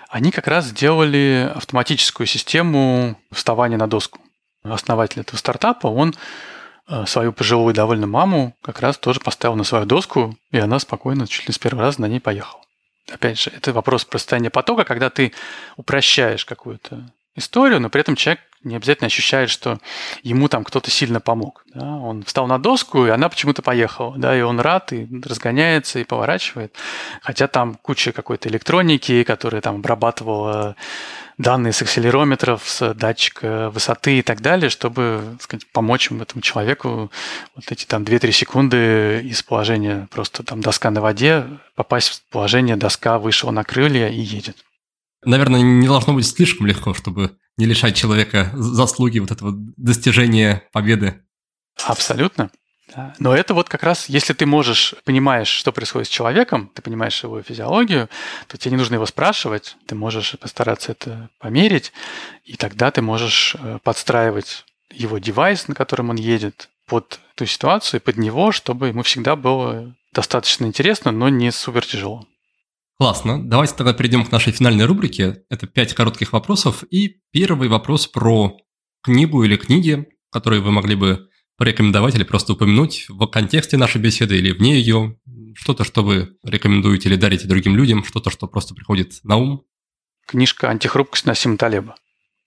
они 0.09 0.31
как 0.31 0.49
раз 0.49 0.65
сделали 0.67 1.53
автоматическую 1.55 2.27
систему 2.27 3.21
вставания 3.31 3.77
на 3.77 3.87
доску. 3.87 4.19
Основатель 4.63 5.21
этого 5.21 5.37
стартапа, 5.37 5.89
он 5.89 6.15
свою 7.07 7.33
пожилую 7.33 7.75
довольно 7.75 8.07
маму 8.07 8.55
как 8.63 8.81
раз 8.81 8.99
тоже 8.99 9.21
поставил 9.21 9.57
на 9.57 9.65
свою 9.65 9.87
доску, 9.87 10.37
и 10.51 10.59
она 10.59 10.79
спокойно, 10.79 11.27
чуть 11.27 11.47
ли 11.49 11.55
с 11.55 11.59
первого 11.59 11.83
раза 11.83 12.01
на 12.01 12.07
ней 12.07 12.21
поехала. 12.21 12.63
Опять 13.13 13.39
же, 13.39 13.51
это 13.51 13.73
вопрос 13.73 14.05
про 14.05 14.19
состояние 14.19 14.51
потока, 14.51 14.85
когда 14.85 15.11
ты 15.11 15.33
упрощаешь 15.77 16.45
какую-то 16.45 17.11
историю, 17.37 17.81
но 17.81 17.91
при 17.91 18.01
этом 18.01 18.17
человек 18.17 18.41
не 18.65 18.77
обязательно 18.77 19.07
ощущает, 19.07 19.51
что 19.51 19.79
ему 20.23 20.49
там 20.49 20.65
кто-то 20.65 20.91
сильно 20.91 21.21
помог. 21.21 21.65
Да? 21.75 21.97
Он 21.97 22.23
встал 22.23 22.47
на 22.47 22.59
доску, 22.59 23.07
и 23.07 23.11
она 23.11 23.29
почему-то 23.29 23.63
поехала. 23.63 24.15
Да? 24.17 24.37
И 24.37 24.41
он 24.41 24.59
рад, 24.59 24.93
и 24.93 25.07
разгоняется, 25.23 25.99
и 25.99 26.05
поворачивает. 26.05 26.75
Хотя 27.23 27.47
там 27.47 27.75
куча 27.75 28.13
какой-то 28.13 28.49
электроники, 28.49 29.23
которая 29.23 29.61
там 29.61 29.77
обрабатывала 29.77 30.77
данные 31.37 31.73
с 31.73 31.83
акселерометров, 31.83 32.63
с 32.65 32.95
датчика 32.95 33.71
высоты 33.71 34.19
и 34.19 34.23
так 34.23 34.41
далее, 34.41 34.71
чтобы 34.71 35.37
сказать, 35.41 35.67
помочь 35.67 36.11
этому 36.11 36.43
человеку 36.43 37.11
вот 37.57 37.71
эти 37.71 37.85
там 37.87 38.05
2-3 38.05 38.31
секунды 38.31 39.21
из 39.25 39.43
положения 39.43 40.09
просто 40.13 40.45
там 40.45 40.61
доска 40.61 40.91
на 40.91 41.01
воде 41.01 41.45
попасть 41.75 42.09
в 42.09 42.33
положение 42.33 42.77
доска 42.77 43.19
вышла 43.19 43.51
на 43.51 43.65
крылья 43.65 44.09
и 44.09 44.21
едет. 44.21 44.57
Наверное, 45.25 45.63
не 45.63 45.87
должно 45.87 46.15
быть 46.15 46.27
слишком 46.27 46.67
легко, 46.67 46.95
чтобы 46.95 47.37
не 47.57 47.67
лишать 47.67 47.97
человека 47.97 48.51
заслуги 48.55 49.19
вот 49.19 49.31
этого 49.31 49.53
достижения 49.55 50.63
победы. 50.73 51.23
Абсолютно. 51.85 52.51
Но 53.19 53.35
это 53.35 53.55
вот 53.55 53.69
как 53.69 53.83
раз, 53.83 54.09
если 54.09 54.35
ты 54.35 54.47
можешь, 54.47 54.95
понимаешь, 55.05 55.49
что 55.49 55.73
происходит 55.73 56.07
с 56.07 56.11
человеком, 56.11 56.71
ты 56.75 56.83
понимаешь 56.83 57.23
его 57.23 57.43
физиологию, 57.43 58.09
то 58.47 58.57
тебе 58.57 58.73
не 58.73 58.77
нужно 58.77 58.95
его 58.95 59.07
спрашивать, 59.07 59.77
ты 59.87 59.95
можешь 59.95 60.39
постараться 60.39 60.93
это 60.93 61.31
померить, 61.39 61.93
и 62.45 62.57
тогда 62.57 62.91
ты 62.91 63.03
можешь 63.03 63.57
э, 63.59 63.79
подстраивать 63.83 64.65
его 64.93 65.19
девайс, 65.19 65.67
на 65.67 65.75
котором 65.75 66.11
он 66.11 66.17
едет, 66.17 66.69
под 66.87 67.19
ту 67.35 67.47
ситуацию, 67.47 68.01
под 68.01 68.17
него, 68.17 68.53
чтобы 68.53 68.89
ему 68.89 69.03
всегда 69.03 69.37
было 69.37 69.95
достаточно 70.13 70.67
интересно, 70.67 71.11
но 71.11 71.29
не 71.29 71.51
супер 71.51 71.85
тяжело. 71.85 72.27
Классно. 72.99 73.43
Давайте 73.43 73.75
тогда 73.75 73.93
перейдем 73.93 74.25
к 74.25 74.31
нашей 74.31 74.53
финальной 74.53 74.85
рубрике. 74.85 75.43
Это 75.51 75.67
пять 75.67 75.95
коротких 75.95 76.33
вопросов. 76.33 76.85
И 76.91 77.21
первый 77.33 77.69
вопрос 77.69 78.07
про 78.07 78.57
книгу 79.03 79.43
или 79.45 79.57
книги, 79.57 80.07
которые 80.31 80.63
вы 80.63 80.71
могли 80.71 80.95
бы 80.95 81.29
порекомендовать 81.57 82.15
или 82.15 82.25
просто 82.25 82.53
упомянуть 82.53 83.07
в 83.09 83.27
контексте 83.27 83.77
нашей 83.77 84.01
беседы 84.01 84.37
или 84.37 84.53
вне 84.53 84.79
ее? 84.79 85.19
Что-то, 85.57 85.85
что 85.85 86.03
вы 86.03 86.37
рекомендуете 86.45 87.09
или 87.09 87.17
дарите 87.17 87.47
другим 87.47 87.77
людям, 87.77 88.05
что-то, 88.05 88.31
что 88.31 88.47
просто 88.47 88.75
приходит 88.75 89.21
на 89.25 89.37
ум? 89.37 89.65
Книжка 90.27 90.71
«Антихрупкость» 90.71 91.27
Насима 91.27 91.57
Талеба. 91.57 91.97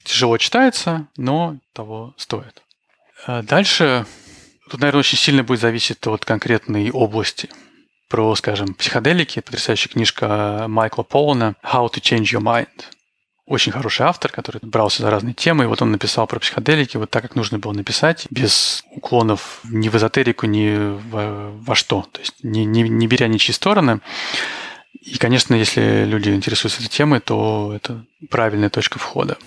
Тяжело 0.03 0.37
читается, 0.37 1.07
но 1.17 1.59
того 1.73 2.13
стоит. 2.17 2.63
А 3.25 3.43
дальше 3.43 4.05
тут, 4.69 4.79
наверное, 4.79 4.99
очень 4.99 5.17
сильно 5.17 5.43
будет 5.43 5.59
зависеть 5.59 6.05
от 6.07 6.25
конкретной 6.25 6.91
области. 6.91 7.49
Про, 8.09 8.35
скажем, 8.35 8.73
психоделики, 8.73 9.41
потрясающая 9.41 9.91
книжка 9.91 10.65
Майкла 10.67 11.03
Полана 11.03 11.55
«How 11.63 11.87
to 11.91 12.01
Change 12.01 12.23
Your 12.33 12.41
Mind» 12.41 12.69
очень 13.47 13.71
хороший 13.71 14.05
автор, 14.05 14.29
который 14.29 14.59
брался 14.61 15.01
за 15.01 15.09
разные 15.09 15.33
темы, 15.33 15.63
и 15.63 15.67
вот 15.67 15.81
он 15.81 15.91
написал 15.91 16.27
про 16.27 16.39
психоделики 16.39 16.97
вот 16.97 17.09
так, 17.09 17.23
как 17.23 17.35
нужно 17.35 17.57
было 17.57 17.71
написать, 17.71 18.27
без 18.29 18.83
уклонов 18.91 19.61
ни 19.63 19.87
в 19.87 19.95
эзотерику, 19.95 20.45
ни 20.45 20.99
во, 21.09 21.51
во 21.51 21.73
что, 21.73 22.05
то 22.11 22.19
есть 22.19 22.35
не, 22.43 22.65
не, 22.65 22.83
не 22.83 23.07
беря 23.07 23.27
ничьи 23.27 23.53
стороны. 23.53 24.01
И, 25.01 25.17
конечно, 25.17 25.55
если 25.55 26.03
люди 26.03 26.29
интересуются 26.29 26.81
этой 26.81 26.89
темой, 26.89 27.21
то 27.21 27.71
это 27.73 28.05
правильная 28.29 28.69
точка 28.69 28.99
входа. 28.99 29.37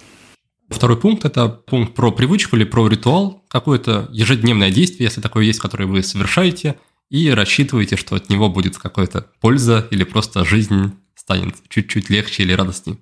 Второй 0.70 0.98
пункт– 0.98 1.24
это 1.26 1.48
пункт 1.48 1.94
про 1.94 2.10
привычку 2.10 2.56
или 2.56 2.64
про 2.64 2.88
ритуал, 2.88 3.44
какое-то 3.48 4.08
ежедневное 4.12 4.70
действие, 4.70 5.06
если 5.06 5.20
такое 5.20 5.44
есть, 5.44 5.58
которое 5.58 5.86
вы 5.86 6.02
совершаете, 6.02 6.78
и 7.10 7.30
рассчитываете, 7.30 7.96
что 7.96 8.16
от 8.16 8.30
него 8.30 8.48
будет 8.48 8.78
какая-то 8.78 9.26
польза 9.40 9.86
или 9.90 10.04
просто 10.04 10.44
жизнь 10.44 10.92
станет 11.14 11.56
чуть-чуть 11.68 12.08
легче 12.08 12.44
или 12.44 12.52
радостнее. 12.52 12.96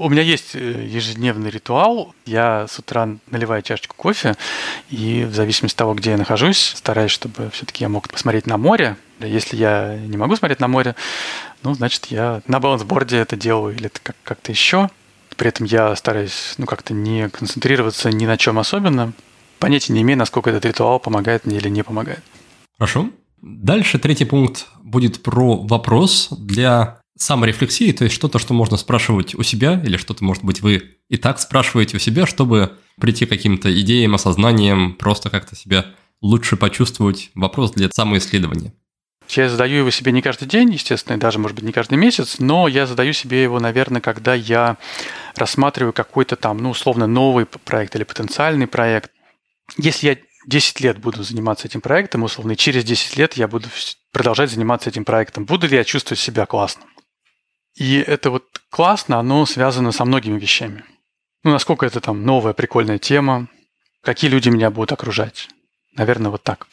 У 0.00 0.08
меня 0.08 0.22
есть 0.22 0.54
э, 0.54 0.86
ежедневный 0.86 1.50
ритуал. 1.50 2.14
Я 2.24 2.66
с 2.68 2.78
утра 2.78 3.08
наливаю 3.30 3.62
чашечку 3.62 3.96
кофе, 3.96 4.36
и 4.90 5.24
в 5.24 5.34
зависимости 5.34 5.74
от 5.74 5.78
того, 5.78 5.94
где 5.94 6.10
я 6.10 6.16
нахожусь, 6.16 6.72
стараюсь, 6.76 7.10
чтобы 7.10 7.50
все-таки 7.50 7.82
я 7.82 7.88
мог 7.88 8.08
посмотреть 8.08 8.46
на 8.46 8.58
море. 8.58 8.96
Если 9.18 9.56
я 9.56 9.98
не 9.98 10.16
могу 10.16 10.36
смотреть 10.36 10.60
на 10.60 10.68
море, 10.68 10.94
ну, 11.64 11.74
значит, 11.74 12.06
я 12.06 12.42
на 12.46 12.60
балансборде 12.60 13.16
это 13.16 13.36
делаю 13.36 13.74
или 13.74 13.90
как-то 14.22 14.52
еще. 14.52 14.88
При 15.36 15.48
этом 15.48 15.66
я 15.66 15.94
стараюсь, 15.96 16.54
ну, 16.58 16.66
как-то 16.66 16.94
не 16.94 17.28
концентрироваться 17.28 18.10
ни 18.12 18.24
на 18.24 18.36
чем 18.36 18.60
особенно. 18.60 19.12
понятия 19.58 19.92
не 19.92 20.02
имею, 20.02 20.16
насколько 20.16 20.50
этот 20.50 20.64
ритуал 20.64 21.00
помогает 21.00 21.44
мне 21.44 21.56
или 21.56 21.68
не 21.68 21.82
помогает. 21.82 22.22
Хорошо. 22.78 23.10
Дальше 23.42 23.98
третий 23.98 24.24
пункт 24.24 24.66
будет 24.82 25.22
про 25.22 25.56
вопрос 25.56 26.28
для 26.30 27.00
саморефлексии, 27.16 27.92
то 27.92 28.04
есть 28.04 28.14
что-то, 28.14 28.38
что 28.38 28.54
можно 28.54 28.76
спрашивать 28.76 29.34
у 29.34 29.42
себя, 29.42 29.80
или 29.84 29.96
что-то, 29.96 30.24
может 30.24 30.44
быть, 30.44 30.62
вы 30.62 30.98
и 31.08 31.16
так 31.16 31.40
спрашиваете 31.40 31.96
у 31.96 32.00
себя, 32.00 32.26
чтобы 32.26 32.76
прийти 33.00 33.26
к 33.26 33.30
каким-то 33.30 33.72
идеям, 33.80 34.14
осознаниям, 34.14 34.94
просто 34.94 35.30
как-то 35.30 35.56
себя 35.56 35.86
лучше 36.20 36.56
почувствовать. 36.56 37.30
Вопрос 37.34 37.72
для 37.72 37.88
самоисследования. 37.90 38.72
Я 39.28 39.48
задаю 39.48 39.78
его 39.78 39.90
себе 39.90 40.12
не 40.12 40.22
каждый 40.22 40.48
день, 40.48 40.72
естественно, 40.72 41.16
и 41.16 41.20
даже, 41.20 41.38
может 41.38 41.54
быть, 41.54 41.64
не 41.64 41.72
каждый 41.72 41.98
месяц, 41.98 42.36
но 42.38 42.66
я 42.66 42.86
задаю 42.86 43.12
себе 43.12 43.42
его, 43.42 43.60
наверное, 43.60 44.00
когда 44.00 44.34
я 44.34 44.78
рассматриваю 45.34 45.92
какой-то 45.92 46.36
там, 46.36 46.58
ну, 46.58 46.70
условно, 46.70 47.06
новый 47.06 47.44
проект 47.44 47.94
или 47.94 48.04
потенциальный 48.04 48.66
проект. 48.66 49.10
Если 49.76 50.08
я 50.08 50.16
10 50.48 50.80
лет 50.80 50.98
буду 50.98 51.22
заниматься 51.22 51.68
этим 51.68 51.82
проектом, 51.82 52.22
условно, 52.22 52.52
и 52.52 52.56
через 52.56 52.82
10 52.82 53.18
лет 53.18 53.34
я 53.34 53.48
буду 53.48 53.68
продолжать 54.12 54.50
заниматься 54.50 54.88
этим 54.88 55.04
проектом, 55.04 55.44
буду 55.44 55.66
ли 55.68 55.76
я 55.76 55.84
чувствовать 55.84 56.18
себя 56.18 56.46
классно? 56.46 56.84
И 57.76 57.96
это 57.96 58.30
вот 58.30 58.44
классно, 58.70 59.18
оно 59.18 59.44
связано 59.44 59.92
со 59.92 60.06
многими 60.06 60.38
вещами. 60.40 60.84
Ну, 61.44 61.50
насколько 61.50 61.84
это 61.84 62.00
там 62.00 62.24
новая 62.24 62.54
прикольная 62.54 62.98
тема, 62.98 63.48
какие 64.02 64.30
люди 64.30 64.48
меня 64.48 64.70
будут 64.70 64.92
окружать. 64.92 65.48
Наверное, 65.94 66.30
вот 66.30 66.42
так. 66.42 66.66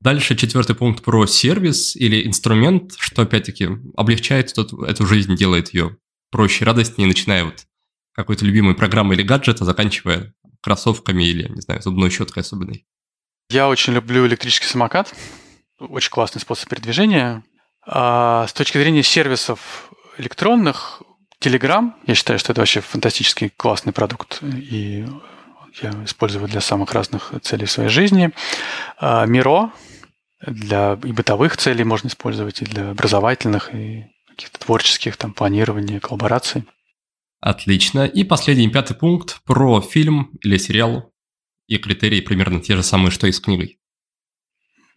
Дальше 0.00 0.36
четвертый 0.36 0.76
пункт 0.76 1.02
про 1.02 1.26
сервис 1.26 1.96
или 1.96 2.26
инструмент, 2.26 2.94
что 2.96 3.22
опять-таки 3.22 3.68
облегчает 3.96 4.56
эту, 4.56 4.82
эту 4.82 5.04
жизнь, 5.04 5.34
делает 5.34 5.74
ее 5.74 5.96
проще, 6.30 6.64
радостнее, 6.64 7.08
начиная 7.08 7.44
вот 7.44 7.66
какой-то 8.12 8.44
любимой 8.44 8.76
программы 8.76 9.14
или 9.14 9.22
гаджета, 9.22 9.64
заканчивая 9.64 10.32
кроссовками 10.62 11.24
или, 11.24 11.48
не 11.48 11.60
знаю, 11.60 11.82
зубной 11.82 12.10
щеткой 12.10 12.42
особенной. 12.42 12.86
Я 13.50 13.68
очень 13.68 13.92
люблю 13.92 14.26
электрический 14.26 14.68
самокат. 14.68 15.12
Очень 15.80 16.10
классный 16.10 16.40
способ 16.40 16.68
передвижения. 16.68 17.42
А 17.84 18.46
с 18.46 18.52
точки 18.52 18.78
зрения 18.78 19.02
сервисов 19.02 19.90
электронных, 20.18 21.02
Telegram, 21.42 21.92
я 22.06 22.14
считаю, 22.14 22.38
что 22.38 22.52
это 22.52 22.60
вообще 22.60 22.80
фантастический 22.80 23.48
классный 23.48 23.92
продукт, 23.92 24.40
и 24.42 25.04
я 25.82 25.90
использую 26.04 26.46
для 26.46 26.60
самых 26.60 26.92
разных 26.92 27.32
целей 27.42 27.66
своей 27.66 27.88
жизни. 27.88 28.30
А 28.98 29.26
Миро 29.26 29.72
для 30.46 30.96
и 31.02 31.10
бытовых 31.10 31.56
целей 31.56 31.82
можно 31.82 32.06
использовать, 32.06 32.62
и 32.62 32.66
для 32.66 32.90
образовательных, 32.90 33.74
и 33.74 34.04
каких-то 34.28 34.60
творческих, 34.60 35.16
там, 35.16 35.32
планирования, 35.32 35.98
коллабораций. 35.98 36.64
Отлично. 37.40 38.04
И 38.04 38.22
последний, 38.22 38.68
пятый 38.68 38.94
пункт 38.94 39.40
про 39.44 39.80
фильм 39.80 40.30
или 40.42 40.56
сериал 40.56 41.09
и 41.70 41.78
критерии 41.78 42.20
примерно 42.20 42.60
те 42.60 42.74
же 42.76 42.82
самые, 42.82 43.12
что 43.12 43.28
и 43.28 43.32
с 43.32 43.40
книгой. 43.40 43.78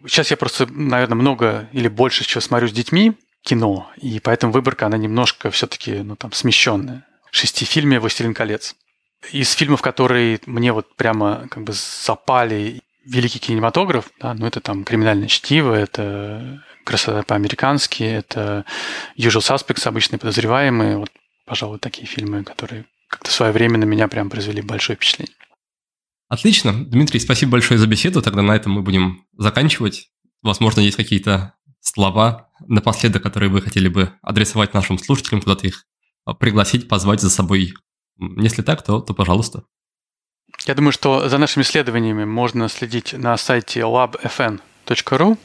Сейчас 0.05 0.31
я 0.31 0.37
просто, 0.37 0.65
наверное, 0.65 1.15
много 1.15 1.69
или 1.71 1.87
больше 1.87 2.25
чего 2.25 2.41
смотрю 2.41 2.67
с 2.67 2.73
детьми 2.73 3.13
кино, 3.43 3.91
и 4.01 4.19
поэтому 4.19 4.51
выборка, 4.51 4.87
она 4.87 4.97
немножко 4.97 5.51
все-таки, 5.51 5.93
ну, 5.93 6.15
там, 6.15 6.31
смещенная. 6.31 7.05
В 7.31 7.37
шести 7.37 7.63
фильме 7.63 7.99
«Властелин 7.99 8.33
колец». 8.33 8.75
Из 9.31 9.51
фильмов, 9.53 9.81
которые 9.81 10.39
мне 10.45 10.73
вот 10.73 10.95
прямо 10.95 11.47
как 11.49 11.63
бы 11.63 11.73
запали, 11.73 12.81
великий 13.05 13.39
кинематограф, 13.39 14.09
да, 14.19 14.33
ну, 14.33 14.47
это 14.47 14.59
там 14.59 14.83
«Криминальное 14.83 15.27
чтиво», 15.27 15.73
это 15.73 16.63
«Красота 16.85 17.21
по-американски», 17.21 18.03
это 18.03 18.65
«Usual 19.15 19.41
Suspects», 19.41 19.87
«Обычные 19.87 20.19
подозреваемые», 20.19 20.97
вот, 20.97 21.11
пожалуй, 21.45 21.77
такие 21.77 22.07
фильмы, 22.07 22.43
которые 22.43 22.85
как-то 23.09 23.29
в 23.29 23.33
свое 23.33 23.51
время 23.51 23.77
на 23.77 23.85
меня 23.85 24.07
прям 24.07 24.29
произвели 24.29 24.61
большое 24.61 24.95
впечатление. 24.95 25.35
Отлично. 26.29 26.73
Дмитрий, 26.73 27.19
спасибо 27.19 27.53
большое 27.53 27.79
за 27.79 27.87
беседу. 27.87 28.21
Тогда 28.21 28.41
на 28.41 28.55
этом 28.55 28.71
мы 28.71 28.81
будем 28.81 29.25
заканчивать. 29.37 30.09
Возможно, 30.41 30.79
есть 30.81 30.97
какие-то 30.97 31.53
слова 31.79 32.49
напоследок, 32.67 33.21
которые 33.21 33.49
вы 33.49 33.61
хотели 33.61 33.87
бы 33.87 34.11
адресовать 34.21 34.73
нашим 34.73 34.97
слушателям, 34.97 35.41
куда-то 35.41 35.67
их 35.67 35.85
а, 36.25 36.33
пригласить, 36.33 36.87
позвать 36.87 37.21
за 37.21 37.29
собой. 37.29 37.73
Если 38.37 38.61
так, 38.61 38.83
то, 38.83 38.99
то 39.01 39.13
пожалуйста. 39.13 39.63
Я 40.65 40.75
думаю, 40.75 40.93
что 40.93 41.27
за 41.27 41.37
нашими 41.37 41.63
исследованиями 41.63 42.23
можно 42.23 42.69
следить 42.69 43.13
на 43.13 43.35
сайте 43.37 43.81
labfn.ru. 43.81 45.37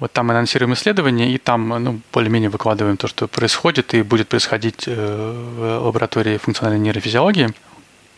Вот 0.00 0.12
там 0.12 0.30
анонсируем 0.30 0.74
исследования, 0.74 1.32
и 1.32 1.38
там 1.38 1.68
ну, 1.68 2.00
более-менее 2.12 2.50
выкладываем 2.50 2.96
то, 2.96 3.06
что 3.06 3.28
происходит 3.28 3.94
и 3.94 4.02
будет 4.02 4.28
происходить 4.28 4.84
э, 4.86 4.94
в 4.94 5.84
лаборатории 5.84 6.36
функциональной 6.36 6.80
нейрофизиологии. 6.80 7.54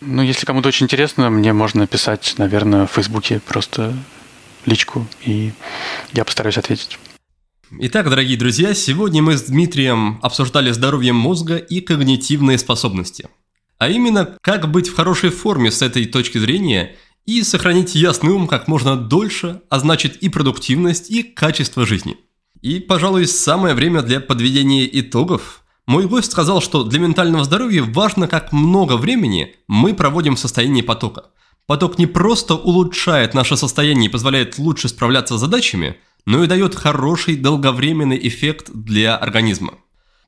Ну, 0.01 0.23
если 0.23 0.45
кому-то 0.45 0.69
очень 0.69 0.85
интересно, 0.85 1.31
мне 1.31 1.53
можно 1.53 1.81
написать, 1.81 2.35
наверное, 2.37 2.87
в 2.87 2.93
Фейсбуке 2.93 3.41
просто 3.41 3.97
личку, 4.67 5.07
и 5.25 5.53
я 6.13 6.25
постараюсь 6.25 6.59
ответить. 6.59 6.99
Итак, 7.71 8.11
дорогие 8.11 8.37
друзья, 8.37 8.75
сегодня 8.75 9.23
мы 9.23 9.37
с 9.37 9.43
Дмитрием 9.43 10.19
обсуждали 10.23 10.71
здоровье 10.71 11.13
мозга 11.13 11.57
и 11.57 11.81
когнитивные 11.81 12.59
способности. 12.59 13.29
А 13.79 13.89
именно, 13.89 14.37
как 14.43 14.71
быть 14.71 14.89
в 14.89 14.95
хорошей 14.95 15.31
форме 15.31 15.71
с 15.71 15.81
этой 15.81 16.05
точки 16.05 16.39
зрения 16.39 16.95
и 17.25 17.43
сохранить 17.43 17.95
ясный 17.95 18.33
ум 18.33 18.49
как 18.49 18.69
можно 18.69 18.97
дольше, 18.97 19.63
а 19.71 19.79
значит 19.79 20.17
и 20.17 20.29
продуктивность, 20.29 21.11
и 21.11 21.23
качество 21.23 21.87
жизни. 21.87 22.19
И, 22.61 22.81
пожалуй, 22.81 23.27
самое 23.27 23.75
время 23.75 24.03
для 24.03 24.21
подведения 24.21 24.89
итогов– 25.01 25.63
мой 25.87 26.07
гость 26.07 26.33
сказал, 26.33 26.61
что 26.61 26.83
для 26.83 26.99
ментального 26.99 27.45
здоровья 27.45 27.83
важно, 27.83 28.27
как 28.27 28.53
много 28.53 28.97
времени 28.97 29.55
мы 29.69 29.95
проводим 29.95 30.35
в 30.35 30.41
состоянии 30.41 30.83
потока. 30.83 31.27
Поток 31.67 31.99
не 31.99 32.07
просто 32.07 32.55
улучшает 32.55 33.35
наше 33.35 33.57
состояние 33.57 34.09
и 34.09 34.13
позволяет 34.13 34.59
лучше 34.59 34.89
справляться 34.89 35.37
с 35.37 35.41
задачами, 35.41 35.97
но 36.25 36.43
и 36.43 36.49
дает 36.49 36.75
хороший 36.75 37.37
долговременный 37.37 38.19
эффект 38.29 38.71
для 38.73 39.17
организма. 39.17 39.75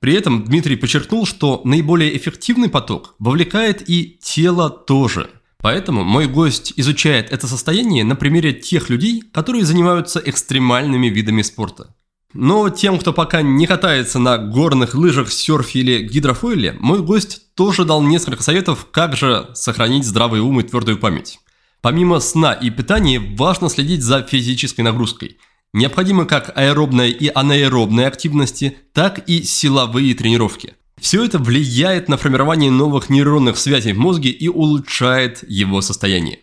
При 0.00 0.14
этом 0.14 0.44
Дмитрий 0.44 0.76
подчеркнул, 0.76 1.26
что 1.26 1.60
наиболее 1.64 2.16
эффективный 2.16 2.68
поток 2.68 3.16
вовлекает 3.18 3.88
и 3.88 4.18
тело 4.22 4.70
тоже. 4.70 5.28
Поэтому 5.60 6.04
мой 6.04 6.28
гость 6.28 6.72
изучает 6.76 7.32
это 7.32 7.48
состояние 7.48 8.04
на 8.04 8.14
примере 8.14 8.52
тех 8.52 8.90
людей, 8.90 9.22
которые 9.32 9.64
занимаются 9.64 10.22
экстремальными 10.24 11.08
видами 11.08 11.42
спорта. 11.42 11.96
Но 12.34 12.68
тем, 12.68 12.98
кто 12.98 13.12
пока 13.12 13.40
не 13.40 13.66
катается 13.66 14.18
на 14.18 14.36
горных 14.36 14.94
лыжах, 14.94 15.32
серфе 15.32 15.80
или 15.80 16.02
гидрофойле, 16.02 16.76
мой 16.78 17.00
гость 17.00 17.54
тоже 17.54 17.84
дал 17.84 18.02
несколько 18.02 18.42
советов, 18.42 18.86
как 18.90 19.16
же 19.16 19.48
сохранить 19.54 20.04
здравый 20.04 20.40
ум 20.40 20.60
и 20.60 20.62
твердую 20.62 20.98
память. 20.98 21.38
Помимо 21.80 22.20
сна 22.20 22.52
и 22.52 22.70
питания, 22.70 23.18
важно 23.18 23.70
следить 23.70 24.02
за 24.02 24.22
физической 24.22 24.82
нагрузкой. 24.82 25.38
Необходимы 25.72 26.26
как 26.26 26.52
аэробная 26.56 27.08
и 27.08 27.30
анаэробная 27.32 28.08
активности, 28.08 28.76
так 28.92 29.26
и 29.28 29.42
силовые 29.42 30.14
тренировки. 30.14 30.74
Все 31.00 31.24
это 31.24 31.38
влияет 31.38 32.08
на 32.08 32.16
формирование 32.16 32.70
новых 32.70 33.08
нейронных 33.08 33.56
связей 33.56 33.92
в 33.92 33.98
мозге 33.98 34.30
и 34.30 34.48
улучшает 34.48 35.44
его 35.48 35.80
состояние. 35.80 36.40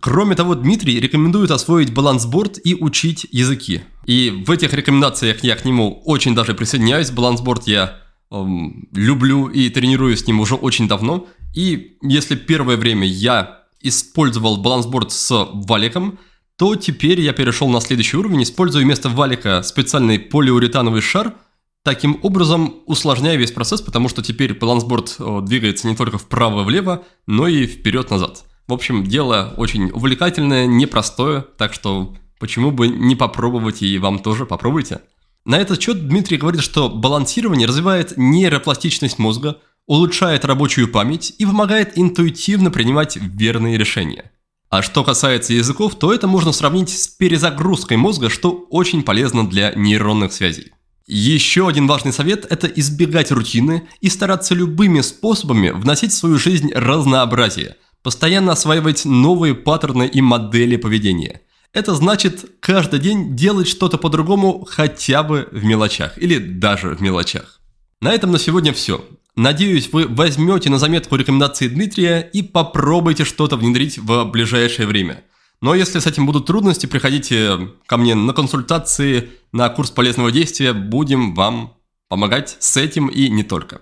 Кроме 0.00 0.34
того, 0.34 0.54
Дмитрий 0.54 0.98
рекомендует 0.98 1.50
освоить 1.50 1.92
балансборд 1.92 2.58
и 2.64 2.74
учить 2.74 3.26
языки. 3.30 3.82
И 4.06 4.44
в 4.46 4.50
этих 4.50 4.72
рекомендациях 4.72 5.44
я 5.44 5.56
к 5.56 5.64
нему 5.64 6.02
очень 6.04 6.34
даже 6.34 6.54
присоединяюсь. 6.54 7.10
Балансборд 7.10 7.66
я 7.66 7.98
эм, 8.30 8.88
люблю 8.92 9.48
и 9.48 9.68
тренирую 9.68 10.16
с 10.16 10.26
ним 10.26 10.40
уже 10.40 10.54
очень 10.54 10.88
давно. 10.88 11.26
И 11.54 11.98
если 12.02 12.34
первое 12.34 12.78
время 12.78 13.06
я 13.06 13.64
использовал 13.82 14.56
балансборд 14.56 15.12
с 15.12 15.48
валиком, 15.52 16.18
то 16.56 16.76
теперь 16.76 17.20
я 17.20 17.32
перешел 17.32 17.68
на 17.68 17.80
следующий 17.80 18.16
уровень, 18.16 18.42
используя 18.42 18.82
вместо 18.82 19.10
валика 19.10 19.62
специальный 19.62 20.18
полиуретановый 20.18 21.02
шар, 21.02 21.34
таким 21.82 22.18
образом 22.22 22.76
усложняя 22.86 23.36
весь 23.36 23.52
процесс, 23.52 23.82
потому 23.82 24.08
что 24.08 24.22
теперь 24.22 24.54
балансборд 24.54 25.16
э, 25.18 25.40
двигается 25.42 25.88
не 25.88 25.96
только 25.96 26.16
вправо-влево, 26.16 27.04
но 27.26 27.48
и 27.48 27.66
вперед-назад. 27.66 28.44
В 28.66 28.72
общем, 28.72 29.04
дело 29.04 29.52
очень 29.56 29.90
увлекательное, 29.90 30.66
непростое, 30.66 31.44
так 31.58 31.74
что 31.74 32.14
почему 32.38 32.70
бы 32.70 32.88
не 32.88 33.14
попробовать 33.14 33.82
и 33.82 33.98
вам 33.98 34.18
тоже 34.18 34.46
попробуйте. 34.46 35.00
На 35.44 35.58
этот 35.58 35.82
счет 35.82 36.08
Дмитрий 36.08 36.38
говорит, 36.38 36.62
что 36.62 36.88
балансирование 36.88 37.68
развивает 37.68 38.14
нейропластичность 38.16 39.18
мозга, 39.18 39.58
улучшает 39.86 40.46
рабочую 40.46 40.88
память 40.88 41.34
и 41.38 41.44
помогает 41.44 41.98
интуитивно 41.98 42.70
принимать 42.70 43.16
верные 43.16 43.76
решения. 43.76 44.30
А 44.70 44.80
что 44.80 45.04
касается 45.04 45.52
языков, 45.52 45.96
то 45.98 46.12
это 46.12 46.26
можно 46.26 46.50
сравнить 46.50 46.88
с 46.88 47.06
перезагрузкой 47.06 47.98
мозга, 47.98 48.30
что 48.30 48.66
очень 48.70 49.02
полезно 49.02 49.46
для 49.46 49.74
нейронных 49.74 50.32
связей. 50.32 50.72
Еще 51.06 51.68
один 51.68 51.86
важный 51.86 52.14
совет– 52.14 52.46
это 52.50 52.66
избегать 52.66 53.30
рутины 53.30 53.86
и 54.00 54.08
стараться 54.08 54.54
любыми 54.54 55.02
способами 55.02 55.68
вносить 55.68 56.12
в 56.12 56.16
свою 56.16 56.38
жизнь 56.38 56.72
разнообразие– 56.72 57.76
Постоянно 58.04 58.52
осваивать 58.52 59.06
новые 59.06 59.54
паттерны 59.54 60.06
и 60.06 60.20
модели 60.20 60.76
поведения. 60.76 61.40
Это 61.72 61.94
значит 61.94 62.44
каждый 62.60 63.00
день 63.00 63.34
делать 63.34 63.66
что-то 63.66 63.96
по-другому 63.96 64.66
хотя 64.68 65.22
бы 65.22 65.48
в 65.50 65.64
мелочах 65.64 66.18
или 66.18 66.36
даже 66.36 66.90
в 66.90 67.00
мелочах. 67.00 67.62
На 68.02 68.12
этом 68.12 68.30
на 68.30 68.38
сегодня 68.38 68.74
все. 68.74 69.02
Надеюсь, 69.36 69.88
вы 69.90 70.06
возьмете 70.06 70.68
на 70.68 70.78
заметку 70.78 71.16
рекомендации 71.16 71.66
Дмитрия 71.66 72.20
и 72.20 72.42
попробуйте 72.42 73.24
что-то 73.24 73.56
внедрить 73.56 73.96
в 73.96 74.24
ближайшее 74.26 74.86
время. 74.86 75.24
Но 75.62 75.74
если 75.74 75.98
с 75.98 76.06
этим 76.06 76.26
будут 76.26 76.44
трудности, 76.44 76.84
приходите 76.84 77.70
ко 77.86 77.96
мне 77.96 78.14
на 78.14 78.34
консультации, 78.34 79.30
на 79.50 79.70
курс 79.70 79.90
полезного 79.90 80.30
действия, 80.30 80.74
будем 80.74 81.34
вам 81.34 81.78
помогать 82.10 82.58
с 82.60 82.76
этим 82.76 83.06
и 83.06 83.30
не 83.30 83.44
только. 83.44 83.80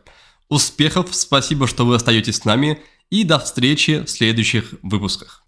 Успехов, 0.49 1.09
спасибо, 1.11 1.67
что 1.67 1.85
вы 1.85 1.97
остаетесь 1.97 2.37
с 2.37 2.45
нами, 2.45 2.81
и 3.13 3.25
до 3.25 3.39
встречи 3.39 4.03
в 4.05 4.09
следующих 4.09 4.75
выпусках. 4.83 5.45